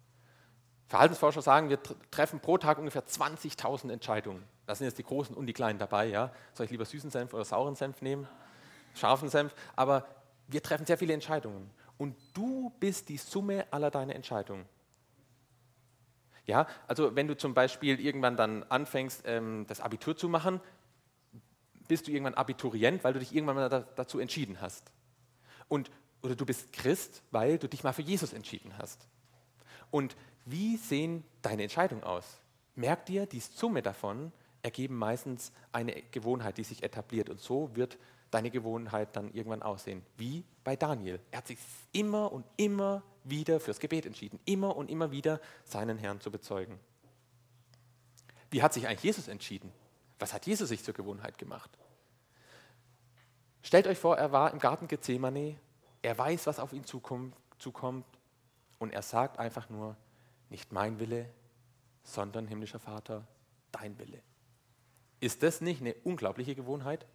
Verhaltensforscher 0.89 1.43
sagen, 1.43 1.69
wir 1.69 1.81
treffen 2.11 2.41
pro 2.41 2.59
Tag 2.59 2.79
ungefähr 2.79 3.07
20.000 3.07 3.93
Entscheidungen. 3.93 4.43
Da 4.67 4.75
sind 4.75 4.87
jetzt 4.87 4.99
die 4.99 5.05
großen 5.05 5.37
und 5.37 5.47
die 5.47 5.53
kleinen 5.53 5.79
dabei. 5.79 6.07
Ja? 6.07 6.33
Soll 6.53 6.67
ich 6.67 6.73
lieber 6.73 6.85
süßen 6.85 7.11
Senf 7.11 7.33
oder 7.33 7.45
sauren 7.45 7.75
Senf 7.75 8.03
nehmen? 8.03 8.29
Scharfen 8.95 9.29
Senf. 9.29 9.55
Aber 9.75 10.07
wir 10.47 10.63
treffen 10.63 10.87
sehr 10.87 10.99
viele 10.99 11.13
Entscheidungen 11.13 11.71
und 11.99 12.17
du 12.35 12.73
bist 12.81 13.09
die 13.09 13.17
Summe 13.17 13.67
aller 13.71 13.91
deiner 13.91 14.15
Entscheidungen. 14.15 14.67
Ja, 16.47 16.69
also 16.87 17.17
wenn 17.17 17.27
du 17.27 17.37
zum 17.37 17.55
Beispiel 17.55 18.01
irgendwann 18.01 18.37
dann 18.37 18.63
anfängst, 18.65 19.23
ähm, 19.27 19.67
das 19.67 19.81
Abitur 19.81 20.17
zu 20.17 20.29
machen, 20.29 20.61
bist 21.89 22.07
du 22.07 22.13
irgendwann 22.13 22.35
Abiturient, 22.35 23.03
weil 23.05 23.13
du 23.13 23.19
dich 23.19 23.35
irgendwann 23.35 23.57
mal 23.57 23.69
da, 23.69 23.81
dazu 23.81 24.19
entschieden 24.19 24.61
hast. 24.61 24.93
Und, 25.69 25.91
oder 26.23 26.37
du 26.37 26.47
bist 26.47 26.73
Christ, 26.73 27.23
weil 27.31 27.59
du 27.59 27.69
dich 27.69 27.83
mal 27.83 27.93
für 27.93 28.03
Jesus 28.03 28.33
entschieden 28.33 28.79
hast. 28.79 29.09
Und 29.91 30.17
wie 30.45 30.77
sehen 30.77 31.25
deine 31.43 31.65
Entscheidungen 31.65 32.05
aus? 32.05 32.41
Merk 32.77 33.07
dir, 33.07 33.27
die 33.27 33.41
Summe 33.41 33.83
davon 33.83 34.33
ergeben 34.63 34.97
meistens 34.97 35.53
eine 35.73 36.03
Gewohnheit, 36.11 36.59
die 36.59 36.65
sich 36.65 36.83
etabliert. 36.83 37.29
Und 37.29 37.41
so 37.41 37.75
wird 37.75 37.99
deine 38.31 38.51
Gewohnheit 38.51 39.17
dann 39.17 39.33
irgendwann 39.33 39.63
aussehen. 39.63 40.03
Wie 40.17 40.45
bei 40.67 40.75
Daniel. 40.75 41.21
Er 41.31 41.39
hat 41.39 41.47
sich 41.47 41.59
immer 41.93 42.33
und 42.33 42.45
immer 42.57 43.05
wieder 43.23 43.61
fürs 43.61 43.79
Gebet 43.79 44.05
entschieden. 44.05 44.41
Immer 44.47 44.77
und 44.77 44.91
immer 44.91 45.13
wieder 45.13 45.41
seinen 45.65 45.97
Herrn 45.97 46.21
zu 46.21 46.33
bezeugen. 46.33 46.81
Wie 48.51 48.65
hat 48.65 48.73
sich 48.73 48.89
eigentlich 48.89 49.05
Jesus 49.05 49.29
entschieden? 49.29 49.73
Was 50.19 50.35
hat 50.35 50.45
Jesus 50.45 50.69
sich 50.69 50.83
zur 50.83 50.93
Gewohnheit 50.93 51.39
gemacht? 51.39 51.71
Stellt 53.63 53.87
euch 53.87 53.97
vor, 53.97 54.19
er 54.19 54.33
war 54.33 54.53
im 54.53 54.59
Garten 54.59 54.89
Gethsemane, 54.89 55.57
er 56.03 56.19
weiß, 56.19 56.49
was 56.49 56.59
auf 56.59 56.73
ihn 56.73 56.85
zukommt, 56.85 57.37
zukommt 57.59 58.05
und 58.81 58.93
er 58.93 59.03
sagt 59.03 59.39
einfach 59.39 59.71
nur, 59.71 59.97
nicht 60.51 60.73
mein 60.73 60.99
Wille, 60.99 61.31
sondern 62.03 62.49
himmlischer 62.49 62.81
Vater, 62.81 63.25
dein 63.71 63.97
Wille. 64.01 64.21
Ist 65.21 65.45
das 65.45 65.61
nicht 65.61 65.81
eine 65.81 65.95
unglaubliche 65.95 66.57
Gewohnheit? 66.57 67.07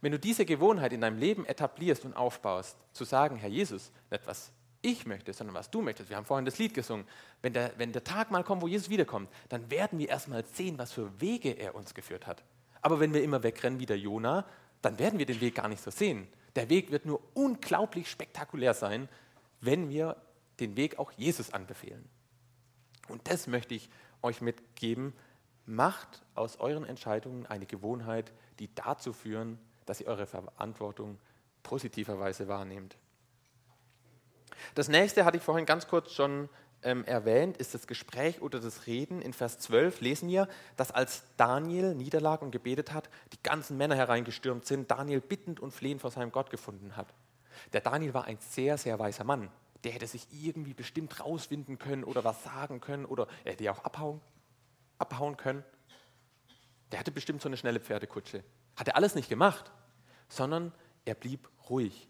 Wenn 0.00 0.12
du 0.12 0.18
diese 0.18 0.44
Gewohnheit 0.44 0.92
in 0.92 1.00
deinem 1.00 1.18
Leben 1.18 1.44
etablierst 1.44 2.04
und 2.04 2.14
aufbaust, 2.14 2.76
zu 2.92 3.04
sagen, 3.04 3.36
Herr 3.36 3.48
Jesus, 3.48 3.90
nicht 4.10 4.26
was 4.26 4.52
ich 4.80 5.06
möchte, 5.06 5.32
sondern 5.32 5.54
was 5.54 5.70
du 5.70 5.82
möchtest. 5.82 6.08
Wir 6.08 6.16
haben 6.16 6.24
vorhin 6.24 6.44
das 6.44 6.58
Lied 6.58 6.72
gesungen. 6.72 7.04
Wenn 7.42 7.52
der, 7.52 7.72
wenn 7.78 7.92
der 7.92 8.04
Tag 8.04 8.30
mal 8.30 8.44
kommt, 8.44 8.62
wo 8.62 8.68
Jesus 8.68 8.90
wiederkommt, 8.90 9.28
dann 9.48 9.70
werden 9.70 9.98
wir 9.98 10.08
erstmal 10.08 10.44
sehen, 10.44 10.78
was 10.78 10.92
für 10.92 11.20
Wege 11.20 11.50
er 11.50 11.74
uns 11.74 11.94
geführt 11.94 12.26
hat. 12.26 12.44
Aber 12.80 13.00
wenn 13.00 13.12
wir 13.12 13.22
immer 13.22 13.42
wegrennen 13.42 13.80
wie 13.80 13.86
der 13.86 13.98
Jona, 13.98 14.46
dann 14.82 14.98
werden 15.00 15.18
wir 15.18 15.26
den 15.26 15.40
Weg 15.40 15.56
gar 15.56 15.68
nicht 15.68 15.82
so 15.82 15.90
sehen. 15.90 16.28
Der 16.54 16.70
Weg 16.70 16.92
wird 16.92 17.06
nur 17.06 17.20
unglaublich 17.34 18.08
spektakulär 18.08 18.74
sein, 18.74 19.08
wenn 19.60 19.90
wir 19.90 20.16
den 20.60 20.76
Weg 20.76 20.98
auch 20.98 21.10
Jesus 21.12 21.52
anbefehlen. 21.52 22.08
Und 23.08 23.28
das 23.28 23.46
möchte 23.46 23.74
ich 23.74 23.88
euch 24.22 24.40
mitgeben. 24.40 25.12
Macht 25.66 26.22
aus 26.34 26.58
euren 26.60 26.84
Entscheidungen 26.84 27.46
eine 27.46 27.66
Gewohnheit, 27.66 28.32
die 28.58 28.72
dazu 28.74 29.12
führen, 29.12 29.58
dass 29.88 30.00
ihr 30.00 30.06
eure 30.06 30.26
Verantwortung 30.26 31.18
positiverweise 31.62 32.48
wahrnehmt. 32.48 32.96
Das 34.74 34.88
nächste 34.88 35.24
hatte 35.24 35.36
ich 35.36 35.42
vorhin 35.42 35.66
ganz 35.66 35.86
kurz 35.86 36.12
schon 36.12 36.48
ähm, 36.82 37.04
erwähnt, 37.04 37.56
ist 37.56 37.74
das 37.74 37.86
Gespräch 37.86 38.40
oder 38.40 38.60
das 38.60 38.86
Reden. 38.86 39.22
In 39.22 39.32
Vers 39.32 39.58
12 39.58 40.00
lesen 40.00 40.28
wir, 40.28 40.48
dass 40.76 40.90
als 40.90 41.24
Daniel 41.36 41.94
niederlag 41.94 42.42
und 42.42 42.50
gebetet 42.50 42.92
hat, 42.92 43.08
die 43.32 43.42
ganzen 43.42 43.76
Männer 43.76 43.96
hereingestürmt 43.96 44.64
sind, 44.66 44.90
Daniel 44.90 45.20
bittend 45.20 45.60
und 45.60 45.72
flehend 45.72 46.00
vor 46.00 46.10
seinem 46.10 46.32
Gott 46.32 46.50
gefunden 46.50 46.96
hat. 46.96 47.12
Der 47.72 47.80
Daniel 47.80 48.14
war 48.14 48.24
ein 48.24 48.38
sehr, 48.40 48.78
sehr 48.78 48.98
weiser 48.98 49.24
Mann. 49.24 49.50
Der 49.84 49.92
hätte 49.92 50.06
sich 50.06 50.26
irgendwie 50.32 50.74
bestimmt 50.74 51.20
rauswinden 51.20 51.78
können 51.78 52.04
oder 52.04 52.24
was 52.24 52.42
sagen 52.44 52.80
können 52.80 53.04
oder 53.04 53.26
er 53.44 53.52
hätte 53.52 53.64
ja 53.64 53.72
auch 53.72 53.84
abhauen, 53.84 54.20
abhauen 54.98 55.36
können. 55.36 55.64
Der 56.92 57.00
hatte 57.00 57.10
bestimmt 57.10 57.42
so 57.42 57.48
eine 57.48 57.56
schnelle 57.56 57.80
Pferdekutsche. 57.80 58.42
Hat 58.78 58.88
er 58.88 58.96
alles 58.96 59.14
nicht 59.14 59.28
gemacht 59.28 59.70
sondern 60.28 60.72
er 61.04 61.14
blieb 61.14 61.48
ruhig, 61.68 62.08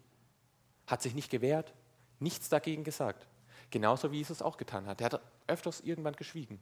hat 0.87 1.03
sich 1.03 1.15
nicht 1.15 1.31
gewehrt, 1.31 1.73
nichts 2.19 2.49
dagegen 2.49 2.85
gesagt. 2.85 3.27
Genauso 3.71 4.11
wie 4.13 4.19
Jesus 4.19 4.43
auch 4.43 4.57
getan 4.57 4.87
hat. 4.87 5.01
Er 5.01 5.07
hat 5.07 5.21
öfters 5.47 5.81
irgendwann 5.81 6.17
geschwiegen. 6.17 6.59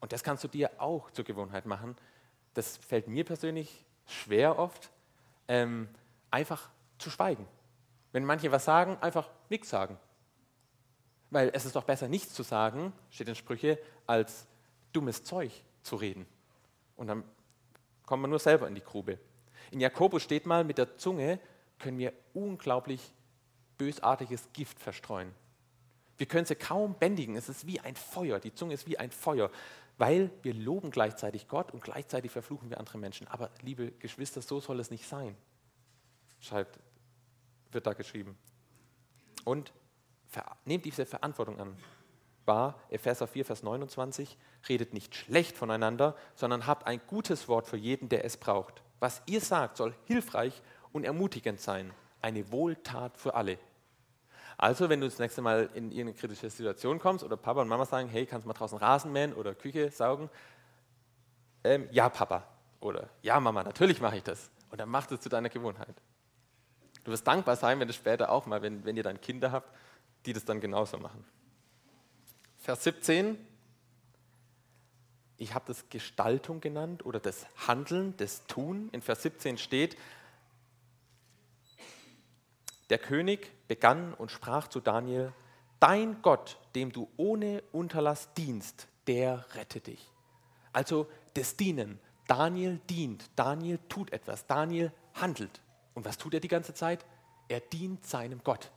Und 0.00 0.12
das 0.12 0.22
kannst 0.22 0.44
du 0.44 0.48
dir 0.48 0.70
auch 0.78 1.10
zur 1.10 1.24
Gewohnheit 1.24 1.66
machen. 1.66 1.96
Das 2.54 2.76
fällt 2.76 3.08
mir 3.08 3.24
persönlich 3.24 3.84
schwer 4.06 4.58
oft, 4.58 4.90
ähm, 5.48 5.88
einfach 6.30 6.68
zu 6.98 7.10
schweigen. 7.10 7.46
Wenn 8.12 8.24
manche 8.24 8.52
was 8.52 8.64
sagen, 8.64 8.98
einfach 9.00 9.30
nichts 9.48 9.70
sagen. 9.70 9.98
Weil 11.30 11.50
es 11.54 11.64
ist 11.64 11.74
doch 11.74 11.84
besser, 11.84 12.08
nichts 12.08 12.34
zu 12.34 12.42
sagen, 12.42 12.92
steht 13.10 13.28
in 13.28 13.34
Sprüche, 13.34 13.78
als 14.06 14.46
dummes 14.92 15.24
Zeug 15.24 15.50
zu 15.82 15.96
reden. 15.96 16.26
Und 16.96 17.08
dann 17.08 17.24
kommt 18.06 18.22
man 18.22 18.30
nur 18.30 18.38
selber 18.38 18.66
in 18.68 18.74
die 18.74 18.82
Grube. 18.82 19.18
In 19.70 19.80
Jakobus 19.80 20.22
steht 20.22 20.46
mal, 20.46 20.64
mit 20.64 20.78
der 20.78 20.96
Zunge 20.96 21.40
können 21.78 21.98
wir 21.98 22.12
unglaublich 22.32 23.12
bösartiges 23.76 24.48
Gift 24.52 24.78
verstreuen. 24.78 25.34
Wir 26.16 26.26
können 26.26 26.46
sie 26.46 26.54
kaum 26.54 26.94
bändigen. 26.94 27.36
Es 27.36 27.48
ist 27.48 27.66
wie 27.66 27.80
ein 27.80 27.94
Feuer. 27.94 28.38
Die 28.38 28.54
Zunge 28.54 28.74
ist 28.74 28.86
wie 28.86 28.98
ein 28.98 29.10
Feuer, 29.10 29.50
weil 29.98 30.30
wir 30.42 30.54
loben 30.54 30.90
gleichzeitig 30.90 31.48
Gott 31.48 31.72
und 31.72 31.82
gleichzeitig 31.82 32.30
verfluchen 32.30 32.70
wir 32.70 32.78
andere 32.78 32.96
Menschen. 32.96 33.26
Aber 33.28 33.50
liebe 33.60 33.90
Geschwister, 33.92 34.40
so 34.40 34.60
soll 34.60 34.80
es 34.80 34.90
nicht 34.90 35.06
sein. 35.06 35.36
Schreibt, 36.40 36.78
wird 37.72 37.86
da 37.86 37.92
geschrieben. 37.92 38.38
und 39.44 39.72
nehmt 40.64 40.84
diese 40.84 41.06
Verantwortung 41.06 41.58
an. 41.60 41.76
War 42.46 42.80
Epheser 42.90 43.26
4, 43.26 43.44
Vers 43.44 43.62
29, 43.62 44.38
redet 44.68 44.94
nicht 44.94 45.14
schlecht 45.14 45.56
voneinander, 45.56 46.16
sondern 46.34 46.66
habt 46.66 46.86
ein 46.86 47.00
gutes 47.06 47.48
Wort 47.48 47.66
für 47.66 47.76
jeden, 47.76 48.08
der 48.08 48.24
es 48.24 48.36
braucht. 48.36 48.82
Was 49.00 49.22
ihr 49.26 49.40
sagt, 49.40 49.76
soll 49.76 49.94
hilfreich 50.04 50.62
und 50.92 51.04
ermutigend 51.04 51.60
sein. 51.60 51.92
Eine 52.22 52.50
Wohltat 52.50 53.18
für 53.18 53.34
alle. 53.34 53.58
Also, 54.58 54.88
wenn 54.88 55.00
du 55.00 55.06
das 55.06 55.18
nächste 55.18 55.42
Mal 55.42 55.68
in 55.74 55.90
irgendeine 55.90 56.14
kritische 56.14 56.48
Situation 56.48 56.98
kommst 56.98 57.22
oder 57.22 57.36
Papa 57.36 57.60
und 57.60 57.68
Mama 57.68 57.84
sagen, 57.84 58.08
hey, 58.08 58.24
kannst 58.24 58.44
du 58.44 58.48
mal 58.48 58.54
draußen 58.54 58.78
Rasen 58.78 59.12
mähen 59.12 59.34
oder 59.34 59.54
Küche 59.54 59.90
saugen? 59.90 60.30
Ähm, 61.62 61.88
ja, 61.90 62.08
Papa. 62.08 62.46
Oder 62.80 63.10
ja, 63.22 63.38
Mama, 63.38 63.62
natürlich 63.64 64.00
mache 64.00 64.16
ich 64.16 64.22
das. 64.22 64.50
Und 64.70 64.80
dann 64.80 64.88
mach 64.88 65.10
es 65.10 65.20
zu 65.20 65.28
deiner 65.28 65.50
Gewohnheit. 65.50 65.94
Du 67.04 67.12
wirst 67.12 67.26
dankbar 67.26 67.56
sein, 67.56 67.78
wenn 67.80 67.88
du 67.88 67.94
später 67.94 68.30
auch 68.30 68.46
mal, 68.46 68.62
wenn, 68.62 68.84
wenn 68.84 68.96
ihr 68.96 69.02
dann 69.02 69.20
Kinder 69.20 69.52
habt, 69.52 69.70
die 70.24 70.32
das 70.32 70.44
dann 70.44 70.60
genauso 70.60 70.98
machen. 70.98 71.24
Vers 72.66 72.82
17. 72.82 73.38
Ich 75.36 75.54
habe 75.54 75.66
das 75.68 75.88
Gestaltung 75.88 76.60
genannt 76.60 77.06
oder 77.06 77.20
das 77.20 77.46
Handeln, 77.68 78.16
das 78.16 78.44
Tun. 78.48 78.88
In 78.90 79.02
Vers 79.02 79.22
17 79.22 79.56
steht, 79.56 79.96
der 82.90 82.98
König 82.98 83.52
begann 83.68 84.14
und 84.14 84.32
sprach 84.32 84.66
zu 84.66 84.80
Daniel, 84.80 85.32
dein 85.78 86.20
Gott, 86.22 86.58
dem 86.74 86.90
du 86.90 87.08
ohne 87.16 87.62
Unterlass 87.70 88.34
dienst, 88.34 88.88
der 89.06 89.46
rette 89.54 89.80
dich. 89.80 90.10
Also 90.72 91.08
das 91.34 91.56
Dienen. 91.56 92.00
Daniel 92.26 92.80
dient, 92.90 93.30
Daniel 93.36 93.78
tut 93.88 94.12
etwas, 94.12 94.48
Daniel 94.48 94.90
handelt. 95.14 95.62
Und 95.94 96.04
was 96.04 96.18
tut 96.18 96.34
er 96.34 96.40
die 96.40 96.48
ganze 96.48 96.74
Zeit? 96.74 97.06
Er 97.46 97.60
dient 97.60 98.04
seinem 98.04 98.42
Gott. 98.42 98.72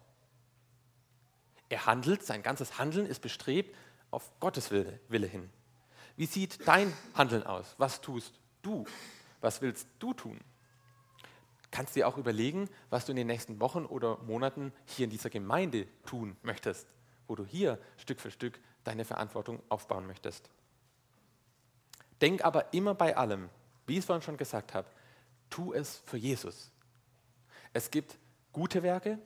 Er 1.69 1.85
handelt, 1.85 2.23
sein 2.23 2.43
ganzes 2.43 2.77
Handeln 2.79 3.05
ist 3.05 3.21
bestrebt 3.21 3.75
auf 4.11 4.31
Gottes 4.39 4.71
Wille, 4.71 4.99
Wille 5.07 5.27
hin. 5.27 5.49
Wie 6.15 6.25
sieht 6.25 6.67
dein 6.67 6.91
Handeln 7.13 7.43
aus? 7.43 7.75
Was 7.77 8.01
tust 8.01 8.39
du? 8.61 8.85
Was 9.39 9.61
willst 9.61 9.87
du 9.99 10.13
tun? 10.13 10.39
kannst 11.71 11.95
dir 11.95 12.07
auch 12.07 12.17
überlegen, 12.17 12.69
was 12.89 13.05
du 13.05 13.11
in 13.11 13.17
den 13.17 13.27
nächsten 13.27 13.59
Wochen 13.59 13.85
oder 13.85 14.17
Monaten 14.19 14.73
hier 14.85 15.05
in 15.05 15.09
dieser 15.09 15.29
Gemeinde 15.29 15.87
tun 16.05 16.35
möchtest, 16.41 16.87
wo 17.27 17.35
du 17.35 17.45
hier 17.45 17.79
Stück 17.97 18.19
für 18.19 18.31
Stück 18.31 18.59
deine 18.83 19.05
Verantwortung 19.05 19.61
aufbauen 19.69 20.07
möchtest. 20.07 20.49
Denk 22.21 22.43
aber 22.43 22.73
immer 22.73 22.95
bei 22.95 23.15
allem, 23.15 23.49
wie 23.85 23.93
ich 23.93 23.99
es 23.99 24.05
vorhin 24.05 24.23
schon 24.23 24.37
gesagt 24.37 24.73
habe, 24.73 24.87
tu 25.49 25.73
es 25.73 26.01
für 26.05 26.17
Jesus. 26.17 26.71
Es 27.71 27.91
gibt 27.91 28.17
gute 28.51 28.83
Werke, 28.83 29.19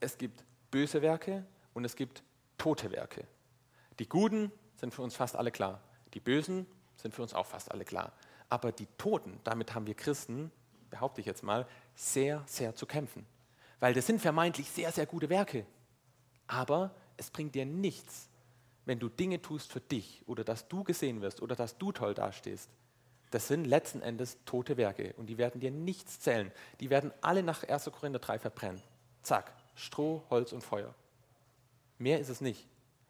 es 0.00 0.18
gibt 0.18 0.44
böse 0.70 1.02
Werke 1.02 1.44
und 1.76 1.84
es 1.84 1.94
gibt 1.94 2.22
tote 2.56 2.90
Werke. 2.90 3.26
Die 3.98 4.08
guten 4.08 4.50
sind 4.76 4.94
für 4.94 5.02
uns 5.02 5.14
fast 5.14 5.36
alle 5.36 5.50
klar, 5.50 5.82
die 6.14 6.20
bösen 6.20 6.66
sind 6.96 7.14
für 7.14 7.20
uns 7.20 7.34
auch 7.34 7.44
fast 7.44 7.70
alle 7.70 7.84
klar. 7.84 8.12
Aber 8.48 8.72
die 8.72 8.86
Toten, 8.96 9.38
damit 9.44 9.74
haben 9.74 9.86
wir 9.86 9.94
Christen 9.94 10.50
behaupte 10.88 11.20
ich 11.20 11.26
jetzt 11.26 11.42
mal, 11.42 11.66
sehr, 11.94 12.42
sehr 12.46 12.74
zu 12.74 12.86
kämpfen. 12.86 13.26
Weil 13.80 13.92
das 13.92 14.06
sind 14.06 14.20
vermeintlich 14.20 14.70
sehr, 14.70 14.90
sehr 14.90 15.04
gute 15.04 15.28
Werke. 15.28 15.66
Aber 16.46 16.94
es 17.18 17.30
bringt 17.30 17.54
dir 17.54 17.66
nichts, 17.66 18.30
wenn 18.86 18.98
du 18.98 19.10
Dinge 19.10 19.42
tust 19.42 19.70
für 19.70 19.80
dich 19.80 20.22
oder 20.26 20.44
dass 20.44 20.68
du 20.68 20.82
gesehen 20.82 21.20
wirst 21.20 21.42
oder 21.42 21.56
dass 21.56 21.76
du 21.76 21.92
toll 21.92 22.14
dastehst. 22.14 22.70
Das 23.32 23.48
sind 23.48 23.66
letzten 23.66 24.00
Endes 24.00 24.38
tote 24.46 24.78
Werke 24.78 25.12
und 25.18 25.26
die 25.26 25.36
werden 25.36 25.60
dir 25.60 25.72
nichts 25.72 26.20
zählen. 26.20 26.50
Die 26.80 26.88
werden 26.88 27.12
alle 27.20 27.42
nach 27.42 27.64
1. 27.64 27.90
Korinther 27.92 28.20
3 28.20 28.38
verbrennen. 28.38 28.80
Zack, 29.22 29.52
Stroh, 29.74 30.22
Holz 30.30 30.52
und 30.52 30.62
Feuer. 30.62 30.94
Mehr 31.98 32.20
ist 32.20 32.28
es 32.28 32.40
nicht. 32.40 32.66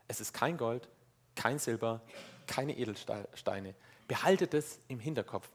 Es 0.09 0.21
ist 0.21 0.33
kein 0.33 0.57
Gold, 0.57 0.89
kein 1.35 1.59
Silber, 1.59 2.03
keine 2.47 2.77
Edelsteine. 2.77 3.75
Behaltet 4.09 4.55
es 4.55 4.79
im 4.89 5.01
Hinterkopf. 5.01 5.49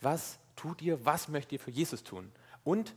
Was 0.00 0.38
tut 0.56 0.80
ihr, 0.82 1.04
was 1.04 1.28
möchtet 1.28 1.52
ihr 1.52 1.60
für 1.60 1.70
Jesus 1.70 2.02
tun? 2.02 2.32
Und 2.64 2.94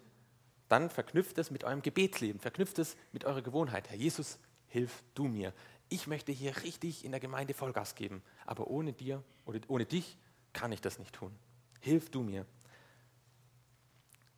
dann 0.69 0.89
verknüpft 0.89 1.37
es 1.37 1.51
mit 1.51 1.63
eurem 1.63 1.81
Gebetsleben, 1.81 2.39
verknüpft 2.39 2.79
es 2.79 2.95
mit 3.11 3.25
eurer 3.25 3.41
Gewohnheit. 3.41 3.89
Herr 3.89 3.97
Jesus, 3.97 4.39
hilf 4.67 5.03
du 5.15 5.25
mir. 5.25 5.53
Ich 5.89 6.07
möchte 6.07 6.31
hier 6.31 6.55
richtig 6.63 7.03
in 7.03 7.11
der 7.11 7.19
Gemeinde 7.19 7.53
Vollgas 7.53 7.95
geben, 7.95 8.23
aber 8.45 8.67
ohne 8.67 8.93
dir 8.93 9.21
oder 9.45 9.59
ohne 9.67 9.85
dich 9.85 10.17
kann 10.53 10.71
ich 10.71 10.79
das 10.79 10.97
nicht 10.99 11.13
tun. 11.13 11.37
Hilf 11.81 12.09
du 12.09 12.21
mir. 12.21 12.45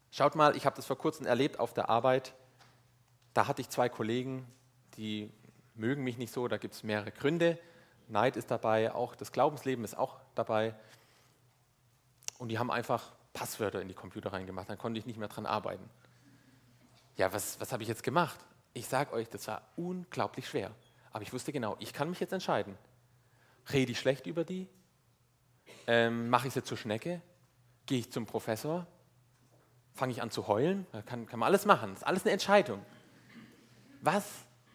Schaut 0.09 0.35
mal, 0.35 0.55
ich 0.55 0.65
habe 0.65 0.75
das 0.75 0.85
vor 0.85 0.97
kurzem 0.97 1.25
erlebt 1.25 1.59
auf 1.59 1.73
der 1.73 1.89
Arbeit. 1.89 2.33
Da 3.33 3.47
hatte 3.47 3.61
ich 3.61 3.69
zwei 3.69 3.89
Kollegen, 3.89 4.47
die 4.97 5.31
mögen 5.75 6.03
mich 6.03 6.17
nicht 6.17 6.33
so, 6.33 6.47
da 6.47 6.57
gibt 6.57 6.73
es 6.73 6.83
mehrere 6.83 7.11
Gründe. 7.11 7.59
Neid 8.07 8.37
ist 8.37 8.51
dabei, 8.51 8.93
auch 8.93 9.15
das 9.15 9.31
Glaubensleben 9.31 9.83
ist 9.83 9.97
auch 9.97 10.19
dabei. 10.35 10.75
Und 12.37 12.49
die 12.49 12.59
haben 12.59 12.71
einfach 12.71 13.13
Passwörter 13.33 13.81
in 13.81 13.87
die 13.87 13.93
Computer 13.93 14.33
reingemacht. 14.33 14.69
Dann 14.69 14.77
konnte 14.77 14.99
ich 14.99 15.05
nicht 15.05 15.17
mehr 15.17 15.27
dran 15.27 15.45
arbeiten. 15.45 15.89
Ja, 17.17 17.31
was, 17.33 17.59
was 17.59 17.71
habe 17.71 17.83
ich 17.83 17.89
jetzt 17.89 18.03
gemacht? 18.03 18.39
Ich 18.73 18.87
sage 18.87 19.13
euch, 19.13 19.29
das 19.29 19.47
war 19.47 19.61
unglaublich 19.75 20.47
schwer. 20.47 20.71
Aber 21.11 21.23
ich 21.23 21.31
wusste 21.31 21.51
genau, 21.51 21.75
ich 21.79 21.93
kann 21.93 22.09
mich 22.09 22.19
jetzt 22.19 22.33
entscheiden. 22.33 22.77
Rede 23.71 23.91
ich 23.91 23.99
schlecht 23.99 24.27
über 24.27 24.43
die? 24.43 24.67
Ähm, 25.87 26.29
Mache 26.29 26.47
ich 26.47 26.53
sie 26.53 26.63
zur 26.63 26.77
Schnecke? 26.77 27.21
Gehe 27.85 27.99
ich 27.99 28.11
zum 28.11 28.25
Professor? 28.25 28.87
Fange 29.93 30.11
ich 30.11 30.21
an 30.21 30.31
zu 30.31 30.47
heulen? 30.47 30.87
Kann, 31.05 31.27
kann 31.27 31.39
man 31.39 31.47
alles 31.47 31.65
machen. 31.65 31.91
Das 31.91 31.99
ist 31.99 32.07
alles 32.07 32.23
eine 32.23 32.31
Entscheidung. 32.31 32.83
Was 34.01 34.25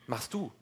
machst 0.06 0.32
du? 0.32 0.52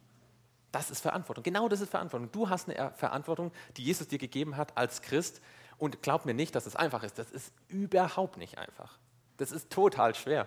Das 0.76 0.90
ist 0.90 1.00
Verantwortung. 1.00 1.42
Genau 1.42 1.70
das 1.70 1.80
ist 1.80 1.88
Verantwortung. 1.88 2.30
Du 2.32 2.50
hast 2.50 2.68
eine 2.68 2.92
Verantwortung, 2.92 3.50
die 3.78 3.82
Jesus 3.82 4.08
dir 4.08 4.18
gegeben 4.18 4.58
hat 4.58 4.76
als 4.76 5.00
Christ, 5.00 5.40
und 5.78 6.02
glaub 6.02 6.26
mir 6.26 6.34
nicht, 6.34 6.54
dass 6.54 6.66
es 6.66 6.76
einfach 6.76 7.02
ist. 7.02 7.18
Das 7.18 7.30
ist 7.30 7.50
überhaupt 7.68 8.36
nicht 8.36 8.58
einfach. 8.58 8.98
Das 9.38 9.52
ist 9.52 9.70
total 9.70 10.14
schwer. 10.14 10.46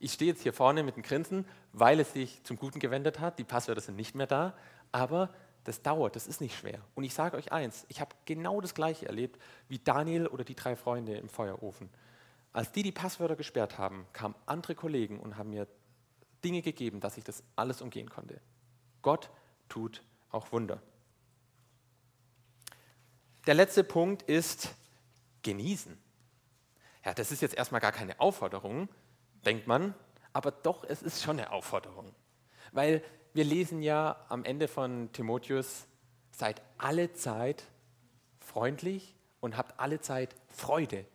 Ich 0.00 0.14
stehe 0.14 0.32
jetzt 0.32 0.42
hier 0.42 0.52
vorne 0.52 0.82
mit 0.82 0.96
einem 0.96 1.04
Grinsen, 1.04 1.46
weil 1.72 2.00
es 2.00 2.12
sich 2.12 2.42
zum 2.42 2.56
Guten 2.56 2.80
gewendet 2.80 3.20
hat. 3.20 3.38
Die 3.38 3.44
Passwörter 3.44 3.80
sind 3.80 3.94
nicht 3.94 4.16
mehr 4.16 4.26
da. 4.26 4.52
Aber 4.90 5.30
das 5.62 5.80
dauert, 5.80 6.16
das 6.16 6.26
ist 6.26 6.40
nicht 6.40 6.58
schwer. 6.58 6.80
Und 6.96 7.04
ich 7.04 7.14
sage 7.14 7.36
euch 7.36 7.52
eins, 7.52 7.86
ich 7.88 8.00
habe 8.00 8.16
genau 8.24 8.60
das 8.60 8.74
Gleiche 8.74 9.06
erlebt 9.06 9.40
wie 9.68 9.78
Daniel 9.78 10.26
oder 10.26 10.42
die 10.42 10.56
drei 10.56 10.74
Freunde 10.74 11.14
im 11.14 11.28
Feuerofen. 11.28 11.88
Als 12.52 12.72
die 12.72 12.82
die 12.82 12.90
Passwörter 12.90 13.36
gesperrt 13.36 13.78
haben, 13.78 14.06
kamen 14.12 14.34
andere 14.44 14.74
Kollegen 14.74 15.20
und 15.20 15.36
haben 15.36 15.50
mir 15.50 15.68
Dinge 16.44 16.62
gegeben, 16.62 16.98
dass 16.98 17.16
ich 17.16 17.22
das 17.22 17.44
alles 17.54 17.80
umgehen 17.80 18.10
konnte. 18.10 18.40
Gott 19.02 19.30
tut 19.72 20.02
auch 20.30 20.52
Wunder. 20.52 20.82
Der 23.46 23.54
letzte 23.54 23.82
Punkt 23.82 24.20
ist 24.20 24.68
genießen. 25.40 25.96
Ja, 27.06 27.14
das 27.14 27.32
ist 27.32 27.40
jetzt 27.40 27.54
erstmal 27.54 27.80
gar 27.80 27.90
keine 27.90 28.20
Aufforderung, 28.20 28.90
denkt 29.46 29.66
man, 29.66 29.94
aber 30.34 30.50
doch, 30.50 30.84
es 30.84 31.02
ist 31.02 31.22
schon 31.22 31.38
eine 31.38 31.50
Aufforderung. 31.50 32.14
Weil 32.72 33.02
wir 33.32 33.44
lesen 33.44 33.80
ja 33.80 34.26
am 34.28 34.44
Ende 34.44 34.68
von 34.68 35.10
Timotheus, 35.12 35.86
seid 36.32 36.60
alle 36.76 37.14
Zeit 37.14 37.64
freundlich 38.40 39.16
und 39.40 39.56
habt 39.56 39.80
alle 39.80 40.00
Zeit 40.00 40.36
Freude. 40.48 41.06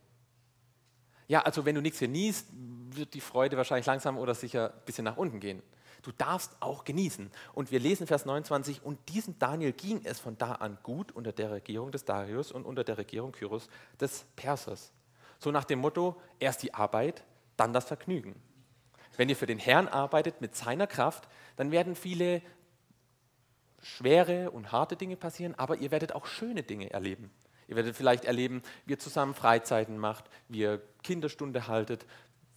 Ja, 1.28 1.42
also 1.42 1.64
wenn 1.64 1.76
du 1.76 1.80
nichts 1.80 2.00
genießt, 2.00 2.48
wird 2.90 3.14
die 3.14 3.20
Freude 3.20 3.56
wahrscheinlich 3.56 3.86
langsam 3.86 4.18
oder 4.18 4.34
sicher 4.34 4.74
ein 4.74 4.84
bisschen 4.84 5.04
nach 5.04 5.16
unten 5.16 5.38
gehen. 5.38 5.62
Du 6.08 6.14
darfst 6.16 6.56
auch 6.60 6.84
genießen. 6.84 7.30
Und 7.52 7.70
wir 7.70 7.78
lesen 7.78 8.06
Vers 8.06 8.24
29, 8.24 8.82
und 8.82 8.98
diesem 9.10 9.38
Daniel 9.38 9.72
ging 9.72 10.00
es 10.04 10.18
von 10.18 10.38
da 10.38 10.52
an 10.52 10.78
gut 10.82 11.12
unter 11.12 11.32
der 11.32 11.50
Regierung 11.50 11.92
des 11.92 12.06
Darius 12.06 12.50
und 12.50 12.64
unter 12.64 12.82
der 12.82 12.96
Regierung 12.96 13.32
Kyros 13.32 13.68
des 14.00 14.24
Persers. 14.34 14.90
So 15.38 15.50
nach 15.50 15.64
dem 15.64 15.80
Motto, 15.80 16.16
erst 16.38 16.62
die 16.62 16.72
Arbeit, 16.72 17.24
dann 17.58 17.74
das 17.74 17.84
Vergnügen. 17.84 18.40
Wenn 19.18 19.28
ihr 19.28 19.36
für 19.36 19.44
den 19.44 19.58
Herrn 19.58 19.86
arbeitet 19.86 20.40
mit 20.40 20.56
seiner 20.56 20.86
Kraft, 20.86 21.28
dann 21.56 21.72
werden 21.72 21.94
viele 21.94 22.40
schwere 23.82 24.50
und 24.50 24.72
harte 24.72 24.96
Dinge 24.96 25.16
passieren, 25.16 25.54
aber 25.56 25.76
ihr 25.76 25.90
werdet 25.90 26.14
auch 26.14 26.24
schöne 26.24 26.62
Dinge 26.62 26.90
erleben. 26.90 27.30
Ihr 27.66 27.76
werdet 27.76 27.94
vielleicht 27.94 28.24
erleben, 28.24 28.62
wie 28.86 28.92
ihr 28.92 28.98
zusammen 28.98 29.34
Freizeiten 29.34 29.98
macht, 29.98 30.24
wie 30.48 30.60
ihr 30.60 30.82
Kinderstunde 31.02 31.68
haltet, 31.68 32.06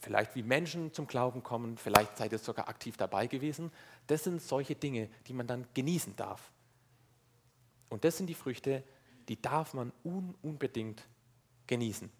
vielleicht 0.02 0.34
wie 0.34 0.42
Menschen 0.42 0.92
zum 0.92 1.06
Glauben 1.06 1.42
kommen, 1.42 1.78
vielleicht 1.78 2.16
seid 2.16 2.32
ihr 2.32 2.38
sogar 2.38 2.68
aktiv 2.68 2.96
dabei 2.96 3.28
gewesen. 3.28 3.70
Das 4.08 4.24
sind 4.24 4.42
solche 4.42 4.74
Dinge, 4.74 5.08
die 5.28 5.32
man 5.32 5.46
dann 5.46 5.66
genießen 5.74 6.16
darf. 6.16 6.50
Und 7.88 8.04
das 8.04 8.16
sind 8.16 8.26
die 8.26 8.34
Früchte, 8.34 8.82
die 9.28 9.40
darf 9.40 9.74
man 9.74 9.92
un 10.04 10.34
unbedingt 10.42 11.06
genießen. 11.68 12.10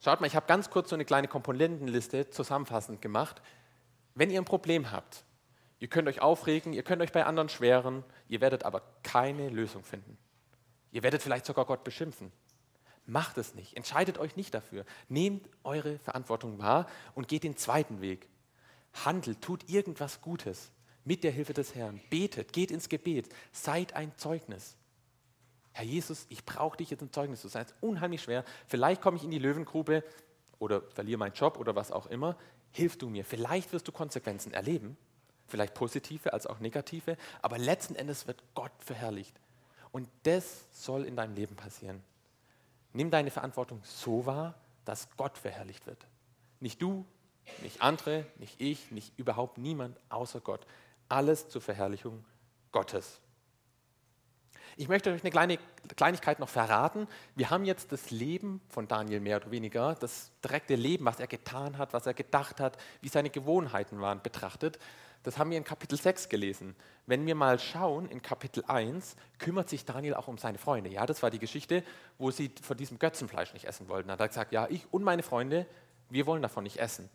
Schaut 0.00 0.20
mal, 0.20 0.26
ich 0.26 0.36
habe 0.36 0.46
ganz 0.46 0.70
kurz 0.70 0.90
so 0.90 0.96
eine 0.96 1.04
kleine 1.04 1.28
Komponentenliste 1.28 2.30
zusammenfassend 2.30 3.00
gemacht. 3.00 3.42
Wenn 4.14 4.30
ihr 4.30 4.40
ein 4.40 4.44
Problem 4.44 4.92
habt, 4.92 5.24
ihr 5.80 5.88
könnt 5.88 6.08
euch 6.08 6.20
aufregen, 6.20 6.72
ihr 6.72 6.82
könnt 6.82 7.00
euch 7.00 7.12
bei 7.12 7.24
anderen 7.24 7.48
schweren, 7.48 8.04
ihr 8.28 8.40
werdet 8.40 8.64
aber 8.64 8.82
keine 9.02 9.48
Lösung 9.48 9.82
finden. 9.82 10.18
Ihr 10.92 11.02
werdet 11.02 11.22
vielleicht 11.22 11.46
sogar 11.46 11.64
Gott 11.64 11.84
beschimpfen. 11.84 12.32
Macht 13.08 13.38
es 13.38 13.54
nicht. 13.54 13.74
Entscheidet 13.74 14.18
euch 14.18 14.36
nicht 14.36 14.52
dafür. 14.52 14.84
Nehmt 15.08 15.48
eure 15.64 15.98
Verantwortung 15.98 16.58
wahr 16.58 16.86
und 17.14 17.26
geht 17.26 17.42
den 17.42 17.56
zweiten 17.56 18.02
Weg. 18.02 18.28
handelt, 19.04 19.40
tut 19.40 19.68
irgendwas 19.68 20.20
Gutes 20.20 20.70
mit 21.04 21.24
der 21.24 21.30
Hilfe 21.30 21.54
des 21.54 21.74
Herrn. 21.74 22.00
Betet, 22.10 22.52
geht 22.52 22.70
ins 22.70 22.88
Gebet, 22.88 23.28
seid 23.52 23.94
ein 23.94 24.12
Zeugnis. 24.16 24.76
Herr 25.72 25.84
Jesus, 25.84 26.26
ich 26.28 26.44
brauche 26.44 26.76
dich 26.76 26.90
jetzt 26.90 27.02
ein 27.02 27.12
Zeugnis 27.12 27.40
zu 27.40 27.48
sein. 27.48 27.64
Es 27.64 27.72
ist 27.72 27.82
unheimlich 27.82 28.22
schwer. 28.22 28.44
Vielleicht 28.66 29.00
komme 29.00 29.16
ich 29.16 29.24
in 29.24 29.30
die 29.30 29.38
Löwengrube 29.38 30.04
oder 30.58 30.82
verliere 30.82 31.18
meinen 31.18 31.34
Job 31.34 31.58
oder 31.58 31.74
was 31.74 31.92
auch 31.92 32.06
immer. 32.06 32.36
Hilf 32.72 32.98
du 32.98 33.08
mir. 33.08 33.24
Vielleicht 33.24 33.72
wirst 33.72 33.88
du 33.88 33.92
Konsequenzen 33.92 34.52
erleben. 34.52 34.98
Vielleicht 35.46 35.72
positive 35.72 36.34
als 36.34 36.46
auch 36.46 36.60
negative. 36.60 37.16
Aber 37.40 37.56
letzten 37.56 37.94
Endes 37.94 38.26
wird 38.26 38.42
Gott 38.54 38.72
verherrlicht. 38.80 39.38
Und 39.92 40.08
das 40.24 40.66
soll 40.72 41.04
in 41.04 41.16
deinem 41.16 41.34
Leben 41.34 41.56
passieren. 41.56 42.02
Nimm 42.98 43.12
deine 43.12 43.30
Verantwortung 43.30 43.80
so 43.84 44.26
wahr, 44.26 44.56
dass 44.84 45.08
Gott 45.16 45.38
verherrlicht 45.38 45.86
wird. 45.86 46.04
Nicht 46.58 46.82
du, 46.82 47.06
nicht 47.62 47.80
andere, 47.80 48.26
nicht 48.38 48.60
ich, 48.60 48.90
nicht 48.90 49.16
überhaupt 49.16 49.56
niemand 49.56 49.96
außer 50.08 50.40
Gott. 50.40 50.66
Alles 51.08 51.48
zur 51.48 51.62
Verherrlichung 51.62 52.24
Gottes. 52.72 53.20
Ich 54.76 54.88
möchte 54.88 55.12
euch 55.12 55.22
eine 55.22 55.30
kleine 55.30 55.58
Kleinigkeit 55.94 56.40
noch 56.40 56.48
verraten. 56.48 57.06
Wir 57.36 57.50
haben 57.50 57.64
jetzt 57.64 57.92
das 57.92 58.10
Leben 58.10 58.60
von 58.68 58.88
Daniel 58.88 59.20
mehr 59.20 59.36
oder 59.36 59.52
weniger, 59.52 59.94
das 59.94 60.32
direkte 60.42 60.74
Leben, 60.74 61.04
was 61.04 61.20
er 61.20 61.28
getan 61.28 61.78
hat, 61.78 61.92
was 61.92 62.04
er 62.04 62.14
gedacht 62.14 62.58
hat, 62.58 62.78
wie 63.00 63.08
seine 63.08 63.30
Gewohnheiten 63.30 64.00
waren, 64.00 64.22
betrachtet. 64.22 64.76
Das 65.22 65.36
haben 65.36 65.50
wir 65.50 65.58
in 65.58 65.64
Kapitel 65.64 65.98
6 65.98 66.28
gelesen. 66.28 66.76
Wenn 67.06 67.26
wir 67.26 67.34
mal 67.34 67.58
schauen, 67.58 68.08
in 68.08 68.22
Kapitel 68.22 68.64
1 68.66 69.16
kümmert 69.38 69.68
sich 69.68 69.84
Daniel 69.84 70.14
auch 70.14 70.28
um 70.28 70.38
seine 70.38 70.58
Freunde. 70.58 70.90
Ja, 70.90 71.06
das 71.06 71.22
war 71.22 71.30
die 71.30 71.38
Geschichte, 71.38 71.82
wo 72.18 72.30
sie 72.30 72.50
von 72.62 72.76
diesem 72.76 72.98
Götzenfleisch 72.98 73.52
nicht 73.52 73.64
essen 73.64 73.88
wollten. 73.88 74.08
Da 74.08 74.14
hat 74.14 74.20
er 74.20 74.28
gesagt, 74.28 74.52
ja, 74.52 74.66
ich 74.70 74.86
und 74.92 75.02
meine 75.02 75.22
Freunde, 75.22 75.66
wir 76.08 76.26
wollen 76.26 76.42
davon 76.42 76.64
nicht 76.64 76.78
essen. 76.78 77.10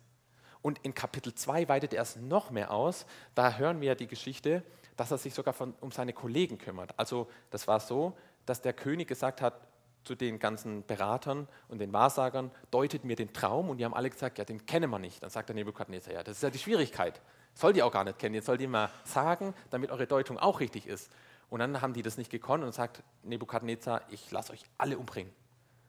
Und 0.62 0.78
in 0.82 0.94
Kapitel 0.94 1.34
2 1.34 1.68
weitet 1.68 1.92
er 1.92 2.02
es 2.02 2.16
noch 2.16 2.50
mehr 2.50 2.70
aus. 2.70 3.06
Da 3.34 3.56
hören 3.56 3.80
wir 3.80 3.94
die 3.94 4.06
Geschichte, 4.06 4.62
dass 4.96 5.10
er 5.10 5.18
sich 5.18 5.34
sogar 5.34 5.52
von, 5.54 5.74
um 5.80 5.90
seine 5.90 6.12
Kollegen 6.12 6.58
kümmert. 6.58 6.98
Also 6.98 7.28
das 7.50 7.66
war 7.66 7.80
so, 7.80 8.16
dass 8.46 8.62
der 8.62 8.72
König 8.72 9.08
gesagt 9.08 9.40
hat 9.40 9.66
zu 10.04 10.14
den 10.14 10.38
ganzen 10.38 10.84
Beratern 10.86 11.48
und 11.68 11.78
den 11.78 11.92
Wahrsagern, 11.92 12.50
deutet 12.70 13.04
mir 13.04 13.16
den 13.16 13.32
Traum. 13.32 13.70
Und 13.70 13.78
die 13.78 13.84
haben 13.84 13.94
alle 13.94 14.10
gesagt, 14.10 14.38
ja, 14.38 14.44
den 14.44 14.64
kennen 14.66 14.90
wir 14.90 14.98
nicht. 14.98 15.22
Dann 15.22 15.30
sagt 15.30 15.48
der 15.48 15.56
Nebukadnezar, 15.56 16.14
ja, 16.14 16.22
das 16.22 16.36
ist 16.36 16.42
ja 16.42 16.50
die 16.50 16.58
Schwierigkeit. 16.58 17.20
Soll 17.54 17.72
die 17.72 17.82
auch 17.82 17.92
gar 17.92 18.04
nicht 18.04 18.18
kennen. 18.18 18.34
Jetzt 18.34 18.46
soll 18.46 18.58
die 18.58 18.66
mal 18.66 18.90
sagen, 19.04 19.54
damit 19.70 19.90
eure 19.90 20.06
Deutung 20.06 20.38
auch 20.38 20.60
richtig 20.60 20.86
ist. 20.86 21.10
Und 21.50 21.60
dann 21.60 21.80
haben 21.80 21.92
die 21.92 22.02
das 22.02 22.16
nicht 22.16 22.30
gekonnt 22.30 22.64
und 22.64 22.74
sagt 22.74 23.02
Nebukadnezar, 23.22 24.02
ich 24.10 24.30
lasse 24.30 24.52
euch 24.52 24.64
alle 24.76 24.98
umbringen. 24.98 25.32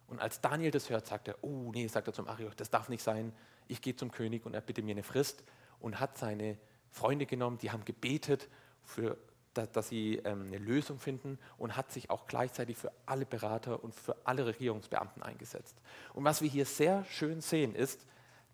Und 0.08 0.20
als 0.20 0.42
Daniel 0.42 0.72
das 0.72 0.90
hört, 0.90 1.08
sagt 1.08 1.28
er, 1.28 1.36
oh 1.42 1.72
nee, 1.74 1.88
sagt 1.88 2.08
er 2.08 2.14
zum 2.14 2.28
Arioch, 2.28 2.54
das 2.54 2.70
darf 2.70 2.90
nicht 2.90 3.02
sein. 3.02 3.34
Ich 3.68 3.82
gehe 3.82 3.96
zum 3.96 4.12
König 4.12 4.46
und 4.46 4.54
er 4.54 4.62
bitte 4.62 4.84
mir 4.84 4.92
eine 4.92 5.04
Frist 5.04 5.44
und 5.80 6.00
hat 6.00 6.18
seine 6.18 6.58
Freunde 6.92 7.26
genommen, 7.26 7.58
die 7.58 7.72
haben 7.72 7.84
gebetet, 7.84 8.48
für, 8.84 9.18
dass, 9.54 9.90
sie 9.90 10.18
ähm, 10.18 10.48
eine 10.48 10.60
Lösung 10.60 11.00
finden 11.00 11.40
und 11.58 11.76
hat 11.76 11.92
sich 11.92 12.12
auch 12.12 12.28
gleichzeitig 12.28 12.78
für 12.78 12.92
alle 13.08 13.26
Berater 13.26 13.84
und 13.84 13.96
für 13.96 14.16
alle 14.24 14.46
Regierungsbeamten 14.46 15.24
eingesetzt. 15.24 15.76
Und 16.14 16.24
was 16.24 16.42
wir 16.42 16.50
hier 16.50 16.66
sehr 16.66 17.04
schön 17.06 17.42
sehen, 17.42 17.74
ist, 17.74 18.06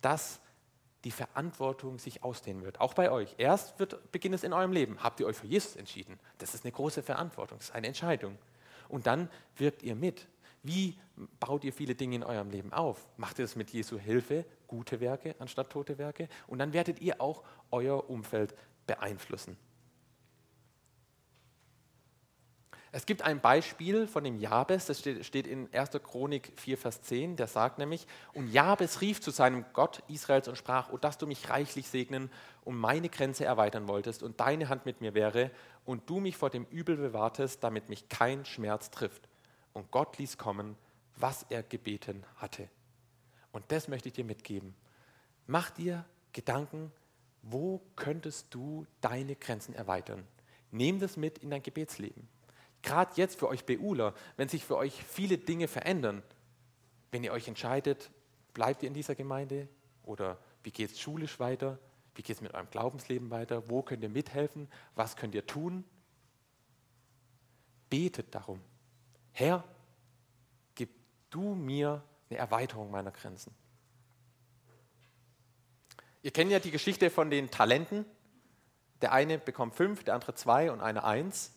dass 0.01 0.39
die 1.03 1.11
Verantwortung 1.11 1.97
sich 1.97 2.23
ausdehnen 2.23 2.63
wird. 2.63 2.79
Auch 2.79 2.93
bei 2.93 3.11
euch. 3.11 3.35
Erst 3.37 3.79
wird, 3.79 4.11
beginnt 4.11 4.35
es 4.35 4.43
in 4.43 4.53
eurem 4.53 4.71
Leben. 4.71 5.01
Habt 5.01 5.19
ihr 5.19 5.25
euch 5.25 5.37
für 5.37 5.47
Jesus 5.47 5.75
entschieden? 5.75 6.19
Das 6.37 6.53
ist 6.53 6.63
eine 6.63 6.71
große 6.71 7.01
Verantwortung, 7.01 7.57
das 7.57 7.69
ist 7.69 7.75
eine 7.75 7.87
Entscheidung. 7.87 8.37
Und 8.87 9.07
dann 9.07 9.29
wirkt 9.55 9.83
ihr 9.83 9.95
mit. 9.95 10.27
Wie 10.63 10.99
baut 11.39 11.63
ihr 11.63 11.73
viele 11.73 11.95
Dinge 11.95 12.17
in 12.17 12.23
eurem 12.23 12.51
Leben 12.51 12.71
auf? 12.71 13.07
Macht 13.17 13.39
ihr 13.39 13.45
das 13.45 13.55
mit 13.55 13.71
Jesu 13.71 13.97
Hilfe, 13.97 14.45
gute 14.67 14.99
Werke 14.99 15.35
anstatt 15.39 15.71
tote 15.71 15.97
Werke? 15.97 16.29
Und 16.45 16.59
dann 16.59 16.73
werdet 16.73 17.01
ihr 17.01 17.19
auch 17.19 17.43
euer 17.71 18.09
Umfeld 18.09 18.53
beeinflussen. 18.85 19.57
Es 22.93 23.05
gibt 23.05 23.21
ein 23.21 23.39
Beispiel 23.39 24.05
von 24.05 24.25
dem 24.25 24.37
Jabes, 24.37 24.85
das 24.85 24.99
steht 24.99 25.47
in 25.47 25.73
1. 25.73 25.91
Chronik 26.03 26.51
4, 26.57 26.77
Vers 26.77 27.01
10, 27.03 27.37
der 27.37 27.47
sagt 27.47 27.77
nämlich, 27.77 28.05
und 28.33 28.51
Jabes 28.51 28.99
rief 28.99 29.21
zu 29.21 29.31
seinem 29.31 29.63
Gott 29.71 30.03
Israels 30.09 30.49
und 30.49 30.57
sprach, 30.57 30.89
oh, 30.91 30.97
dass 30.97 31.17
du 31.17 31.25
mich 31.25 31.49
reichlich 31.49 31.87
segnen 31.87 32.29
und 32.65 32.75
meine 32.75 33.07
Grenze 33.07 33.45
erweitern 33.45 33.87
wolltest 33.87 34.23
und 34.23 34.41
deine 34.41 34.67
Hand 34.67 34.85
mit 34.85 34.99
mir 34.99 35.13
wäre 35.13 35.51
und 35.85 36.09
du 36.09 36.19
mich 36.19 36.35
vor 36.35 36.49
dem 36.49 36.65
Übel 36.65 36.97
bewahrtest, 36.97 37.63
damit 37.63 37.87
mich 37.87 38.09
kein 38.09 38.43
Schmerz 38.43 38.91
trifft. 38.91 39.29
Und 39.71 39.89
Gott 39.91 40.17
ließ 40.17 40.37
kommen, 40.37 40.75
was 41.15 41.45
er 41.49 41.63
gebeten 41.63 42.25
hatte. 42.35 42.67
Und 43.53 43.63
das 43.71 43.87
möchte 43.87 44.09
ich 44.09 44.15
dir 44.15 44.25
mitgeben. 44.25 44.75
Mach 45.47 45.69
dir 45.69 46.03
Gedanken, 46.33 46.91
wo 47.41 47.81
könntest 47.95 48.47
du 48.53 48.85
deine 48.99 49.37
Grenzen 49.37 49.73
erweitern? 49.73 50.27
Nimm 50.71 50.99
das 50.99 51.15
mit 51.15 51.37
in 51.37 51.51
dein 51.51 51.63
Gebetsleben. 51.63 52.27
Gerade 52.81 53.11
jetzt 53.15 53.39
für 53.39 53.47
euch 53.47 53.65
Beuler, 53.65 54.13
wenn 54.37 54.49
sich 54.49 54.65
für 54.65 54.77
euch 54.77 55.03
viele 55.03 55.37
Dinge 55.37 55.67
verändern, 55.67 56.23
wenn 57.11 57.23
ihr 57.23 57.31
euch 57.31 57.47
entscheidet, 57.47 58.09
bleibt 58.53 58.83
ihr 58.83 58.87
in 58.87 58.93
dieser 58.93 59.15
Gemeinde 59.15 59.67
oder 60.03 60.37
wie 60.63 60.71
geht 60.71 60.91
es 60.91 60.99
schulisch 60.99 61.39
weiter, 61.39 61.77
wie 62.15 62.21
geht 62.21 62.35
es 62.35 62.41
mit 62.41 62.53
eurem 62.53 62.69
Glaubensleben 62.69 63.29
weiter, 63.29 63.69
wo 63.69 63.81
könnt 63.81 64.03
ihr 64.03 64.09
mithelfen, 64.09 64.67
was 64.95 65.15
könnt 65.15 65.35
ihr 65.35 65.45
tun, 65.45 65.83
betet 67.89 68.33
darum. 68.33 68.61
Herr, 69.33 69.63
gib 70.75 70.89
du 71.29 71.55
mir 71.55 72.03
eine 72.29 72.39
Erweiterung 72.39 72.91
meiner 72.91 73.11
Grenzen. 73.11 73.53
Ihr 76.23 76.31
kennt 76.31 76.51
ja 76.51 76.59
die 76.59 76.71
Geschichte 76.71 77.09
von 77.09 77.29
den 77.29 77.49
Talenten. 77.49 78.05
Der 79.01 79.11
eine 79.11 79.39
bekommt 79.39 79.73
fünf, 79.73 80.03
der 80.03 80.13
andere 80.13 80.35
zwei 80.35 80.71
und 80.71 80.81
einer 80.81 81.03
eins. 81.03 81.53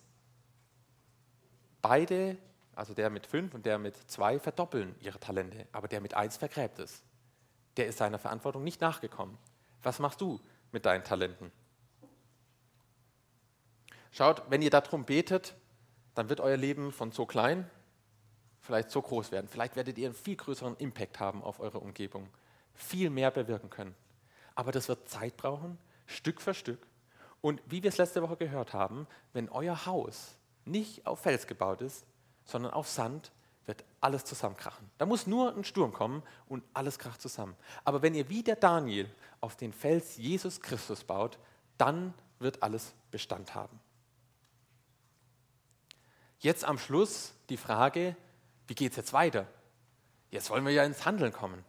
Beide, 1.84 2.38
also 2.74 2.94
der 2.94 3.10
mit 3.10 3.26
fünf 3.26 3.52
und 3.52 3.66
der 3.66 3.78
mit 3.78 3.94
zwei, 4.10 4.38
verdoppeln 4.38 4.94
ihre 5.00 5.20
Talente, 5.20 5.66
aber 5.70 5.86
der 5.86 6.00
mit 6.00 6.14
eins 6.14 6.38
vergräbt 6.38 6.78
es. 6.78 7.02
Der 7.76 7.86
ist 7.86 7.98
seiner 7.98 8.18
Verantwortung 8.18 8.64
nicht 8.64 8.80
nachgekommen. 8.80 9.36
Was 9.82 9.98
machst 9.98 10.22
du 10.22 10.40
mit 10.72 10.86
deinen 10.86 11.04
Talenten? 11.04 11.52
Schaut, 14.12 14.42
wenn 14.48 14.62
ihr 14.62 14.70
darum 14.70 15.04
betet, 15.04 15.54
dann 16.14 16.30
wird 16.30 16.40
euer 16.40 16.56
Leben 16.56 16.90
von 16.90 17.12
so 17.12 17.26
klein 17.26 17.70
vielleicht 18.62 18.90
so 18.90 19.02
groß 19.02 19.30
werden. 19.30 19.46
Vielleicht 19.46 19.76
werdet 19.76 19.98
ihr 19.98 20.06
einen 20.06 20.14
viel 20.14 20.36
größeren 20.36 20.78
Impact 20.78 21.20
haben 21.20 21.42
auf 21.42 21.60
eure 21.60 21.80
Umgebung, 21.80 22.30
viel 22.72 23.10
mehr 23.10 23.30
bewirken 23.30 23.68
können. 23.68 23.94
Aber 24.54 24.72
das 24.72 24.88
wird 24.88 25.06
Zeit 25.06 25.36
brauchen, 25.36 25.76
Stück 26.06 26.40
für 26.40 26.54
Stück. 26.54 26.86
Und 27.42 27.60
wie 27.66 27.82
wir 27.82 27.90
es 27.90 27.98
letzte 27.98 28.22
Woche 28.22 28.38
gehört 28.38 28.72
haben, 28.72 29.06
wenn 29.34 29.50
euer 29.50 29.84
Haus 29.84 30.38
nicht 30.66 31.06
auf 31.06 31.20
Fels 31.20 31.46
gebaut 31.46 31.80
ist, 31.80 32.06
sondern 32.44 32.72
auf 32.72 32.88
Sand, 32.88 33.32
wird 33.66 33.84
alles 34.00 34.24
zusammenkrachen. 34.24 34.90
Da 34.98 35.06
muss 35.06 35.26
nur 35.26 35.56
ein 35.56 35.64
Sturm 35.64 35.92
kommen 35.92 36.22
und 36.48 36.62
alles 36.74 36.98
kracht 36.98 37.22
zusammen. 37.22 37.56
Aber 37.84 38.02
wenn 38.02 38.14
ihr 38.14 38.28
wie 38.28 38.42
der 38.42 38.56
Daniel 38.56 39.10
auf 39.40 39.56
den 39.56 39.72
Fels 39.72 40.16
Jesus 40.16 40.60
Christus 40.60 41.04
baut, 41.04 41.38
dann 41.78 42.12
wird 42.38 42.62
alles 42.62 42.94
Bestand 43.10 43.54
haben. 43.54 43.80
Jetzt 46.38 46.64
am 46.64 46.78
Schluss 46.78 47.32
die 47.48 47.56
Frage, 47.56 48.16
wie 48.66 48.74
geht 48.74 48.92
es 48.92 48.96
jetzt 48.96 49.12
weiter? 49.14 49.46
Jetzt 50.30 50.50
wollen 50.50 50.66
wir 50.66 50.72
ja 50.72 50.84
ins 50.84 51.06
Handeln 51.06 51.32
kommen. 51.32 51.64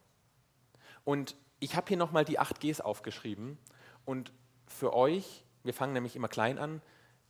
Und 1.06 1.36
ich 1.60 1.76
habe 1.78 1.88
hier 1.88 1.98
nochmal 1.98 2.26
die 2.26 2.40
8 2.40 2.60
Gs 2.60 2.82
aufgeschrieben. 2.82 3.58
Und 4.04 4.34
für 4.68 4.94
euch, 4.94 5.46
wir 5.64 5.74
fangen 5.74 5.94
nämlich 5.94 6.16
immer 6.16 6.28
klein 6.28 6.58
an, 6.58 6.82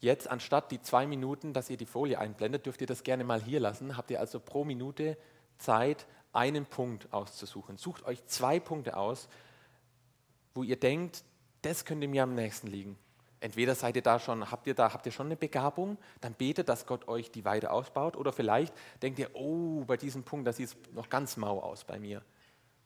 Jetzt 0.06 0.30
anstatt 0.30 0.70
die 0.70 0.80
zwei 0.84 1.08
Minuten, 1.08 1.52
dass 1.52 1.68
ihr 1.72 1.78
die 1.78 1.88
Folie 1.88 2.20
einblendet, 2.20 2.68
dürft 2.68 2.80
ihr 2.80 2.86
das 2.86 3.02
gerne 3.02 3.24
mal 3.24 3.42
hier 3.42 3.60
lassen. 3.60 3.98
Habt 3.98 4.12
ihr 4.12 4.20
also 4.20 4.40
pro 4.40 4.64
Minute 4.64 5.18
Zeit, 5.58 6.06
einen 6.32 6.68
Punkt 6.68 7.12
auszusuchen. 7.12 7.78
Sucht 7.78 8.06
euch 8.06 8.24
zwei 8.28 8.60
Punkte 8.60 8.98
aus, 8.98 9.28
wo 10.54 10.62
ihr 10.62 10.80
denkt, 10.80 11.24
das 11.64 11.86
könnte 11.86 12.08
mir 12.08 12.22
am 12.22 12.36
nächsten 12.36 12.68
liegen. 12.68 13.00
Entweder 13.40 13.74
seid 13.74 13.96
ihr 13.96 14.04
da 14.04 14.20
schon, 14.20 14.52
habt 14.52 14.68
ihr 14.68 14.76
da, 14.76 14.94
habt 14.94 15.08
ihr 15.08 15.12
schon 15.12 15.26
eine 15.26 15.38
Begabung, 15.38 15.98
dann 16.22 16.36
betet, 16.36 16.70
dass 16.70 16.86
Gott 16.86 17.08
euch 17.08 17.32
die 17.32 17.44
weiter 17.44 17.74
ausbaut. 17.74 18.16
Oder 18.16 18.32
vielleicht 18.32 18.76
denkt 19.02 19.18
ihr, 19.18 19.32
oh, 19.34 19.86
bei 19.86 19.98
diesem 19.98 20.22
Punkt, 20.22 20.46
das 20.46 20.58
sieht 20.58 20.94
noch 20.94 21.10
ganz 21.10 21.36
mau 21.36 21.64
aus 21.64 21.84
bei 21.84 21.98
mir. 21.98 22.22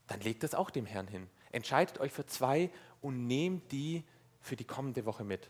Dann 0.08 0.22
legt 0.22 0.46
es 0.46 0.56
auch 0.56 0.70
dem 0.70 0.86
Herrn 0.86 1.10
hin. 1.10 1.28
Entscheidet 1.52 2.00
euch 2.00 2.14
für 2.14 2.26
zwei 2.26 2.70
und 3.02 3.28
nehmt 3.28 3.74
die 3.74 4.06
für 4.40 4.56
die 4.56 4.64
kommende 4.64 5.06
Woche 5.06 5.26
mit. 5.26 5.50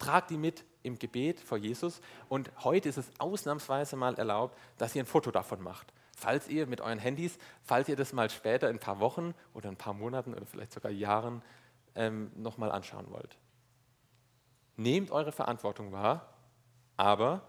Tragt 0.00 0.30
die 0.30 0.36
mit 0.36 0.64
im 0.82 0.98
Gebet 0.98 1.40
vor 1.40 1.58
Jesus 1.58 2.00
und 2.28 2.50
heute 2.64 2.88
ist 2.88 2.98
es 2.98 3.10
ausnahmsweise 3.18 3.96
mal 3.96 4.14
erlaubt, 4.14 4.56
dass 4.78 4.94
ihr 4.94 5.02
ein 5.02 5.06
Foto 5.06 5.30
davon 5.30 5.62
macht. 5.62 5.92
Falls 6.16 6.48
ihr 6.48 6.66
mit 6.66 6.80
euren 6.80 6.98
Handys, 6.98 7.38
falls 7.62 7.88
ihr 7.88 7.96
das 7.96 8.12
mal 8.12 8.28
später 8.30 8.68
in 8.68 8.76
ein 8.76 8.80
paar 8.80 9.00
Wochen 9.00 9.34
oder 9.54 9.68
ein 9.68 9.76
paar 9.76 9.94
Monaten 9.94 10.34
oder 10.34 10.46
vielleicht 10.46 10.72
sogar 10.72 10.90
Jahren 10.90 11.42
ähm, 11.94 12.30
nochmal 12.36 12.72
anschauen 12.72 13.10
wollt. 13.10 13.36
Nehmt 14.76 15.10
eure 15.10 15.32
Verantwortung 15.32 15.92
wahr, 15.92 16.34
aber 16.96 17.42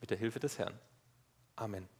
mit 0.00 0.10
der 0.10 0.18
Hilfe 0.18 0.40
des 0.40 0.58
Herrn. 0.58 0.78
Amen. 1.56 1.99